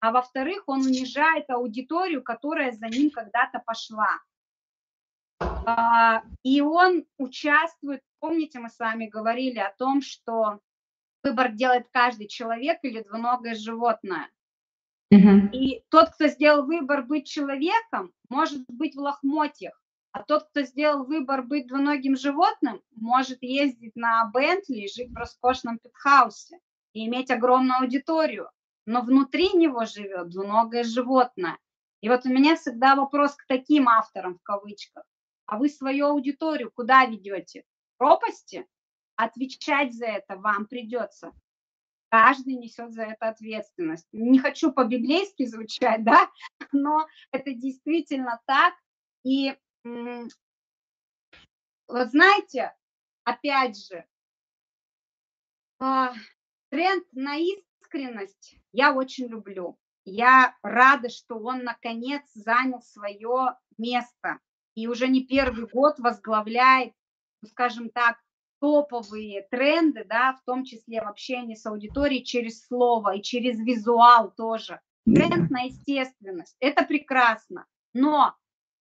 а 0.00 0.12
во-вторых, 0.12 0.64
он 0.66 0.82
унижает 0.82 1.48
аудиторию, 1.48 2.22
которая 2.22 2.72
за 2.72 2.88
ним 2.88 3.10
когда-то 3.10 3.62
пошла. 3.64 4.20
А, 5.40 6.22
и 6.42 6.60
он 6.60 7.06
участвует, 7.16 8.02
помните, 8.20 8.58
мы 8.58 8.68
с 8.68 8.78
вами 8.78 9.06
говорили 9.06 9.58
о 9.58 9.72
том, 9.72 10.02
что 10.02 10.60
выбор 11.22 11.52
делает 11.52 11.86
каждый 11.90 12.28
человек 12.28 12.78
или 12.82 13.02
двуногое 13.02 13.54
животное. 13.54 14.28
Угу. 15.10 15.50
И 15.52 15.82
тот, 15.88 16.10
кто 16.10 16.26
сделал 16.28 16.66
выбор 16.66 17.02
быть 17.02 17.26
человеком, 17.26 18.12
может 18.28 18.64
быть 18.68 18.94
в 18.94 19.00
лохмотьях, 19.00 19.80
а 20.12 20.22
тот, 20.22 20.48
кто 20.50 20.62
сделал 20.62 21.04
выбор 21.04 21.42
быть 21.42 21.66
двуногим 21.66 22.16
животным, 22.16 22.82
может 22.94 23.42
ездить 23.42 23.96
на 23.96 24.30
Бентли 24.32 24.80
и 24.80 24.88
жить 24.88 25.10
в 25.10 25.16
роскошном 25.16 25.78
пентхаусе 25.78 26.58
и 26.92 27.06
иметь 27.06 27.30
огромную 27.30 27.80
аудиторию, 27.80 28.50
но 28.86 29.02
внутри 29.02 29.52
него 29.52 29.84
живет 29.84 30.30
двуногое 30.30 30.82
животное. 30.82 31.58
И 32.00 32.08
вот 32.08 32.26
у 32.26 32.28
меня 32.28 32.56
всегда 32.56 32.94
вопрос 32.94 33.34
к 33.34 33.46
таким 33.46 33.88
авторам 33.88 34.38
в 34.38 34.42
кавычках. 34.42 35.04
А 35.46 35.58
вы 35.58 35.68
свою 35.68 36.06
аудиторию 36.06 36.70
куда 36.70 37.04
ведете? 37.06 37.64
Пропасти? 37.96 38.66
Отвечать 39.18 39.92
за 39.94 40.06
это 40.06 40.36
вам 40.36 40.66
придется. 40.66 41.32
Каждый 42.08 42.54
несет 42.54 42.92
за 42.92 43.02
это 43.02 43.28
ответственность. 43.28 44.08
Не 44.12 44.38
хочу 44.38 44.72
по-библейски 44.72 45.44
звучать, 45.44 46.04
да, 46.04 46.30
но 46.72 47.06
это 47.32 47.52
действительно 47.52 48.40
так. 48.46 48.74
И 49.24 49.58
вот 51.88 52.08
знаете, 52.10 52.74
опять 53.24 53.76
же, 53.86 54.06
а, 55.80 56.14
тренд 56.70 57.04
на 57.12 57.36
искренность 57.36 58.56
я 58.72 58.94
очень 58.94 59.26
люблю. 59.26 59.78
Я 60.04 60.56
рада, 60.62 61.08
что 61.08 61.38
он 61.38 61.64
наконец 61.64 62.22
занял 62.34 62.80
свое 62.82 63.56
место 63.76 64.38
и 64.74 64.86
уже 64.86 65.08
не 65.08 65.26
первый 65.26 65.66
год 65.66 65.98
возглавляет, 65.98 66.94
ну, 67.42 67.48
скажем 67.48 67.90
так, 67.90 68.18
топовые 68.60 69.46
тренды, 69.50 70.04
да, 70.04 70.34
в 70.34 70.44
том 70.44 70.64
числе 70.64 71.00
в 71.00 71.08
общении 71.08 71.54
с 71.54 71.66
аудиторией 71.66 72.24
через 72.24 72.66
слово 72.66 73.16
и 73.16 73.22
через 73.22 73.58
визуал 73.58 74.32
тоже. 74.36 74.80
Тренд 75.04 75.50
на 75.50 75.62
естественность. 75.62 76.56
Это 76.60 76.84
прекрасно. 76.84 77.66
Но 77.94 78.34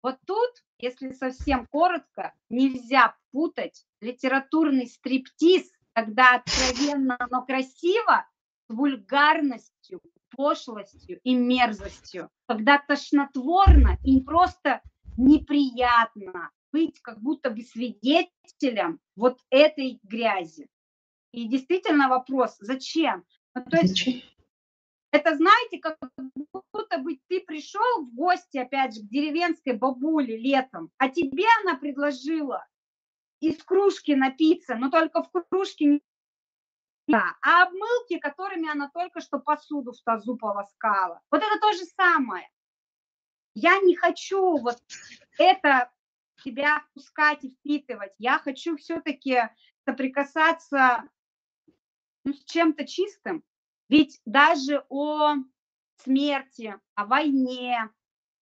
вот 0.04 0.18
тут, 0.26 0.50
если 0.80 1.12
совсем 1.12 1.66
коротко, 1.68 2.34
нельзя 2.50 3.16
путать 3.32 3.86
литературный 4.02 4.88
стриптиз, 4.88 5.72
когда 5.94 6.36
откровенно, 6.36 7.18
но 7.32 7.46
красиво, 7.46 8.26
с 8.68 8.74
вульгарностью, 8.74 10.02
пошлостью 10.36 11.20
и 11.24 11.34
мерзостью, 11.34 12.30
когда 12.48 12.78
тошнотворно 12.78 13.98
и 14.04 14.22
просто 14.22 14.82
неприятно, 15.18 16.52
быть 16.72 17.00
как 17.02 17.20
будто 17.20 17.50
бы 17.50 17.62
свидетелем 17.62 19.00
вот 19.16 19.40
этой 19.50 20.00
грязи. 20.04 20.70
И 21.32 21.48
действительно 21.48 22.10
вопрос, 22.10 22.58
зачем? 22.60 23.26
Ну, 23.54 23.64
то 23.66 23.78
есть 23.78 23.90
зачем? 23.90 24.22
это, 25.12 25.36
знаете, 25.36 25.80
как 25.80 25.98
будто 26.72 26.98
бы 27.00 27.20
ты 27.28 27.42
пришел 27.42 28.06
в 28.06 28.14
гости, 28.14 28.58
опять 28.58 28.96
же, 28.96 29.02
к 29.02 29.10
деревенской 29.10 29.74
бабуле 29.74 30.38
летом, 30.38 30.92
а 30.98 31.10
тебе 31.10 31.46
она 31.62 31.78
предложила 31.78 32.66
из 33.40 33.62
кружки 33.64 34.16
напиться, 34.16 34.76
но 34.76 34.90
только 34.90 35.24
в 35.24 35.32
кружке 35.50 35.86
не 35.86 36.02
да, 37.08 37.38
а 37.42 37.64
обмылки, 37.64 38.20
которыми 38.20 38.70
она 38.70 38.90
только 38.90 39.22
что 39.22 39.40
посуду 39.40 39.94
в 39.94 40.02
тазу 40.02 40.36
полоскала. 40.36 41.22
Вот 41.32 41.42
это 41.42 41.58
то 41.60 41.72
же 41.72 41.86
самое. 41.86 42.50
Я 43.54 43.80
не 43.80 43.96
хочу 43.96 44.58
вот 44.58 44.78
это 45.38 45.90
себя 46.44 46.84
пускать 46.94 47.44
и 47.44 47.52
впитывать. 47.52 48.14
Я 48.18 48.40
хочу 48.40 48.78
все-таки 48.78 49.50
соприкасаться 49.86 51.04
ну, 52.24 52.34
с 52.34 52.44
чем-то 52.46 52.86
чистым. 52.86 53.44
Ведь 53.90 54.20
даже 54.26 54.84
о 54.90 55.36
смерти, 56.04 56.76
о 56.96 57.06
войне, 57.06 57.90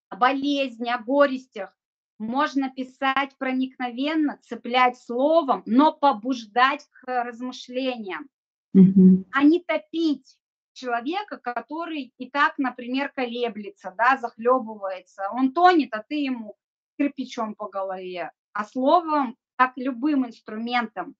о 0.09 0.15
болезни, 0.15 0.89
о 0.89 0.97
горестях 0.97 1.75
можно 2.17 2.69
писать 2.69 3.37
проникновенно, 3.37 4.39
цеплять 4.41 4.97
словом, 4.97 5.63
но 5.65 5.93
побуждать 5.93 6.87
к 6.91 7.23
размышлениям, 7.23 8.29
угу. 8.73 9.25
а 9.31 9.43
не 9.43 9.61
топить 9.61 10.37
человека, 10.73 11.37
который 11.37 12.13
и 12.17 12.29
так, 12.29 12.57
например, 12.57 13.09
колеблется, 13.09 13.93
да, 13.97 14.17
захлебывается. 14.17 15.29
Он 15.31 15.53
тонет, 15.53 15.93
а 15.93 16.03
ты 16.07 16.15
ему 16.15 16.57
кирпичом 16.97 17.55
по 17.55 17.67
голове, 17.67 18.31
а 18.53 18.65
словом, 18.65 19.37
как 19.55 19.73
любым 19.75 20.27
инструментом, 20.27 21.15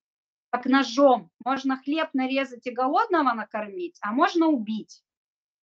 как 0.50 0.66
ножом. 0.66 1.30
Можно 1.44 1.78
хлеб 1.78 2.10
нарезать 2.14 2.66
и 2.68 2.72
голодного 2.72 3.34
накормить, 3.34 3.98
а 4.02 4.12
можно 4.12 4.48
убить. 4.48 5.02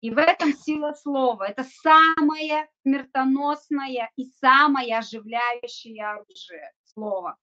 И 0.00 0.10
в 0.10 0.18
этом 0.18 0.52
сила 0.52 0.94
слова. 0.94 1.44
Это 1.44 1.64
самое 1.64 2.68
смертоносное 2.82 4.10
и 4.16 4.26
самое 4.40 4.98
оживляющее 4.98 6.04
оружие 6.04 6.72
слова. 6.84 7.36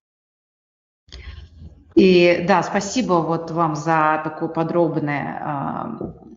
И 1.96 2.46
да, 2.48 2.62
спасибо 2.64 3.14
вот 3.14 3.52
вам 3.52 3.76
за 3.76 4.22
такой 4.24 4.52
подробный 4.54 5.22
э, 5.22 6.30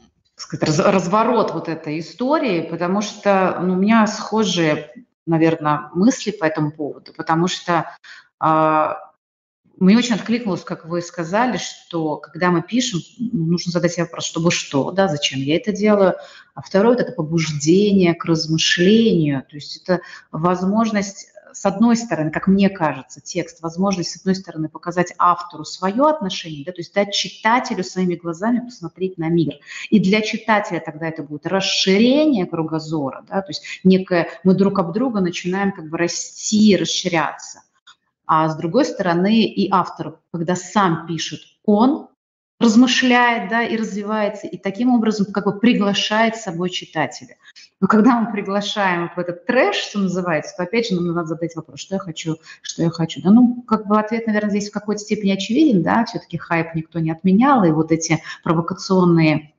сказать, 0.43 0.79
разворот 0.79 1.53
вот 1.53 1.69
этой 1.69 1.99
истории, 1.99 2.63
потому 2.63 3.01
что 3.01 3.59
ну, 3.61 3.75
у 3.75 3.77
меня 3.77 4.07
схожие 4.07 4.93
наверное, 5.27 5.91
мысли 5.95 6.31
по 6.31 6.45
этому 6.45 6.73
поводу, 6.73 7.13
потому 7.13 7.49
что 7.49 7.97
э, 8.41 8.89
мне 9.79 9.97
очень 9.97 10.15
откликнулось, 10.15 10.63
как 10.63 10.85
вы 10.85 11.03
сказали, 11.03 11.57
что 11.57 12.17
когда 12.17 12.51
мы 12.51 12.63
пишем, 12.63 13.01
нужно 13.19 13.73
задать 13.73 13.93
себе 13.93 14.05
вопрос, 14.05 14.27
чтобы 14.27 14.51
что, 14.51 14.91
да, 14.93 15.09
зачем 15.09 15.41
я 15.41 15.57
это 15.57 15.73
делаю. 15.73 16.15
А 16.55 16.63
второе– 16.63 16.97
это 16.99 17.13
побуждение 17.13 18.15
к 18.15 18.25
размышлению, 18.25 19.43
то 19.43 19.57
есть 19.57 19.83
это 19.83 20.01
возможность 20.31 21.32
с 21.53 21.67
одной 21.67 21.97
стороны, 21.97 22.31
как 22.31 22.47
мне 22.49 22.69
кажется, 22.69 23.21
текст, 23.21 23.63
возможность, 23.63 24.11
с 24.11 24.17
одной 24.21 24.35
стороны, 24.35 24.69
показать 24.69 25.13
автору 25.19 25.65
свое 25.65 26.05
отношение, 26.05 26.65
да, 26.65 26.73
то 26.73 26.81
есть 26.81 26.95
дать 26.95 27.15
читателю 27.15 27.85
своими 27.85 28.15
глазами 28.15 28.61
посмотреть 28.61 29.19
на 29.19 29.29
мир. 29.29 29.55
И 29.91 29.99
для 30.01 30.21
читателя 30.21 30.81
тогда 30.81 31.09
это 31.09 31.23
будет 31.23 31.47
расширение 31.47 32.47
кругозора, 32.47 33.25
да, 33.29 33.43
то 33.43 33.51
есть 33.51 33.63
некое, 33.85 34.29
мы 34.45 34.55
друг 34.55 34.79
об 34.79 34.93
друга 34.93 35.21
начинаем 35.21 35.73
как 35.73 35.89
бы 35.89 35.99
расти, 35.99 36.77
расширяться. 36.77 37.63
А 38.27 38.49
с 38.49 38.57
другой 38.57 38.85
стороны, 38.85 39.45
и 39.45 39.69
автор, 39.71 40.19
когда 40.33 40.57
сам 40.57 41.07
пишет, 41.07 41.41
он 41.65 42.09
размышляет, 42.63 43.51
да, 43.51 43.63
и 43.63 43.77
развивается, 43.77 44.47
и 44.47 44.57
таким 44.57 44.95
образом 44.95 45.27
как 45.33 45.45
бы 45.45 45.59
приглашает 45.59 46.37
с 46.37 46.43
собой 46.43 46.71
читателя. 46.71 47.37
Но 47.83 47.89
когда 47.89 48.21
мы 48.21 48.31
приглашаем 48.31 49.11
в 49.15 49.19
этот 49.19 49.45
трэш, 49.45 49.75
что 49.75 49.99
называется, 49.99 50.55
то 50.57 50.63
опять 50.63 50.89
же 50.89 50.95
нам 50.95 51.09
надо 51.09 51.27
задать 51.27 51.57
вопрос, 51.57 51.81
что 51.81 51.97
я 51.97 51.99
хочу, 51.99 52.37
что 52.63 52.85
я 52.85 52.91
хочу. 52.91 53.21
Да, 53.21 53.33
ну, 53.33 53.61
как 53.63 53.89
бы 53.89 53.99
ответ, 53.99 54.29
наверное, 54.29 54.51
здесь 54.51 54.71
в 54.71 54.73
какой-то 54.73 55.01
степени 55.01 55.33
очевиден, 55.33 55.83
да, 55.83 56.05
все-таки 56.05 56.39
хайп 56.39 56.77
никто 56.77 57.01
не 57.01 57.11
отменял, 57.11 57.65
и 57.65 57.73
вот 57.73 57.91
эти 57.91 58.23
провокационные 58.45 59.53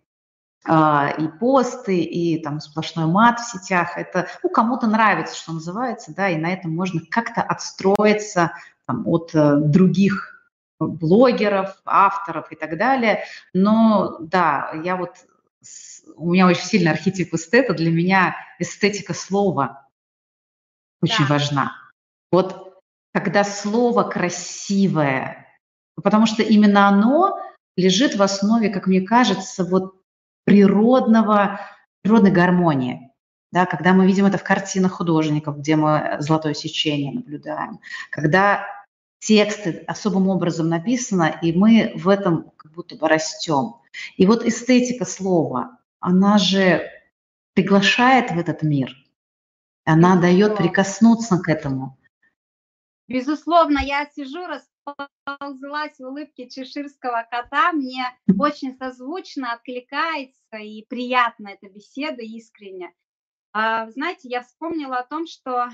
а, 0.65 1.13
и 1.17 1.28
посты, 1.28 1.99
и 1.99 2.41
там 2.41 2.61
сплошной 2.61 3.07
мат 3.07 3.41
в 3.41 3.51
сетях. 3.51 3.97
Это, 3.97 4.28
ну, 4.41 4.49
кому-то 4.49 4.88
нравится, 4.88 5.36
что 5.36 5.51
называется, 5.51 6.13
да, 6.15 6.30
и 6.30 6.38
на 6.38 6.53
этом 6.53 6.74
можно 6.74 7.01
как-то 7.09 7.41
отстроиться 7.41 8.53
там, 8.88 9.05
от 9.05 9.32
э, 9.36 9.57
других 9.57 10.49
блогеров, 10.80 11.76
авторов 11.84 12.53
и 12.53 12.55
так 12.55 12.78
далее. 12.78 13.26
Но 13.53 14.15
да, 14.21 14.71
я 14.82 14.95
вот, 14.95 15.11
у 16.16 16.34
меня 16.34 16.47
очень 16.47 16.64
сильный 16.64 16.91
архетип 16.91 17.34
эстета, 17.34 17.74
для 17.74 17.91
меня 17.91 18.36
эстетика 18.59 19.14
слова 19.14 19.88
очень 21.01 21.28
да. 21.28 21.34
важна. 21.34 21.76
Вот 22.32 22.80
когда 23.14 23.43
слово 23.43 24.03
красивое, 24.03 25.47
потому 26.01 26.26
что 26.26 26.41
именно 26.41 26.88
оно 26.88 27.39
лежит 27.76 28.16
в 28.16 28.22
основе, 28.22 28.70
как 28.70 28.88
мне 28.88 29.01
кажется, 29.01 29.64
вот 29.64 29.95
природного, 30.45 31.59
природной 32.01 32.32
гармонии. 32.32 33.09
Да, 33.51 33.68
когда 33.68 33.93
мы 33.93 34.07
видим 34.07 34.26
это 34.26 34.39
в 34.39 34.43
картинах 34.43 34.93
художников, 34.93 35.59
где 35.59 35.76
мы 35.76 36.16
золотое 36.20 36.55
сечение 36.55 37.14
наблюдаем, 37.14 37.80
когда 38.09 38.66
тексты 39.20 39.84
особым 39.86 40.28
образом 40.28 40.70
написаны, 40.70 41.38
и 41.43 41.53
мы 41.53 41.93
в 41.95 42.09
этом 42.09 42.51
как 42.57 42.72
будто 42.72 42.95
бы 42.95 43.07
растем. 43.07 43.76
И 44.17 44.25
вот 44.25 44.43
эстетика 44.45 45.05
слова, 45.05 45.79
она 45.99 46.37
же 46.37 46.89
приглашает 47.53 48.31
в 48.31 48.39
этот 48.39 48.63
мир, 48.63 48.95
она 49.85 50.19
дает 50.19 50.57
прикоснуться 50.57 51.37
к 51.37 51.49
этому. 51.49 51.97
Безусловно, 53.07 53.79
я 53.79 54.09
сижу, 54.15 54.45
расползлась 54.47 55.97
в 55.97 56.03
улыбке 56.03 56.49
чеширского 56.49 57.27
кота. 57.29 57.71
Мне 57.73 58.05
очень 58.39 58.75
созвучно 58.77 59.53
откликается 59.53 60.57
и 60.57 60.85
приятна 60.85 61.49
эта 61.49 61.69
беседа 61.69 62.21
искренне. 62.21 62.93
А, 63.51 63.89
знаете, 63.91 64.29
я 64.29 64.41
вспомнила 64.41 64.97
о 64.97 65.05
том, 65.05 65.27
что 65.27 65.69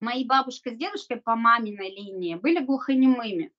мои 0.00 0.24
бабушка 0.24 0.70
с 0.70 0.76
дедушкой 0.76 1.16
по 1.16 1.34
маминой 1.34 1.90
линии 1.90 2.34
были 2.36 2.64
глухонемыми. 2.64 3.52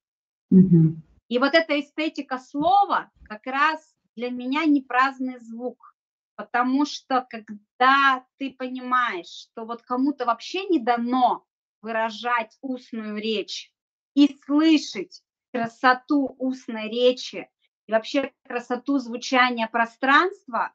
Угу. 0.52 0.96
И 1.28 1.40
вот 1.40 1.54
эта 1.54 1.80
эстетика 1.80 2.38
слова 2.38 3.12
как 3.28 3.46
раз 3.48 3.96
для 4.16 4.30
меня 4.30 4.66
не 4.66 4.82
праздный 4.82 5.40
звук, 5.40 5.96
потому 6.36 6.86
что 6.86 7.26
когда 7.30 8.26
ты 8.38 8.52
понимаешь, 8.52 9.50
что 9.52 9.66
вот 9.66 9.82
кому-то 9.82 10.26
вообще 10.26 10.66
не 10.68 10.80
дано 10.80 11.46
выражать 11.82 12.58
устную 12.62 13.18
речь 13.18 13.72
и 14.14 14.38
слышать 14.46 15.24
красоту 15.52 16.36
устной 16.38 16.90
речи 16.90 17.50
и 17.88 17.92
вообще 17.92 18.34
красоту 18.44 19.00
звучания 19.00 19.68
пространства, 19.68 20.74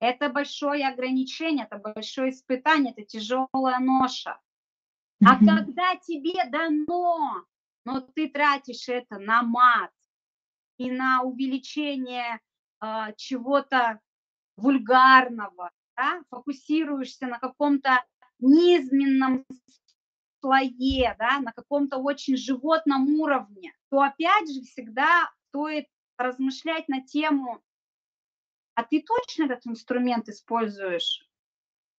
это 0.00 0.28
большое 0.30 0.88
ограничение, 0.88 1.66
это 1.70 1.78
большое 1.78 2.30
испытание, 2.30 2.92
это 2.92 3.04
тяжелая 3.04 3.78
ноша. 3.78 4.40
А 5.24 5.36
mm-hmm. 5.36 5.46
когда 5.46 5.96
тебе 5.96 6.44
дано, 6.50 7.44
но 7.84 8.00
ты 8.00 8.28
тратишь 8.28 8.88
это 8.88 9.18
на 9.18 9.42
мат 9.42 9.92
и 10.78 10.90
на 10.90 11.22
увеличение 11.22 12.40
э, 12.80 13.14
чего-то 13.16 14.00
вульгарного, 14.56 15.70
да, 15.96 16.22
фокусируешься 16.30 17.26
на 17.26 17.38
каком-то 17.38 18.04
низменном 18.38 19.44
слое, 20.40 21.14
да, 21.18 21.40
на 21.40 21.52
каком-то 21.52 21.98
очень 21.98 22.36
животном 22.36 23.08
уровне, 23.20 23.72
то 23.90 24.00
опять 24.00 24.52
же 24.52 24.62
всегда 24.62 25.30
стоит 25.48 25.86
размышлять 26.16 26.88
на 26.88 27.00
тему, 27.02 27.62
а 28.74 28.84
ты 28.84 29.02
точно 29.02 29.44
этот 29.44 29.66
инструмент 29.66 30.28
используешь, 30.28 31.28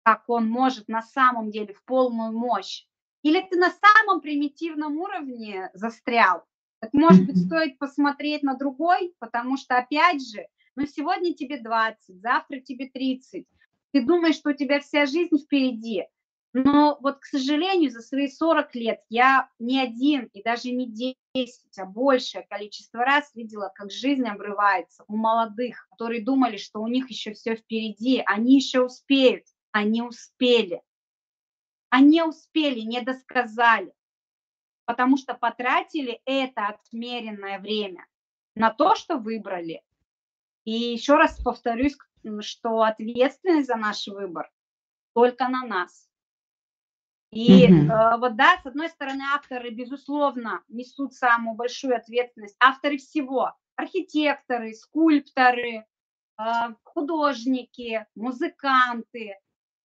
как 0.04 0.28
он 0.28 0.50
может 0.50 0.88
на 0.88 1.02
самом 1.02 1.52
деле 1.52 1.74
в 1.74 1.84
полную 1.84 2.38
мощь? 2.38 2.86
Или 3.24 3.42
ты 3.42 3.58
на 3.58 3.72
самом 3.72 4.22
примитивном 4.22 4.98
уровне 4.98 5.72
застрял? 5.74 6.44
Так 6.80 6.94
может 6.94 7.26
быть 7.26 7.46
стоит 7.46 7.80
посмотреть 7.80 8.44
на 8.44 8.56
другой, 8.56 9.14
потому 9.20 9.58
что 9.58 9.78
опять 9.78 10.22
же, 10.22 10.46
ну 10.76 10.86
сегодня 10.86 11.34
тебе 11.34 11.60
20, 11.60 12.22
завтра 12.22 12.60
тебе 12.60 12.90
30. 12.90 13.46
Ты 13.92 14.02
думаешь, 14.06 14.36
что 14.36 14.50
у 14.50 14.54
тебя 14.54 14.80
вся 14.80 15.06
жизнь 15.06 15.38
впереди, 15.38 16.06
но 16.54 17.00
вот, 17.02 17.20
к 17.20 17.26
сожалению, 17.26 17.90
за 17.90 18.02
свои 18.02 18.28
40 18.28 18.76
лет 18.76 19.02
я 19.10 19.50
не 19.58 19.82
один 19.82 20.30
и 20.34 20.44
даже 20.44 20.72
не 20.72 20.88
10, 21.34 21.80
а 21.80 21.86
большее 21.86 22.46
количество 22.48 23.04
раз 23.04 23.34
видела, 23.34 23.72
как 23.74 23.92
жизнь 23.92 24.28
обрывается 24.28 25.04
у 25.08 25.18
молодых, 25.18 25.88
которые 25.90 26.24
думали, 26.24 26.58
что 26.58 26.80
у 26.80 26.88
них 26.88 27.10
еще 27.10 27.34
все 27.34 27.56
впереди, 27.56 28.22
они 28.26 28.56
еще 28.56 28.82
успеют, 28.82 29.46
они 29.72 30.04
успели. 30.04 30.84
Они 31.96 32.24
успели, 32.24 32.80
не 32.80 33.02
досказали, 33.02 33.94
потому 34.86 35.16
что 35.16 35.36
потратили 35.36 36.24
это 36.26 36.66
отмеренное 36.66 37.60
время 37.60 38.08
на 38.56 38.72
то, 38.72 38.96
что 38.96 39.18
выбрали. 39.18 39.84
И 40.64 40.72
еще 40.72 41.18
раз 41.18 41.40
повторюсь, 41.44 41.96
что 42.40 42.82
ответственность 42.82 43.68
за 43.68 43.76
наш 43.76 44.08
выбор 44.08 44.52
только 45.14 45.48
на 45.48 45.68
нас. 45.68 46.10
И 47.30 47.66
угу. 47.66 47.92
э, 47.92 48.18
вот 48.18 48.38
да, 48.38 48.60
с 48.64 48.66
одной 48.66 48.90
стороны, 48.90 49.22
авторы, 49.32 49.70
безусловно, 49.70 50.64
несут 50.70 51.14
самую 51.14 51.56
большую 51.56 51.96
ответственность. 51.96 52.56
Авторы 52.60 52.98
всего. 52.98 53.54
Архитекторы, 53.76 54.74
скульпторы, 54.74 55.86
э, 56.40 56.44
художники, 56.82 58.08
музыканты, 58.16 59.38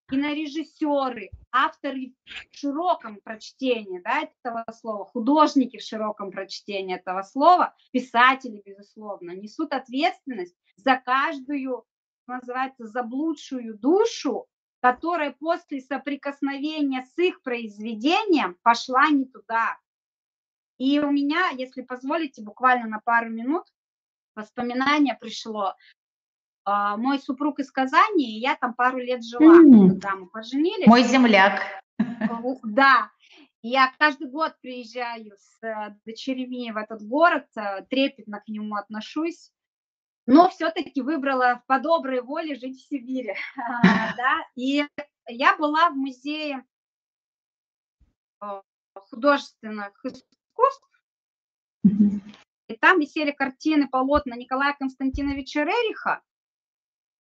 кинорежиссеры, 0.08 1.30
авторы 1.52 2.14
в 2.50 2.56
широком 2.56 3.20
прочтении 3.20 4.00
да, 4.00 4.22
этого 4.22 4.64
слова, 4.72 5.04
художники 5.06 5.78
в 5.78 5.82
широком 5.82 6.30
прочтении 6.30 6.96
этого 6.96 7.22
слова, 7.22 7.74
писатели, 7.92 8.62
безусловно, 8.64 9.32
несут 9.32 9.72
ответственность 9.72 10.56
за 10.76 10.96
каждую, 10.96 11.84
называется, 12.26 12.86
заблудшую 12.86 13.78
душу, 13.78 14.46
которая 14.80 15.32
после 15.32 15.80
соприкосновения 15.80 17.04
с 17.04 17.18
их 17.18 17.42
произведением 17.42 18.56
пошла 18.62 19.08
не 19.08 19.26
туда. 19.26 19.78
И 20.78 21.00
у 21.00 21.10
меня, 21.10 21.50
если 21.50 21.82
позволите, 21.82 22.42
буквально 22.42 22.88
на 22.88 23.00
пару 23.00 23.28
минут 23.28 23.64
воспоминание 24.36 25.16
пришло. 25.20 25.74
А, 26.70 26.98
мой 26.98 27.18
супруг 27.18 27.60
из 27.60 27.70
Казани, 27.70 28.36
и 28.36 28.40
я 28.40 28.54
там 28.54 28.74
пару 28.74 28.98
лет 28.98 29.24
жила, 29.24 29.62
mm. 29.62 29.88
когда 29.88 30.16
мы 30.16 30.26
поженились. 30.26 30.86
Мой 30.86 31.02
земляк. 31.02 31.62
Да, 32.62 33.10
я 33.62 33.90
каждый 33.98 34.28
год 34.28 34.54
приезжаю 34.60 35.32
с 35.38 35.66
э, 35.66 35.96
дочерьми 36.04 36.70
в 36.70 36.76
этот 36.76 37.00
город, 37.00 37.46
э, 37.56 37.86
трепетно 37.88 38.40
к 38.40 38.48
нему 38.48 38.76
отношусь 38.76 39.50
но 40.26 40.50
все-таки 40.50 41.00
выбрала 41.00 41.62
по 41.66 41.80
доброй 41.80 42.20
воле 42.20 42.54
жить 42.54 42.76
в 42.76 42.86
Сибири. 42.86 43.34
Да? 43.82 44.46
И 44.56 44.84
я 45.26 45.56
была 45.56 45.88
в 45.88 45.96
музее 45.96 46.66
э, 48.42 48.60
художественных 48.94 49.98
искусств, 50.04 51.02
и 52.68 52.76
там 52.76 53.00
висели 53.00 53.30
картины, 53.30 53.88
полотна 53.88 54.34
Николая 54.34 54.76
Константиновича 54.78 55.64
Рериха, 55.64 56.22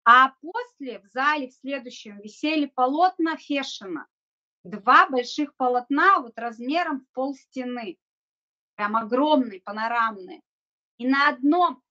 а 0.10 0.32
после 0.40 1.00
в 1.02 1.08
зале 1.08 1.50
в 1.50 1.54
следующем 1.56 2.22
висели 2.22 2.68
полотна 2.68 3.36
Фешина. 3.36 4.08
Два 4.64 5.10
больших 5.10 5.54
полотна 5.58 6.20
вот 6.22 6.40
размером 6.40 7.02
в 7.02 7.12
пол 7.12 7.36
стены. 7.36 7.98
Прям 8.76 8.96
огромные, 8.96 9.60
панорамные. 9.60 10.40
И 10.98 11.06
на 11.06 11.28
одном 11.28 11.84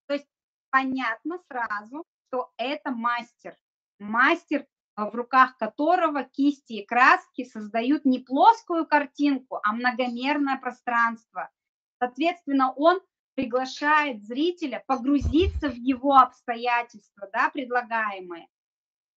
понятно 0.70 1.40
сразу, 1.46 2.06
что 2.26 2.50
это 2.56 2.90
мастер. 2.90 3.54
Мастер, 3.98 4.66
в 4.96 5.10
руках 5.14 5.58
которого 5.58 6.24
кисти 6.24 6.72
и 6.72 6.86
краски 6.86 7.44
создают 7.44 8.06
не 8.06 8.20
плоскую 8.20 8.86
картинку, 8.86 9.60
а 9.62 9.74
многомерное 9.74 10.56
пространство. 10.58 11.50
Соответственно, 11.98 12.72
он 12.72 12.98
приглашает 13.36 14.24
зрителя 14.24 14.82
погрузиться 14.86 15.68
в 15.68 15.76
его 15.76 16.14
обстоятельства, 16.14 17.28
да, 17.32 17.50
предлагаемые. 17.50 18.48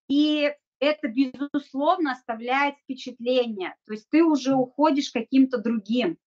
И 0.08 0.54
это, 0.78 1.08
безусловно, 1.08 2.12
оставляет 2.12 2.76
впечатление. 2.76 3.74
То 3.86 3.94
есть 3.94 4.08
ты 4.10 4.22
уже 4.22 4.54
уходишь 4.54 5.10
каким-то 5.10 5.58
другим. 5.58 6.18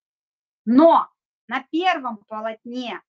Но 0.66 1.08
на 1.48 1.64
первом 1.72 2.18
полотне 2.28 3.00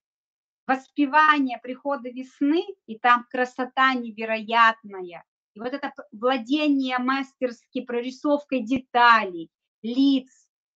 воспевание 0.67 1.59
прихода 1.63 2.11
весны, 2.11 2.65
и 2.87 2.99
там 2.99 3.27
красота 3.31 3.95
невероятная. 3.95 5.25
И 5.55 5.61
вот 5.61 5.73
это 5.73 5.95
владение 6.13 6.99
мастерски 6.99 7.81
прорисовкой 7.83 8.61
деталей, 8.61 9.51
лиц, 9.83 10.29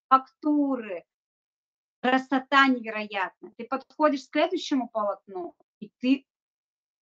фактуры, 0.09 1.05
красота 2.09 2.67
невероятная. 2.69 3.53
Ты 3.57 3.65
подходишь 3.65 4.23
к 4.23 4.33
следующему 4.33 4.89
полотну, 4.89 5.55
и 5.81 5.91
ты 6.01 6.27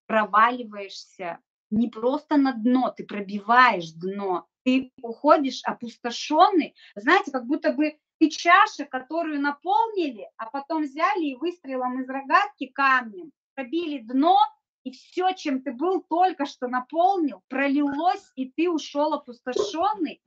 проваливаешься 0.07 1.39
не 1.71 1.89
просто 1.89 2.37
на 2.37 2.53
дно, 2.53 2.93
ты 2.97 3.05
пробиваешь 3.05 3.93
дно, 3.93 4.47
ты 4.65 4.93
уходишь 5.03 5.63
опустошенный, 5.65 6.75
знаете, 6.95 7.31
как 7.31 7.47
будто 7.47 7.73
бы 7.73 7.99
ты 8.19 8.31
чаша, 8.31 8.85
которую 8.85 9.41
наполнили, 9.41 10.29
а 10.37 10.47
потом 10.47 10.83
взяли 10.83 11.27
и 11.27 11.37
выстрелом 11.37 12.01
из 12.01 12.09
рогатки 12.09 12.67
камнем 12.67 13.33
пробили 13.55 13.99
дно, 13.99 14.39
и 14.85 14.91
все, 14.91 15.33
чем 15.33 15.63
ты 15.63 15.73
был 15.73 16.03
только 16.03 16.47
что 16.47 16.69
наполнил, 16.69 17.43
пролилось, 17.49 18.33
и 18.37 18.51
ты 18.51 18.71
ушел 18.71 19.13
опустошенный 19.15 20.21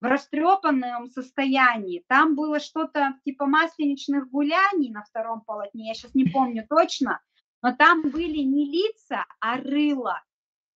в 0.00 0.04
растрепанном 0.04 1.08
состоянии. 1.08 2.04
Там 2.08 2.34
было 2.34 2.60
что-то 2.60 3.14
типа 3.24 3.46
масленичных 3.46 4.28
гуляний 4.30 4.90
на 4.90 5.02
втором 5.02 5.40
полотне, 5.40 5.88
я 5.88 5.94
сейчас 5.94 6.14
не 6.14 6.26
помню 6.26 6.66
точно, 6.68 7.20
но 7.62 7.74
там 7.74 8.02
были 8.02 8.38
не 8.38 8.70
лица, 8.70 9.24
а 9.40 9.56
рыла. 9.56 10.22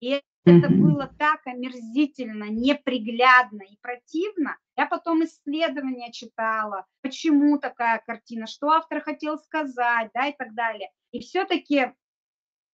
И 0.01 0.23
это 0.45 0.71
было 0.71 1.07
так 1.18 1.47
омерзительно, 1.47 2.45
неприглядно 2.45 3.62
и 3.62 3.77
противно. 3.83 4.57
Я 4.77 4.87
потом 4.87 5.23
исследования 5.25 6.11
читала, 6.12 6.87
почему 7.03 7.59
такая 7.59 8.03
картина, 8.07 8.47
что 8.47 8.71
автор 8.71 9.03
хотел 9.03 9.39
сказать, 9.39 10.11
да, 10.14 10.29
и 10.29 10.35
так 10.37 10.55
далее. 10.55 10.91
И 11.12 11.21
все-таки 11.21 11.93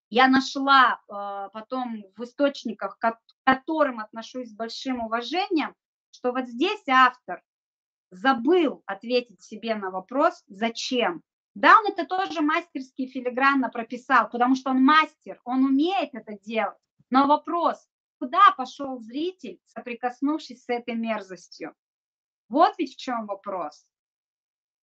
я 0.08 0.28
нашла 0.28 1.00
э, 1.08 1.48
потом 1.52 2.04
в 2.16 2.22
источниках, 2.22 2.96
к 2.98 3.18
которым 3.44 3.98
отношусь 3.98 4.50
с 4.50 4.54
большим 4.54 5.00
уважением, 5.00 5.74
что 6.16 6.32
вот 6.32 6.46
здесь 6.46 6.82
автор 6.88 7.42
забыл 8.10 8.82
ответить 8.86 9.42
себе 9.42 9.74
на 9.74 9.90
вопрос, 9.90 10.42
зачем. 10.46 11.22
Да, 11.54 11.78
он 11.78 11.92
это 11.92 12.06
тоже 12.06 12.40
мастерски 12.40 13.06
филигранно 13.06 13.68
прописал, 13.68 14.30
потому 14.30 14.56
что 14.56 14.70
он 14.70 14.82
мастер, 14.82 15.40
он 15.44 15.64
умеет 15.64 16.10
это 16.14 16.38
делать. 16.38 16.78
Но 17.10 17.26
вопрос, 17.26 17.86
куда 18.18 18.50
пошел 18.56 18.98
зритель, 18.98 19.60
соприкоснувшись 19.66 20.64
с 20.64 20.68
этой 20.68 20.94
мерзостью? 20.94 21.74
Вот 22.48 22.74
ведь 22.78 22.94
в 22.94 22.96
чем 22.96 23.26
вопрос. 23.26 23.86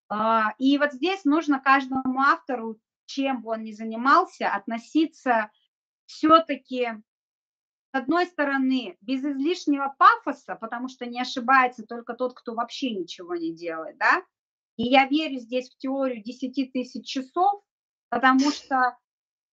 А, 0.10 0.54
и 0.60 0.78
вот 0.78 0.94
здесь 0.94 1.26
нужно 1.26 1.60
каждому 1.60 2.20
автору, 2.20 2.80
чем 3.06 3.42
бы 3.42 3.52
он 3.52 3.64
ни 3.64 3.72
занимался, 3.72 4.54
относиться 4.54 5.50
все-таки 6.06 6.90
одной 7.94 8.26
стороны, 8.26 8.98
без 9.02 9.24
излишнего 9.24 9.96
пафоса, 9.98 10.56
потому 10.56 10.88
что 10.88 11.06
не 11.06 11.22
ошибается 11.22 11.84
только 11.86 12.14
тот, 12.14 12.34
кто 12.34 12.54
вообще 12.54 12.92
ничего 12.92 13.36
не 13.36 13.54
делает, 13.54 13.98
да, 13.98 14.24
и 14.78 14.84
я 14.84 15.08
верю 15.08 15.40
здесь 15.40 15.70
в 15.70 15.78
теорию 15.78 16.24
10 16.24 16.74
тысяч 16.74 17.06
часов, 17.06 17.62
потому 18.10 18.52
что 18.52 18.98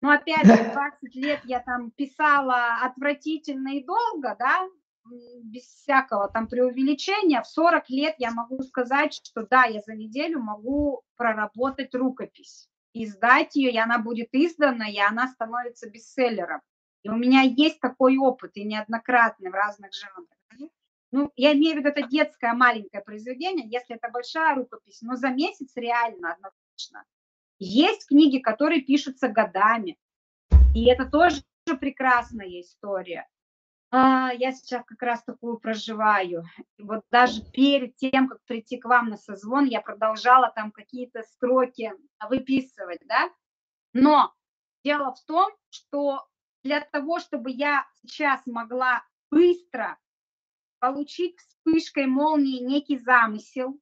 ну, 0.01 0.11
опять 0.11 0.45
же, 0.45 0.55
20 0.73 1.15
лет 1.15 1.41
я 1.43 1.59
там 1.59 1.91
писала 1.91 2.77
отвратительно 2.83 3.75
и 3.75 3.83
долго, 3.83 4.35
да, 4.39 4.67
без 5.43 5.63
всякого 5.63 6.29
там 6.29 6.47
преувеличения. 6.47 7.41
В 7.41 7.47
40 7.47 7.89
лет 7.89 8.15
я 8.19 8.31
могу 8.31 8.61
сказать, 8.63 9.13
что 9.13 9.45
да, 9.49 9.65
я 9.65 9.81
за 9.81 9.95
неделю 9.95 10.39
могу 10.39 11.01
проработать 11.15 11.93
рукопись, 11.95 12.69
издать 12.93 13.55
ее, 13.55 13.71
и 13.71 13.77
она 13.77 13.97
будет 13.99 14.29
издана, 14.31 14.87
и 14.87 14.97
она 14.99 15.27
становится 15.27 15.89
бестселлером. 15.89 16.61
И 17.03 17.09
у 17.09 17.15
меня 17.15 17.41
есть 17.41 17.79
такой 17.79 18.17
опыт, 18.17 18.51
и 18.55 18.63
неоднократный 18.63 19.49
в 19.49 19.53
разных 19.53 19.91
жанрах. 19.93 20.27
Ну, 21.11 21.31
я 21.35 21.53
имею 21.53 21.75
в 21.75 21.79
виду, 21.79 21.89
это 21.89 22.07
детское 22.07 22.53
маленькое 22.53 23.03
произведение, 23.03 23.67
если 23.67 23.95
это 23.95 24.09
большая 24.09 24.55
рукопись, 24.55 25.01
но 25.01 25.15
за 25.15 25.29
месяц 25.29 25.71
реально 25.75 26.33
однозначно. 26.33 27.03
Есть 27.57 28.07
книги, 28.07 28.37
которые 28.37 28.81
пишутся 28.81 29.27
годами, 29.27 29.97
и 30.75 30.85
это 30.85 31.05
тоже 31.05 31.41
прекрасная 31.79 32.61
история. 32.61 33.27
А, 33.91 34.31
я 34.33 34.51
сейчас 34.51 34.83
как 34.85 35.01
раз 35.01 35.23
такую 35.23 35.57
проживаю. 35.57 36.45
Вот 36.77 37.03
даже 37.09 37.41
перед 37.51 37.95
тем, 37.95 38.27
как 38.27 38.43
прийти 38.45 38.77
к 38.77 38.85
вам 38.85 39.09
на 39.09 39.17
созвон, 39.17 39.65
я 39.65 39.81
продолжала 39.81 40.51
там 40.55 40.71
какие-то 40.71 41.23
строки 41.23 41.91
выписывать, 42.29 43.01
да. 43.07 43.31
Но 43.93 44.31
дело 44.83 45.15
в 45.15 45.25
том, 45.25 45.51
что 45.71 46.27
для 46.63 46.81
того, 46.81 47.19
чтобы 47.19 47.51
я 47.51 47.85
сейчас 48.01 48.45
могла 48.45 49.03
быстро 49.31 49.97
получить 50.79 51.37
вспышкой 51.39 52.07
молнии 52.07 52.63
некий 52.63 52.97
замысел, 52.97 53.79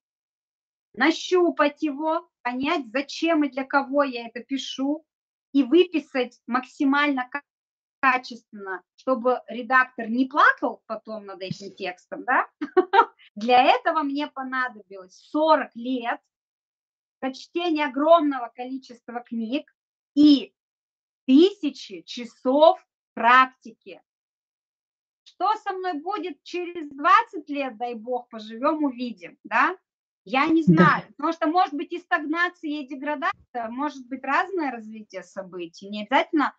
нащупать 0.94 1.82
его, 1.82 2.30
понять, 2.42 2.88
зачем 2.92 3.44
и 3.44 3.50
для 3.50 3.64
кого 3.64 4.04
я 4.04 4.28
это 4.28 4.42
пишу, 4.42 5.06
и 5.54 5.64
выписать 5.64 6.40
максимально 6.48 7.30
качественно, 8.00 8.84
чтобы 8.96 9.42
редактор 9.48 10.08
не 10.08 10.26
плакал 10.26 10.84
потом 10.86 11.26
над 11.26 11.42
этим 11.42 11.74
текстом, 11.76 12.24
да? 12.26 12.48
Для 13.36 13.64
этого 13.64 14.04
мне 14.04 14.28
понадобилось 14.28 15.16
40 15.32 15.76
лет 15.76 16.20
прочтения 17.20 17.86
огромного 17.86 18.52
количества 18.56 19.22
книг 19.22 19.74
и 20.16 20.54
тысячи 21.28 22.02
часов 22.02 22.84
практики. 23.14 24.02
Что 25.24 25.54
со 25.58 25.74
мной 25.74 25.94
будет 26.02 26.42
через 26.44 26.90
20 26.90 27.50
лет, 27.50 27.78
дай 27.78 27.94
бог, 27.94 28.30
поживем, 28.30 28.84
увидим, 28.84 29.38
да? 29.44 29.78
Я 30.24 30.48
не 30.48 30.64
знаю, 30.64 31.04
да. 31.04 31.08
потому 31.16 31.34
что 31.34 31.48
может 31.48 31.74
быть 31.74 31.94
и 31.94 32.00
стагнация, 32.00 32.70
и 32.70 32.88
деградация, 32.88 33.70
может 33.70 34.08
быть 34.08 34.24
разное 34.24 34.72
развитие 34.72 35.24
событий. 35.24 35.88
Не 35.90 36.04
обязательно 36.04 36.56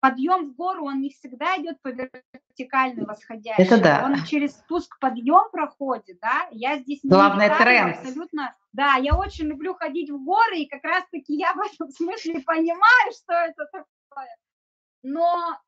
подъем 0.00 0.50
в 0.50 0.54
гору, 0.54 0.86
он 0.86 1.00
не 1.00 1.10
всегда 1.10 1.56
идет 1.58 1.80
по 1.82 1.88
вертикальной 1.88 3.04
восходящей. 3.04 3.62
Это 3.62 3.80
да. 3.80 4.02
Он 4.04 4.24
через 4.24 4.56
спуск 4.56 4.98
подъем 4.98 5.50
проходит, 5.52 6.18
да. 6.20 6.48
Я 6.50 6.78
здесь 6.78 7.04
не 7.04 7.10
Главное 7.10 7.56
тренд. 7.56 7.98
Абсолютно. 7.98 8.56
Да, 8.72 8.94
я 8.94 9.16
очень 9.16 9.46
люблю 9.46 9.74
ходить 9.74 10.10
в 10.10 10.24
горы, 10.24 10.58
и 10.58 10.68
как 10.68 10.82
раз-таки 10.84 11.34
я 11.34 11.52
в 11.54 11.60
этом 11.60 11.88
смысле 11.90 12.40
понимаю, 12.40 13.12
что 13.12 13.32
это 13.32 13.66
такое. 13.72 14.36
Но 15.02 15.58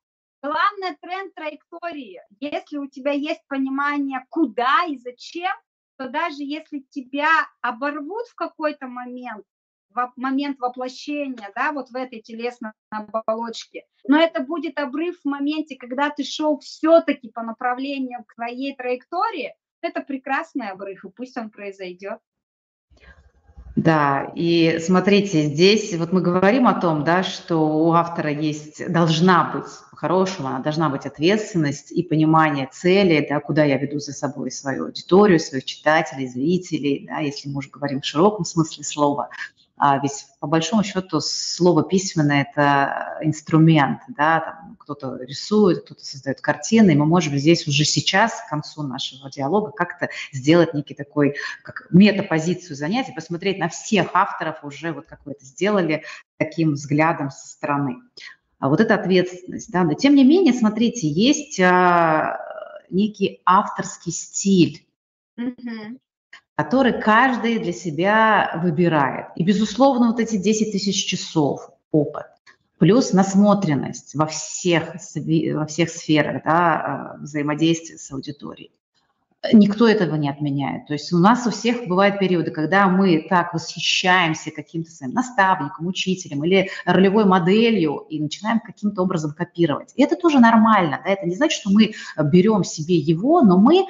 главное 0.43 0.97
тренд 1.01 1.35
траектории. 1.35 2.21
Если 2.41 2.79
у 2.79 2.89
тебя 2.89 3.13
есть 3.13 3.43
понимание, 3.49 4.25
куда 4.29 4.85
и 4.87 4.99
зачем, 4.99 5.53
что 5.95 6.09
даже 6.09 6.43
если 6.43 6.81
тебя 6.91 7.31
оборвут 7.61 8.27
в 8.29 8.35
какой-то 8.35 8.89
момент, 8.89 9.45
в 9.95 10.13
момент 10.17 10.59
воплощения, 10.61 11.51
да, 11.55 11.73
вот 11.73 11.91
в 11.91 11.97
этой 11.97 12.21
телесной 12.21 12.73
оболочке, 12.91 13.85
но 14.07 14.21
это 14.21 14.43
будет 14.43 14.79
обрыв 14.79 15.21
в 15.23 15.29
моменте, 15.29 15.77
когда 15.77 16.11
ты 16.11 16.25
шел 16.25 16.59
все-таки 16.59 17.31
по 17.31 17.43
направлению 17.43 18.25
к 18.25 18.35
твоей 18.35 18.75
траектории, 18.75 19.55
это 19.81 20.01
прекрасный 20.01 20.71
обрыв, 20.71 21.05
и 21.05 21.11
пусть 21.11 21.37
он 21.37 21.51
произойдет. 21.51 22.19
Да, 23.75 24.31
и 24.35 24.79
смотрите, 24.81 25.45
здесь 25.45 25.95
вот 25.95 26.13
мы 26.13 26.21
говорим 26.21 26.69
о 26.69 26.79
том, 26.79 27.05
да, 27.05 27.23
что 27.23 27.57
у 27.57 27.93
автора 27.93 28.31
есть, 28.31 28.87
должна 28.93 29.51
быть, 29.51 29.65
по-хорошему, 29.91 30.49
она 30.49 30.59
должна 30.59 30.91
быть 30.91 31.07
ответственность 31.07 31.91
и 31.91 32.03
понимание 32.03 32.69
цели, 32.71 33.27
да, 33.27 33.41
куда 33.41 33.65
я 33.65 33.79
веду 33.79 33.99
за 33.99 34.13
собой 34.13 34.51
свою 34.51 34.85
аудиторию, 34.85 35.41
своих 35.41 35.65
читателей, 35.65 36.29
зрителей, 36.29 37.07
да, 37.09 37.21
если 37.21 37.49
мы 37.49 37.59
уже 37.59 37.71
говорим 37.71 38.03
в 38.03 38.05
широком 38.05 38.45
смысле 38.45 38.85
слова, 38.85 39.31
а 39.85 39.99
ведь 39.99 40.27
по 40.39 40.47
большому 40.47 40.85
счету 40.85 41.21
слово 41.21 41.83
письменное– 41.83 42.47
это 42.53 43.19
инструмент, 43.21 43.99
да, 44.07 44.61
кто-то 44.79 45.17
рисует, 45.25 45.85
кто-то 45.85 46.05
создает 46.05 46.41
картины, 46.41 46.93
и 46.93 46.95
мы 46.95 47.05
можем 47.05 47.37
здесь 47.37 47.67
уже 47.67 47.85
сейчас, 47.85 48.43
к 48.43 48.49
концу 48.49 48.85
нашего 48.85 49.29
диалога, 49.29 49.73
как-то 49.73 50.09
сделать 50.31 50.73
некий 50.73 50.95
такой, 50.95 51.35
как 51.65 51.89
метапозицию 51.91 52.77
занятий, 52.77 53.11
посмотреть 53.13 53.59
на 53.59 53.69
всех 53.69 54.11
авторов 54.15 54.63
уже, 54.63 54.93
вот 54.93 55.07
как 55.07 55.27
вы 55.27 55.33
это 55.33 55.45
сделали, 55.45 56.05
таким 56.37 56.75
взглядом 56.75 57.33
со 57.33 57.49
стороны. 57.49 57.97
А 58.61 58.69
вот 58.69 58.81
эта 58.81 58.95
ответственность, 58.95 59.73
да, 59.73 59.83
но 59.83 59.95
тем 59.95 60.15
не 60.15 60.23
менее, 60.23 60.55
смотрите, 60.55 61.09
есть 61.09 61.59
а, 61.59 62.39
некий 62.89 63.43
авторский 63.45 64.13
стиль. 64.13 64.87
Mm-hmm 65.37 65.99
который 66.57 67.01
каждый 67.01 67.59
для 67.59 67.73
себя 67.73 68.61
выбирает. 68.63 69.27
И, 69.37 69.45
безусловно, 69.45 70.09
вот 70.09 70.21
эти 70.21 70.37
10 70.37 70.73
тысяч 70.73 71.07
часов 71.07 71.71
опыт, 71.91 72.27
плюс 72.79 73.13
насмотренность 73.13 74.15
во 74.15 74.27
всех, 74.27 74.95
во 75.55 75.67
всех 75.67 75.89
сферах 75.89 76.43
да, 76.45 77.17
э, 77.17 77.23
взаимодействия 77.23 77.97
с 77.97 78.11
аудиторией. 78.11 78.71
Никто 79.53 79.89
этого 79.89 80.15
не 80.15 80.29
отменяет. 80.29 80.87
То 80.87 80.93
есть 80.93 81.13
у 81.13 81.19
нас 81.19 81.45
у 81.49 81.51
всех 81.51 81.89
бывают 81.89 82.21
периоды, 82.21 82.53
когда 82.53 82.87
мы 82.89 83.27
так 83.29 83.53
восхищаемся 83.53 84.53
каким-то 84.53 84.93
своим 84.93 85.15
наставником, 85.15 85.89
учителем 85.89 86.45
или 86.45 86.71
ролевой 86.85 87.25
моделью 87.25 88.07
и 88.09 88.21
начинаем 88.21 88.61
каким-то 88.61 89.03
образом 89.03 89.33
копировать. 89.33 89.93
И 89.97 90.03
это 90.03 90.15
тоже 90.15 90.39
нормально. 90.39 91.01
Да? 91.05 91.11
Это 91.11 91.27
не 91.27 91.35
значит, 91.35 91.61
что 91.61 91.71
мы 91.71 91.93
берем 92.17 92.63
себе 92.63 92.95
его, 92.95 93.43
но 93.43 93.59
мы 93.59 93.87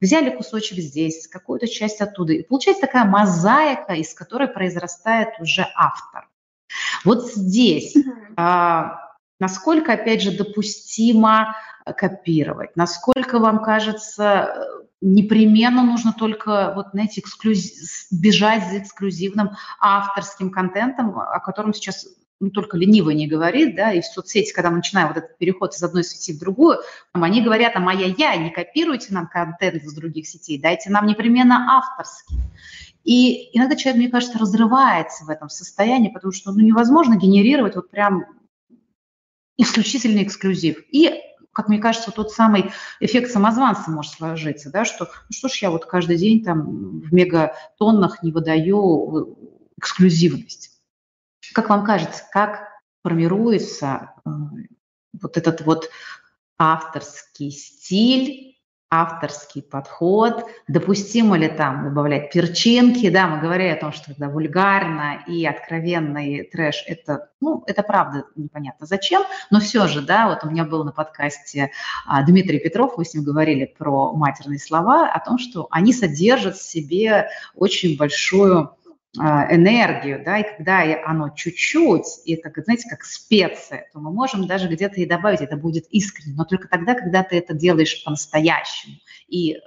взяли 0.00 0.30
кусочек 0.30 0.78
здесь, 0.78 1.26
какую-то 1.26 1.68
часть 1.68 2.00
оттуда. 2.00 2.34
И 2.34 2.42
получается 2.42 2.82
такая 2.82 3.04
мозаика, 3.04 3.94
из 3.94 4.14
которой 4.14 4.48
произрастает 4.48 5.28
уже 5.40 5.66
автор. 5.74 6.28
Вот 7.04 7.32
здесь, 7.32 7.96
а, 8.36 9.06
Насколько, 9.38 9.94
опять 9.94 10.22
же, 10.22 10.36
допустимо 10.36 11.56
э, 11.84 11.92
копировать? 11.92 12.74
Насколько 12.74 13.38
вам 13.38 13.62
кажется, 13.62 14.82
непременно 15.00 15.82
нужно 15.82 16.12
только, 16.12 16.72
вот, 16.74 16.88
знаете, 16.92 17.20
эксклюз... 17.20 18.08
бежать 18.10 18.68
за 18.70 18.78
эксклюзивным 18.78 19.50
авторским 19.78 20.50
контентом, 20.50 21.18
о 21.18 21.38
котором 21.40 21.74
сейчас 21.74 22.06
ну, 22.38 22.50
только 22.50 22.76
ленивый 22.76 23.14
не 23.14 23.26
говорит, 23.26 23.76
да, 23.76 23.92
и 23.92 24.00
в 24.00 24.04
соцсети, 24.04 24.52
когда 24.52 24.70
мы 24.70 24.76
начинаем 24.76 25.08
вот 25.08 25.16
этот 25.16 25.38
переход 25.38 25.74
из 25.74 25.82
одной 25.82 26.04
сети 26.04 26.36
в 26.36 26.38
другую, 26.38 26.78
там, 27.12 27.24
они 27.24 27.42
говорят, 27.42 27.72
а 27.76 27.80
моя 27.80 28.06
я, 28.06 28.36
не 28.36 28.50
копируйте 28.50 29.14
нам 29.14 29.26
контент 29.26 29.82
из 29.82 29.94
других 29.94 30.26
сетей, 30.26 30.60
дайте 30.60 30.90
нам 30.90 31.06
непременно 31.06 31.78
авторский. 31.78 32.36
И 33.04 33.56
иногда 33.56 33.76
человек, 33.76 34.00
мне 34.00 34.10
кажется, 34.10 34.38
разрывается 34.38 35.24
в 35.24 35.30
этом 35.30 35.48
состоянии, 35.48 36.10
потому 36.10 36.32
что 36.32 36.52
ну, 36.52 36.60
невозможно 36.60 37.16
генерировать 37.16 37.76
вот 37.76 37.90
прям 37.90 38.24
исключительный 39.56 40.24
эксклюзив. 40.24 40.84
И 40.90 41.22
как 41.52 41.68
мне 41.68 41.78
кажется, 41.78 42.10
тот 42.10 42.32
самый 42.32 42.70
эффект 43.00 43.30
самозванца 43.30 43.90
может 43.90 44.12
сложиться, 44.12 44.70
да, 44.70 44.84
что 44.84 45.04
ну 45.06 45.30
что 45.30 45.48
ж 45.48 45.62
я 45.62 45.70
вот 45.70 45.86
каждый 45.86 46.18
день 46.18 46.44
там 46.44 47.00
в 47.00 47.14
мегатоннах 47.14 48.22
не 48.22 48.30
выдаю 48.30 49.38
э, 49.38 49.46
эксклюзивность. 49.78 50.75
Как 51.54 51.68
вам 51.70 51.84
кажется, 51.84 52.24
как 52.30 52.68
формируется 53.02 54.14
э, 54.24 54.30
вот 55.20 55.36
этот 55.36 55.60
вот 55.62 55.90
авторский 56.58 57.50
стиль 57.50 58.46
авторский 58.88 59.62
подход, 59.62 60.44
допустимо 60.68 61.36
ли 61.36 61.48
там 61.48 61.84
добавлять 61.84 62.32
перчинки, 62.32 63.10
да, 63.10 63.26
мы 63.26 63.40
говорили 63.40 63.70
о 63.70 63.80
том, 63.80 63.92
что 63.92 64.12
это 64.12 64.28
вульгарно 64.28 65.24
и 65.26 65.44
откровенный 65.44 66.44
трэш, 66.44 66.84
это, 66.86 67.30
ну, 67.40 67.64
это 67.66 67.82
правда 67.82 68.26
непонятно 68.36 68.86
зачем, 68.86 69.24
но 69.50 69.58
все 69.58 69.88
же, 69.88 70.02
да, 70.02 70.28
вот 70.28 70.44
у 70.44 70.50
меня 70.50 70.64
был 70.64 70.84
на 70.84 70.92
подкасте 70.92 71.72
а, 72.06 72.22
Дмитрий 72.22 72.60
Петров, 72.60 72.96
мы 72.96 73.04
с 73.04 73.12
ним 73.12 73.24
говорили 73.24 73.64
про 73.64 74.12
матерные 74.12 74.60
слова, 74.60 75.10
о 75.10 75.18
том, 75.18 75.38
что 75.38 75.66
они 75.70 75.92
содержат 75.92 76.56
в 76.56 76.62
себе 76.62 77.28
очень 77.56 77.96
большую 77.96 78.70
энергию, 79.16 80.22
да, 80.24 80.38
и 80.38 80.56
когда 80.56 80.82
оно 81.04 81.30
чуть-чуть, 81.30 82.20
и 82.24 82.34
это, 82.34 82.50
знаете, 82.62 82.88
как 82.88 83.02
специя, 83.04 83.88
то 83.92 84.00
мы 84.00 84.12
можем 84.12 84.46
даже 84.46 84.68
где-то 84.68 85.00
и 85.00 85.06
добавить, 85.06 85.40
это 85.40 85.56
будет 85.56 85.86
искренне, 85.90 86.34
но 86.34 86.44
только 86.44 86.68
тогда, 86.68 86.94
когда 86.94 87.22
ты 87.22 87.38
это 87.38 87.54
делаешь 87.54 88.04
по-настоящему 88.04 88.96
и 89.28 89.58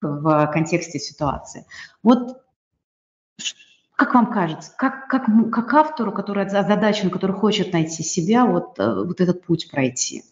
в 0.00 0.50
контексте 0.52 0.98
ситуации. 0.98 1.64
Вот 2.02 2.42
как 3.96 4.14
вам 4.14 4.32
кажется, 4.32 4.72
как, 4.76 5.06
как, 5.08 5.26
как 5.52 5.74
автору, 5.74 6.12
который 6.12 6.44
озадачен, 6.44 7.10
который 7.10 7.36
хочет 7.36 7.72
найти 7.72 8.02
себя, 8.02 8.46
вот, 8.46 8.78
э, 8.80 9.04
вот 9.04 9.20
этот 9.20 9.44
путь 9.44 9.70
пройти? 9.70 10.24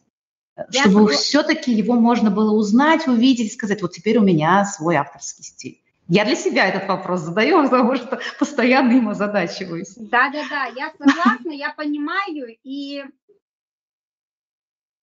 Я 0.72 0.82
чтобы 0.82 1.08
все-таки 1.08 1.72
его 1.72 1.94
можно 1.94 2.30
было 2.30 2.52
узнать, 2.52 3.06
увидеть, 3.06 3.52
сказать, 3.52 3.80
вот 3.82 3.92
теперь 3.92 4.18
у 4.18 4.22
меня 4.22 4.64
свой 4.64 4.96
авторский 4.96 5.44
стиль. 5.44 5.80
Я 6.12 6.24
для 6.24 6.34
себя 6.34 6.66
этот 6.66 6.88
вопрос 6.88 7.20
задаю, 7.20 7.62
потому 7.62 7.94
что 7.94 8.20
постоянно 8.36 8.94
им 8.94 9.10
озадачиваюсь. 9.10 9.94
Да-да-да, 9.94 10.66
я 10.66 10.92
согласна, 10.98 11.52
я 11.52 11.72
понимаю, 11.72 12.58
и 12.64 13.04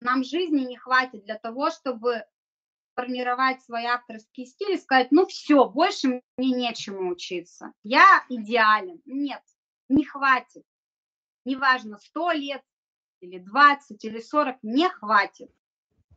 нам 0.01 0.23
жизни 0.23 0.61
не 0.61 0.77
хватит 0.77 1.23
для 1.23 1.37
того, 1.37 1.69
чтобы 1.69 2.25
формировать 2.95 3.61
свой 3.61 3.85
авторский 3.85 4.47
стиль 4.47 4.71
и 4.71 4.79
сказать, 4.79 5.11
ну 5.11 5.27
все, 5.27 5.69
больше 5.69 6.23
мне 6.37 6.49
нечему 6.49 7.11
учиться. 7.11 7.71
Я 7.83 8.25
идеален. 8.29 8.99
Нет, 9.05 9.43
не 9.89 10.05
хватит. 10.05 10.63
Неважно, 11.45 11.99
100 11.99 12.31
лет 12.31 12.63
или 13.19 13.37
20 13.37 14.03
или 14.03 14.19
40, 14.19 14.57
не 14.63 14.89
хватит. 14.89 15.51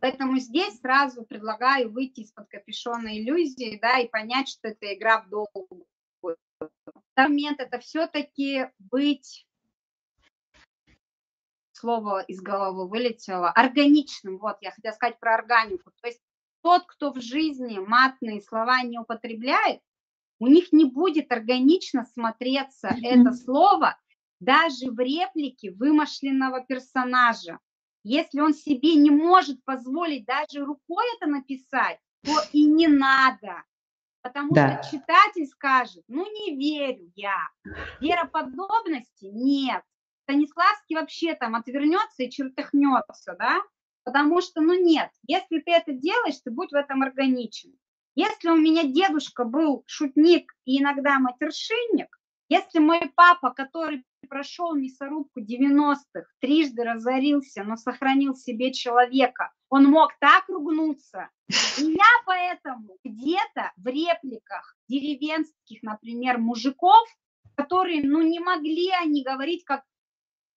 Поэтому 0.00 0.38
здесь 0.38 0.80
сразу 0.80 1.24
предлагаю 1.24 1.90
выйти 1.90 2.20
из-под 2.20 2.48
капюшона 2.48 3.18
иллюзии, 3.18 3.78
да, 3.80 3.98
и 3.98 4.08
понять, 4.08 4.48
что 4.48 4.68
это 4.68 4.94
игра 4.94 5.22
в 5.22 5.28
долгую. 5.28 5.86
Второй 6.20 7.30
момент– 7.30 7.60
это 7.60 7.78
все-таки 7.78 8.68
быть, 8.78 9.46
слово 11.72 12.22
из 12.22 12.40
головы 12.40 12.88
вылетело, 12.88 13.50
органичным. 13.50 14.38
Вот, 14.38 14.58
я 14.60 14.72
хотела 14.72 14.92
сказать 14.92 15.18
про 15.18 15.34
органику. 15.34 15.90
То 16.00 16.08
есть 16.08 16.20
тот, 16.62 16.84
кто 16.86 17.12
в 17.12 17.20
жизни 17.20 17.78
матные 17.78 18.40
слова 18.40 18.82
не 18.82 18.98
употребляет, 18.98 19.80
у 20.40 20.46
них 20.46 20.72
не 20.72 20.84
будет 20.84 21.32
органично 21.32 22.04
смотреться 22.04 22.94
это 23.02 23.32
слово 23.32 23.98
даже 24.40 24.90
в 24.90 24.98
реплике 25.00 25.72
вымышленного 25.72 26.64
персонажа. 26.64 27.58
Если 28.04 28.40
он 28.40 28.54
себе 28.54 28.94
не 28.94 29.10
может 29.10 29.62
позволить 29.64 30.24
даже 30.24 30.64
рукой 30.64 31.04
это 31.16 31.28
написать, 31.28 31.98
то 32.22 32.32
и 32.52 32.64
не 32.64 32.86
надо. 32.86 33.64
Потому 34.22 34.52
да. 34.52 34.82
что 34.82 34.96
читатель 34.96 35.46
скажет, 35.46 36.04
ну 36.08 36.24
не 36.30 36.56
верю 36.56 37.10
я. 37.14 37.48
Вероподобности 38.00 39.26
нет. 39.26 39.82
Станиславский 40.22 40.96
вообще 40.96 41.34
там 41.34 41.54
отвернется 41.54 42.24
и 42.24 42.30
чертыхнется, 42.30 43.36
да? 43.38 43.60
Потому 44.04 44.40
что, 44.40 44.60
ну 44.60 44.74
нет, 44.74 45.10
если 45.26 45.60
ты 45.60 45.72
это 45.72 45.92
делаешь, 45.92 46.40
ты 46.44 46.50
будь 46.50 46.70
в 46.70 46.74
этом 46.74 47.02
органичен. 47.02 47.72
Если 48.14 48.48
у 48.48 48.56
меня 48.56 48.84
дедушка 48.84 49.44
был 49.44 49.84
шутник 49.86 50.52
и 50.64 50.82
иногда 50.82 51.18
матершинник, 51.18 52.18
если 52.48 52.78
мой 52.78 53.12
папа, 53.14 53.50
который 53.50 54.04
прошел 54.28 54.74
мясорубку 54.74 55.40
90-х, 55.40 56.26
трижды 56.40 56.84
разорился, 56.84 57.62
но 57.64 57.76
сохранил 57.76 58.34
себе 58.34 58.72
человека, 58.72 59.52
он 59.68 59.86
мог 59.86 60.12
так 60.18 60.48
ругнуться. 60.48 61.28
И 61.78 61.92
я 61.92 62.12
поэтому 62.26 62.96
где-то 63.04 63.72
в 63.76 63.86
репликах 63.86 64.76
деревенских, 64.88 65.82
например, 65.82 66.38
мужиков, 66.38 67.08
которые, 67.54 68.02
ну, 68.02 68.22
не 68.22 68.40
могли 68.40 68.90
они 68.90 69.22
говорить 69.24 69.64
как 69.64 69.82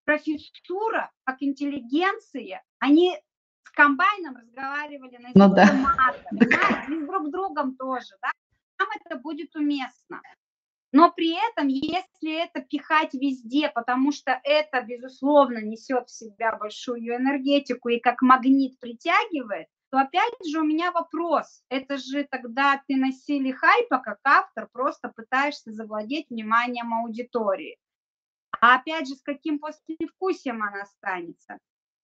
профессура, 0.06 1.12
как 1.24 1.38
интеллигенция, 1.42 2.64
они 2.80 3.18
с 3.64 3.72
комбайном 3.72 4.36
разговаривали 4.36 5.18
на 5.18 5.30
ну, 5.34 5.56
да. 5.56 5.74
мата, 5.74 6.26
да, 6.32 6.86
и 6.90 7.00
с 7.00 7.06
друг 7.08 7.32
другом 7.32 7.76
тоже, 7.76 8.16
да, 8.22 8.32
там 8.78 8.88
это 9.04 9.18
будет 9.20 9.56
уместно. 9.56 10.22
Но 10.92 11.12
при 11.12 11.38
этом, 11.50 11.68
если 11.68 12.44
это 12.44 12.62
пихать 12.62 13.14
везде, 13.14 13.70
потому 13.70 14.12
что 14.12 14.40
это, 14.44 14.82
безусловно, 14.82 15.60
несет 15.60 16.10
в 16.10 16.12
себя 16.12 16.56
большую 16.58 17.16
энергетику 17.16 17.90
и 17.90 18.00
как 18.00 18.22
магнит 18.22 18.78
притягивает, 18.80 19.68
то 19.90 20.00
опять 20.00 20.34
же 20.46 20.60
у 20.60 20.64
меня 20.64 20.92
вопрос. 20.92 21.64
Это 21.70 21.98
же 21.98 22.26
тогда 22.30 22.82
ты 22.88 22.96
на 22.98 23.12
силе 23.12 23.54
хайпа, 23.54 24.00
как 24.00 24.20
автор, 24.24 24.68
просто 24.72 25.10
пытаешься 25.10 25.72
завладеть 25.72 26.30
вниманием 26.30 26.94
аудитории. 26.94 27.78
А 28.60 28.76
опять 28.76 29.08
же, 29.08 29.16
с 29.16 29.22
каким 29.22 29.60
послевкусием 29.60 30.62
она 30.62 30.84
останется? 30.84 31.58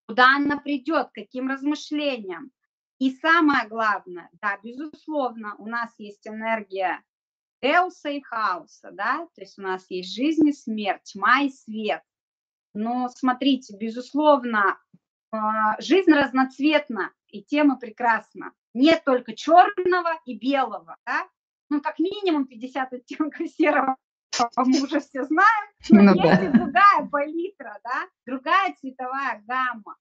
Куда 0.06 0.36
она 0.36 0.58
придет, 0.58 1.08
каким 1.12 1.48
размышлениям? 1.48 2.50
И 2.98 3.14
самое 3.14 3.68
главное, 3.68 4.28
да, 4.40 4.58
безусловно, 4.62 5.54
у 5.58 5.66
нас 5.66 5.94
есть 5.98 6.26
энергия 6.26 7.02
Эуса 7.60 8.10
и 8.10 8.20
хаоса, 8.20 8.90
да, 8.92 9.26
то 9.34 9.40
есть 9.40 9.58
у 9.58 9.62
нас 9.62 9.84
есть 9.88 10.14
жизнь 10.14 10.48
и 10.48 10.52
смерть, 10.52 11.02
тьма 11.04 11.42
и 11.42 11.50
свет. 11.50 12.02
Но 12.74 13.08
смотрите, 13.08 13.76
безусловно, 13.76 14.78
а, 15.30 15.80
жизнь 15.80 16.12
разноцветна, 16.12 17.12
и 17.28 17.42
тема 17.42 17.76
прекрасна. 17.76 18.52
Нет 18.74 19.04
только 19.04 19.34
черного 19.34 20.20
и 20.24 20.38
белого, 20.38 20.96
да? 21.04 21.28
Ну, 21.70 21.80
как 21.80 21.98
минимум 21.98 22.46
50 22.46 22.92
оттенков 22.92 23.48
серого 23.48 23.96
мы 24.56 24.82
уже 24.82 25.00
все 25.00 25.24
знаем, 25.24 25.70
но 25.90 26.02
ну, 26.02 26.14
есть 26.14 26.40
да. 26.40 26.44
и 26.44 26.52
другая 26.52 27.08
палитра, 27.10 27.80
да, 27.82 28.08
другая 28.24 28.74
цветовая 28.78 29.42
гамма. 29.46 29.96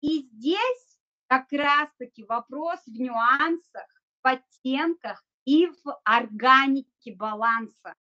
И 0.00 0.22
здесь 0.22 0.98
как 1.26 1.50
раз-таки 1.50 2.24
вопрос 2.24 2.80
в 2.86 2.92
нюансах, 2.92 3.86
в 4.22 4.26
оттенках 4.26 5.24
и 5.46 5.68
в 5.68 5.98
органике 6.04 7.14
баланса. 7.14 7.94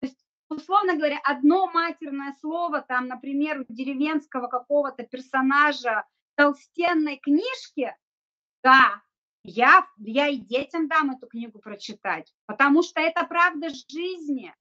То 0.00 0.06
есть, 0.06 0.18
условно 0.48 0.96
говоря, 0.96 1.20
одно 1.22 1.70
матерное 1.70 2.34
слово, 2.40 2.80
там, 2.80 3.06
например, 3.06 3.60
у 3.60 3.72
деревенского 3.72 4.48
какого-то 4.48 5.04
персонажа 5.04 6.04
толстенной 6.34 7.18
книжки, 7.18 7.94
да, 8.64 9.02
я, 9.44 9.86
я 9.98 10.28
и 10.28 10.38
детям 10.38 10.88
дам 10.88 11.10
эту 11.10 11.26
книгу 11.26 11.58
прочитать, 11.58 12.32
потому 12.46 12.82
что 12.82 13.00
это 13.00 13.24
правда 13.24 13.68
жизни. 13.68 14.54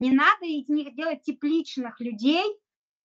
Не 0.00 0.10
надо 0.10 0.44
из 0.44 0.68
них 0.68 0.94
делать 0.94 1.22
тепличных 1.22 2.00
людей, 2.00 2.44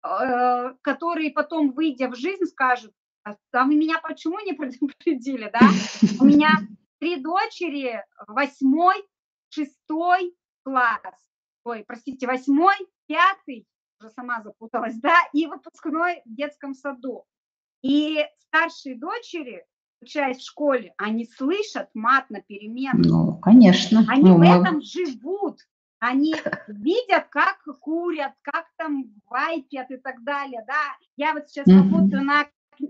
э, 0.03 0.73
которые 0.81 1.31
потом, 1.31 1.71
выйдя 1.71 2.09
в 2.09 2.15
жизнь, 2.15 2.45
скажут, 2.45 2.91
а, 3.23 3.35
а 3.51 3.63
вы 3.63 3.75
меня 3.75 3.99
почему 4.01 4.39
не 4.39 4.53
предупредили, 4.53 5.49
да? 5.53 5.59
У 6.19 6.25
меня 6.25 6.49
три 6.99 7.17
дочери, 7.17 8.03
восьмой, 8.27 9.03
шестой 9.49 10.35
класс, 10.63 11.15
ой, 11.63 11.83
простите, 11.87 12.27
восьмой, 12.27 12.75
пятый 13.07 13.67
уже 13.99 14.11
сама 14.11 14.41
запуталась, 14.41 14.95
да, 14.95 15.17
и 15.33 15.45
выпускной 15.47 16.21
в 16.25 16.35
детском 16.35 16.73
саду. 16.73 17.25
И 17.81 18.25
старшие 18.37 18.97
дочери, 18.97 19.65
учась 20.01 20.37
в 20.37 20.45
школе, 20.45 20.93
они 20.97 21.25
слышат 21.25 21.89
мат 21.93 22.29
на 22.29 22.41
переменах. 22.41 23.05
Ну, 23.05 23.37
конечно. 23.39 24.05
Они 24.07 24.23
ну, 24.23 24.35
в 24.35 24.39
мы- 24.39 24.47
этом 24.47 24.81
живут. 24.81 25.59
Они 26.01 26.33
видят, 26.67 27.27
как 27.29 27.61
курят, 27.81 28.31
как 28.41 28.67
там 28.77 29.11
вайпят 29.25 29.91
и 29.91 29.97
так 29.97 30.23
далее, 30.23 30.63
да. 30.65 30.95
Я 31.17 31.33
вот 31.33 31.49
сейчас 31.49 31.67
работаю 31.67 32.23
на, 32.23 32.47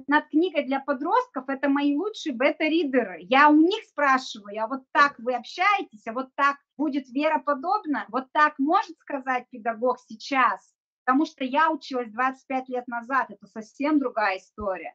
над 0.07 0.27
книгой 0.29 0.65
для 0.65 0.79
подростков, 0.79 1.49
это 1.49 1.69
мои 1.69 1.95
лучшие 1.95 2.33
бета-ридеры. 2.33 3.17
Я 3.21 3.49
у 3.49 3.55
них 3.55 3.83
спрашиваю, 3.85 4.63
а 4.63 4.67
вот 4.67 4.83
так 4.91 5.17
вы 5.19 5.35
общаетесь, 5.35 6.05
а 6.07 6.13
вот 6.13 6.29
так 6.35 6.57
будет 6.77 7.09
вероподобно, 7.09 8.05
вот 8.09 8.31
так 8.31 8.57
может 8.59 8.97
сказать 8.99 9.45
педагог 9.49 9.99
сейчас? 10.07 10.73
Потому 11.05 11.25
что 11.25 11.43
я 11.43 11.71
училась 11.71 12.11
25 12.11 12.69
лет 12.69 12.87
назад, 12.87 13.31
это 13.31 13.47
совсем 13.47 13.99
другая 13.99 14.37
история. 14.37 14.93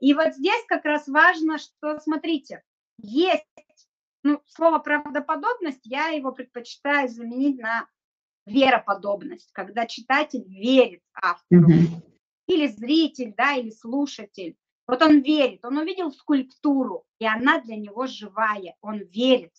И 0.00 0.12
вот 0.14 0.34
здесь 0.34 0.64
как 0.66 0.84
раз 0.84 1.06
важно, 1.06 1.58
что, 1.58 2.00
смотрите, 2.00 2.62
есть 2.98 3.46
ну, 4.22 4.40
слово 4.46 4.78
правдоподобность, 4.78 5.84
я 5.84 6.08
его 6.08 6.32
предпочитаю 6.32 7.08
заменить 7.08 7.60
на 7.60 7.86
вероподобность, 8.46 9.50
когда 9.52 9.86
читатель 9.86 10.44
верит 10.48 11.02
автору. 11.14 11.68
Или 12.46 12.66
зритель, 12.66 13.34
да, 13.36 13.54
или 13.54 13.70
слушатель. 13.70 14.56
Вот 14.86 15.02
он 15.02 15.20
верит, 15.20 15.64
он 15.64 15.78
увидел 15.78 16.12
скульптуру, 16.12 17.06
и 17.18 17.26
она 17.26 17.60
для 17.60 17.76
него 17.76 18.06
живая, 18.06 18.76
он 18.82 18.98
верит 18.98 19.54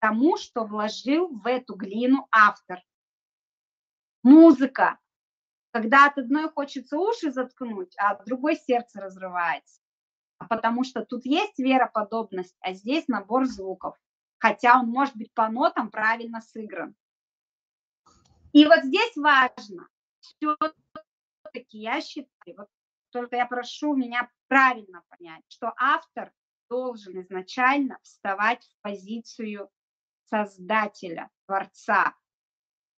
тому, 0.00 0.36
что 0.36 0.64
вложил 0.64 1.28
в 1.28 1.46
эту 1.46 1.74
глину 1.74 2.26
автор. 2.30 2.82
Музыка, 4.22 4.98
когда 5.70 6.06
от 6.06 6.18
одной 6.18 6.50
хочется 6.50 6.98
уши 6.98 7.30
заткнуть, 7.30 7.94
а 7.98 8.12
от 8.12 8.24
другой 8.24 8.56
сердце 8.56 9.00
разрывается. 9.00 9.80
Потому 10.48 10.84
что 10.84 11.04
тут 11.04 11.24
есть 11.24 11.58
вероподобность, 11.58 12.56
а 12.60 12.72
здесь 12.72 13.08
набор 13.08 13.46
звуков. 13.46 13.96
Хотя 14.38 14.78
он 14.78 14.88
может 14.88 15.16
быть 15.16 15.32
по 15.34 15.48
нотам 15.48 15.90
правильно 15.90 16.40
сыгран. 16.40 16.94
И 18.52 18.64
вот 18.64 18.84
здесь 18.84 19.16
важно, 19.16 19.88
все-таки 21.58 21.78
я 21.78 22.00
считаю, 22.00 22.56
вот 22.56 22.68
только 23.10 23.36
я 23.36 23.46
прошу 23.46 23.94
меня 23.94 24.28
правильно 24.48 25.02
понять, 25.08 25.42
что 25.48 25.72
автор 25.76 26.32
должен 26.70 27.20
изначально 27.22 27.98
вставать 28.02 28.64
в 28.64 28.82
позицию 28.82 29.70
создателя, 30.28 31.30
творца, 31.46 32.14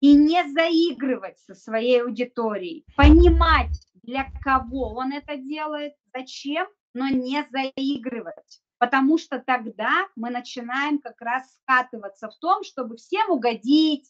и 0.00 0.14
не 0.14 0.48
заигрывать 0.50 1.38
со 1.40 1.54
своей 1.54 2.02
аудиторией, 2.02 2.84
понимать, 2.96 3.76
для 4.02 4.30
кого 4.42 4.94
он 4.94 5.12
это 5.12 5.36
делает, 5.36 5.94
зачем, 6.14 6.66
но 6.94 7.08
не 7.08 7.46
заигрывать. 7.50 8.62
Потому 8.78 9.18
что 9.18 9.40
тогда 9.40 10.06
мы 10.14 10.30
начинаем 10.30 11.00
как 11.00 11.20
раз 11.20 11.52
скатываться 11.56 12.30
в 12.30 12.36
том, 12.38 12.62
чтобы 12.62 12.96
всем 12.96 13.28
угодить. 13.28 14.08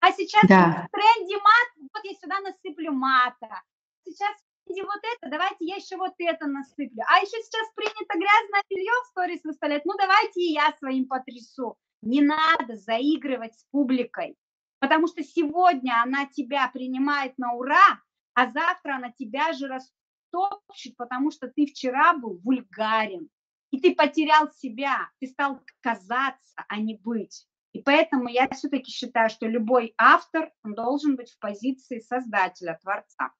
А 0.00 0.12
сейчас 0.12 0.42
Да. 0.48 0.88
в 0.88 0.90
тренде 0.92 1.36
мат, 1.36 1.90
вот 1.94 2.04
я 2.04 2.14
сюда 2.14 2.40
насыплю 2.40 2.92
мата. 2.92 3.62
Сейчас 4.10 4.34
в 4.36 4.64
тренде 4.64 4.82
вот 4.84 5.00
это, 5.02 5.30
давайте 5.30 5.64
я 5.66 5.76
еще 5.76 5.96
вот 5.96 6.14
это 6.18 6.46
насыплю. 6.46 7.02
А 7.08 7.18
еще 7.18 7.42
сейчас 7.42 7.68
принято 7.74 8.14
грязное 8.14 8.62
белье 8.70 8.92
в 9.04 9.06
сторис 9.08 9.40
выставлять, 9.44 9.84
ну 9.84 9.92
давайте 9.98 10.40
и 10.40 10.52
я 10.52 10.74
своим 10.78 11.06
потрясу. 11.06 11.76
Не 12.00 12.22
надо 12.22 12.76
заигрывать 12.76 13.54
с 13.54 13.64
публикой, 13.70 14.36
потому 14.78 15.08
что 15.08 15.22
сегодня 15.22 16.00
она 16.02 16.26
тебя 16.26 16.70
принимает 16.72 17.36
на 17.38 17.52
ура, 17.52 18.00
а 18.34 18.50
завтра 18.50 18.96
она 18.96 19.10
тебя 19.10 19.52
же 19.52 19.66
растопчет, 19.66 20.96
потому 20.96 21.30
что 21.30 21.48
ты 21.48 21.66
вчера 21.66 22.14
был 22.14 22.40
вульгарен, 22.44 23.28
и 23.70 23.80
ты 23.80 23.94
потерял 23.94 24.50
себя, 24.52 25.10
ты 25.20 25.26
стал 25.26 25.60
казаться, 25.80 26.64
а 26.68 26.78
не 26.78 26.96
быть. 26.96 27.46
И 27.72 27.82
поэтому 27.82 28.28
я 28.28 28.48
все-таки 28.48 28.90
считаю, 28.90 29.28
что 29.28 29.46
любой 29.46 29.94
автор 29.98 30.50
должен 30.64 31.16
быть 31.16 31.32
в 31.32 31.38
позиции 31.38 32.00
создателя, 32.00 32.78
творца, 32.80 33.32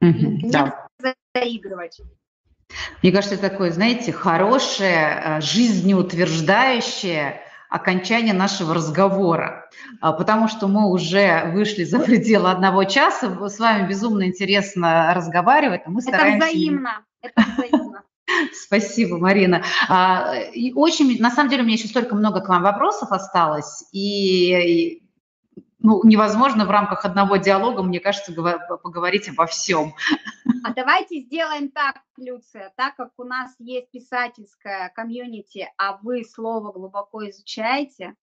Не 0.00 0.50
Да. 0.50 0.88
заигрывать. 1.34 2.00
Мне 3.02 3.12
кажется, 3.12 3.36
это 3.36 3.50
такое, 3.50 3.70
знаете, 3.70 4.12
хорошее, 4.12 5.22
э, 5.24 5.40
жизнеутверждающее 5.40 7.40
окончание 7.68 8.34
нашего 8.34 8.74
разговора, 8.74 9.68
А, 10.00 10.12
потому 10.12 10.48
что 10.48 10.68
мы 10.68 10.90
уже 10.90 11.50
вышли 11.52 11.84
за 11.84 11.98
пределы 11.98 12.50
одного 12.50 12.84
часа, 12.84 13.48
с 13.48 13.58
вами 13.58 13.88
безумно 13.88 14.26
интересно 14.26 15.12
разговаривать, 15.14 15.82
мы 15.86 16.00
Это 16.00 16.08
стараемся... 16.08 16.48
взаимно, 16.48 17.04
это 17.20 17.42
взаимно. 17.56 18.02
Спасибо, 18.52 19.18
Марина. 19.18 19.62
А, 19.88 20.34
и 20.52 20.72
очень, 20.72 21.20
на 21.20 21.30
самом 21.30 21.50
деле, 21.50 21.62
у 21.62 21.66
меня 21.66 21.76
еще 21.76 21.88
столько 21.88 22.14
много 22.14 22.40
к 22.40 22.48
вам 22.48 22.62
вопросов 22.62 23.12
осталось, 23.12 23.84
и, 23.92 25.02
ну, 25.86 26.00
невозможно 26.02 26.66
в 26.66 26.70
рамках 26.70 27.04
одного 27.04 27.36
диалога, 27.36 27.84
мне 27.84 28.00
кажется, 28.00 28.32
поговорить 28.82 29.28
обо 29.28 29.46
всем. 29.46 29.94
А 30.64 30.74
давайте 30.74 31.20
сделаем 31.20 31.70
так, 31.70 32.02
Люция, 32.16 32.72
так 32.76 32.96
как 32.96 33.12
у 33.18 33.22
нас 33.22 33.54
есть 33.60 33.92
писательская 33.92 34.90
комьюнити, 34.96 35.72
а 35.78 35.98
вы 35.98 36.24
слово 36.24 36.72
глубоко 36.72 37.28
изучаете, 37.28 38.16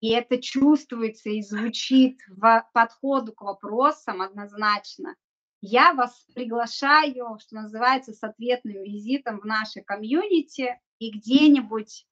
и 0.00 0.10
это 0.10 0.40
чувствуется 0.40 1.30
и 1.30 1.42
звучит 1.42 2.20
в 2.28 2.64
подходу 2.72 3.32
к 3.32 3.42
вопросам 3.42 4.22
однозначно, 4.22 5.16
я 5.60 5.94
вас 5.94 6.24
приглашаю, 6.36 7.36
что 7.40 7.56
называется, 7.56 8.12
с 8.12 8.22
ответным 8.22 8.84
визитом 8.84 9.40
в 9.40 9.44
наше 9.44 9.80
комьюнити, 9.80 10.80
и 11.00 11.10
где-нибудь 11.10 12.06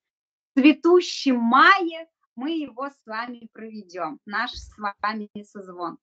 в 0.55 0.61
цветущем 0.61 1.37
мае 1.37 2.09
мы 2.37 2.53
его 2.53 2.89
с 2.89 3.07
вами 3.07 3.49
проведем, 3.53 4.20
наш 4.26 4.53
с 4.53 4.70
вами 4.76 5.28
созвон. 5.43 5.99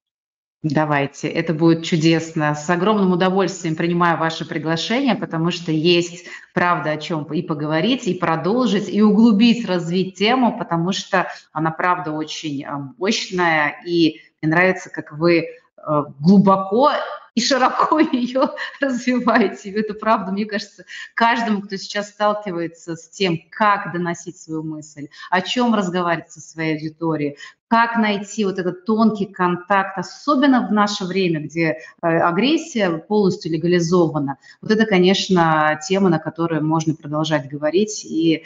Давайте, 0.64 1.28
это 1.28 1.54
будет 1.54 1.84
чудесно. 1.84 2.56
С 2.56 2.70
огромным 2.70 3.12
удовольствием 3.12 3.76
принимаю 3.76 4.18
ваше 4.18 4.48
приглашение, 4.48 5.14
потому 5.14 5.52
что 5.52 5.74
есть, 5.74 6.26
правда, 6.54 6.92
о 6.92 6.98
чем 6.98 7.26
и 7.26 7.42
поговорить, 7.42 8.08
и 8.08 8.14
продолжить, 8.14 8.88
и 8.88 9.02
углубить, 9.02 9.68
развить 9.68 10.16
тему, 10.16 10.58
потому 10.58 10.94
что 10.94 11.28
она, 11.52 11.70
правда, 11.72 12.14
очень 12.14 12.64
э, 12.64 12.70
мощная, 12.98 13.76
и 13.86 14.22
мне 14.42 14.52
нравится, 14.52 14.90
как 14.90 15.12
вы 15.12 15.40
э, 15.40 16.04
глубоко 16.20 16.92
и 17.36 17.42
широко 17.42 18.00
ее 18.12 18.50
развиваете. 18.80 19.70
И 19.70 19.74
это 19.74 19.94
правда, 19.94 20.32
мне 20.32 20.46
кажется, 20.46 20.86
каждому, 21.16 21.62
кто 21.62 21.78
сейчас 21.78 22.10
сталкивается 22.10 22.96
с 22.96 23.10
тем, 23.10 23.40
как 23.50 23.92
доносить 23.94 24.38
свою 24.38 24.64
мысль, 24.64 25.08
о 25.30 25.42
чем 25.42 25.74
разговаривать 25.74 26.32
со 26.32 26.40
своей 26.40 26.76
аудиторией, 26.76 27.38
как 27.68 27.96
найти 27.98 28.46
вот 28.46 28.60
этот 28.60 28.86
тонкий 28.86 29.26
контакт, 29.26 29.98
особенно 29.98 30.68
в 30.68 30.72
наше 30.72 31.06
время, 31.06 31.42
где 31.42 31.80
э, 32.02 32.08
агрессия 32.08 32.92
полностью 32.92 33.52
легализована. 33.52 34.38
Вот 34.62 34.70
это, 34.70 34.86
конечно, 34.86 35.80
тема, 35.88 36.10
на 36.10 36.20
которую 36.20 36.64
можно 36.64 36.94
продолжать 36.94 37.50
говорить, 37.50 38.06
и 38.06 38.44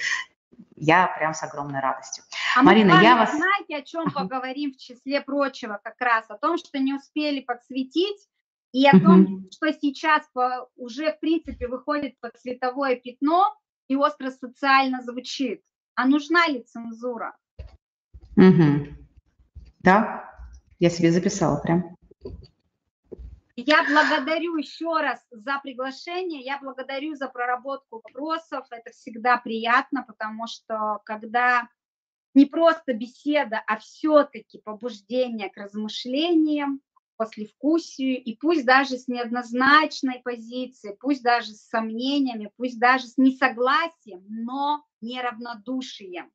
я 0.77 1.07
прям 1.07 1.33
с 1.33 1.43
огромной 1.43 1.81
радостью. 1.81 2.23
А 2.55 2.63
Марина, 2.63 2.95
мы 2.95 3.03
я 3.03 3.17
вас- 3.17 3.35
знаете, 3.35 3.75
о 3.77 3.81
чем 3.81 4.11
поговорим 4.11 4.73
в 4.73 4.77
числе 4.77 5.19
прочего 5.19 5.79
как 5.83 5.99
раз? 5.99 6.25
О 6.29 6.37
том, 6.37 6.57
что 6.57 6.77
не 6.79 6.93
успели 6.93 7.41
подсветить, 7.41 8.27
и 8.71 8.87
о 8.87 8.91
том, 8.91 9.21
Мгм. 9.21 9.51
что 9.51 9.71
сейчас 9.73 10.27
по- 10.33 10.69
уже, 10.75 11.13
в 11.13 11.19
принципе, 11.19 11.67
выходит 11.67 12.19
под 12.19 12.37
цветовое 12.37 12.95
пятно 12.97 13.55
и 13.87 13.95
остро 13.95 14.31
социально 14.31 15.01
звучит. 15.01 15.61
А 15.95 16.05
нужна 16.05 16.47
ли 16.47 16.61
цензура? 16.63 17.37
Мгм. 18.35 18.95
Да, 19.79 20.29
я 20.79 20.89
себе 20.89 21.11
записала 21.11 21.59
прям. 21.59 21.95
Я 23.55 23.83
благодарю 23.85 24.55
еще 24.57 24.99
раз 24.99 25.25
за 25.31 25.59
приглашение, 25.63 26.41
я 26.43 26.59
благодарю 26.59 27.15
за 27.15 27.27
проработку 27.27 28.03
вопросов. 28.03 28.67
Это 28.69 28.91
всегда 28.91 29.37
приятно, 29.37 30.03
потому 30.03 30.45
что 30.45 31.01
когда 31.05 31.67
не 32.35 32.45
просто 32.45 32.93
беседа, 32.93 33.63
а 33.65 33.77
все-таки 33.79 34.59
побуждение 34.59 35.49
к 35.49 35.57
размышлениям, 35.57 36.81
послевкусию, 37.17 38.23
и 38.23 38.35
пусть 38.35 38.65
даже 38.65 38.97
с 38.97 39.07
неоднозначной 39.07 40.21
позицией, 40.23 40.95
пусть 40.99 41.23
даже 41.23 41.53
с 41.53 41.67
сомнениями, 41.67 42.51
пусть 42.55 42.79
даже 42.79 43.07
с 43.07 43.17
несогласием, 43.17 44.23
но 44.27 44.83
неравнодушием. 45.01 46.31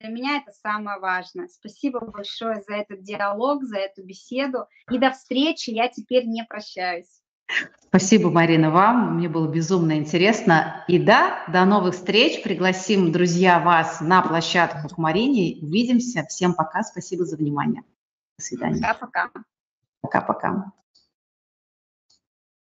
Для 0.00 0.10
меня 0.10 0.38
это 0.38 0.50
самое 0.50 0.98
важное. 0.98 1.46
Спасибо 1.46 2.00
большое 2.00 2.60
за 2.66 2.74
этот 2.74 3.02
диалог, 3.02 3.62
за 3.62 3.78
эту 3.78 4.02
беседу. 4.02 4.66
И 4.90 4.98
до 4.98 5.12
встречи. 5.12 5.70
Я 5.70 5.88
теперь 5.88 6.26
не 6.26 6.44
прощаюсь. 6.44 7.22
Спасибо, 7.86 8.30
Марина, 8.30 8.72
вам. 8.72 9.16
Мне 9.16 9.28
было 9.28 9.46
безумно 9.46 9.96
интересно. 9.96 10.84
И 10.88 10.98
да, 10.98 11.44
до 11.52 11.64
новых 11.64 11.94
встреч. 11.94 12.42
Пригласим, 12.42 13.12
друзья, 13.12 13.60
вас 13.60 14.00
на 14.00 14.22
площадку 14.22 14.88
к 14.88 14.98
Марине. 14.98 15.62
Увидимся. 15.62 16.26
Всем 16.28 16.54
пока. 16.54 16.82
Спасибо 16.82 17.24
за 17.24 17.36
внимание. 17.36 17.82
До 18.38 18.44
свидания. 18.44 18.80
Пока-пока. 18.80 19.30
Пока-пока. 20.02 20.72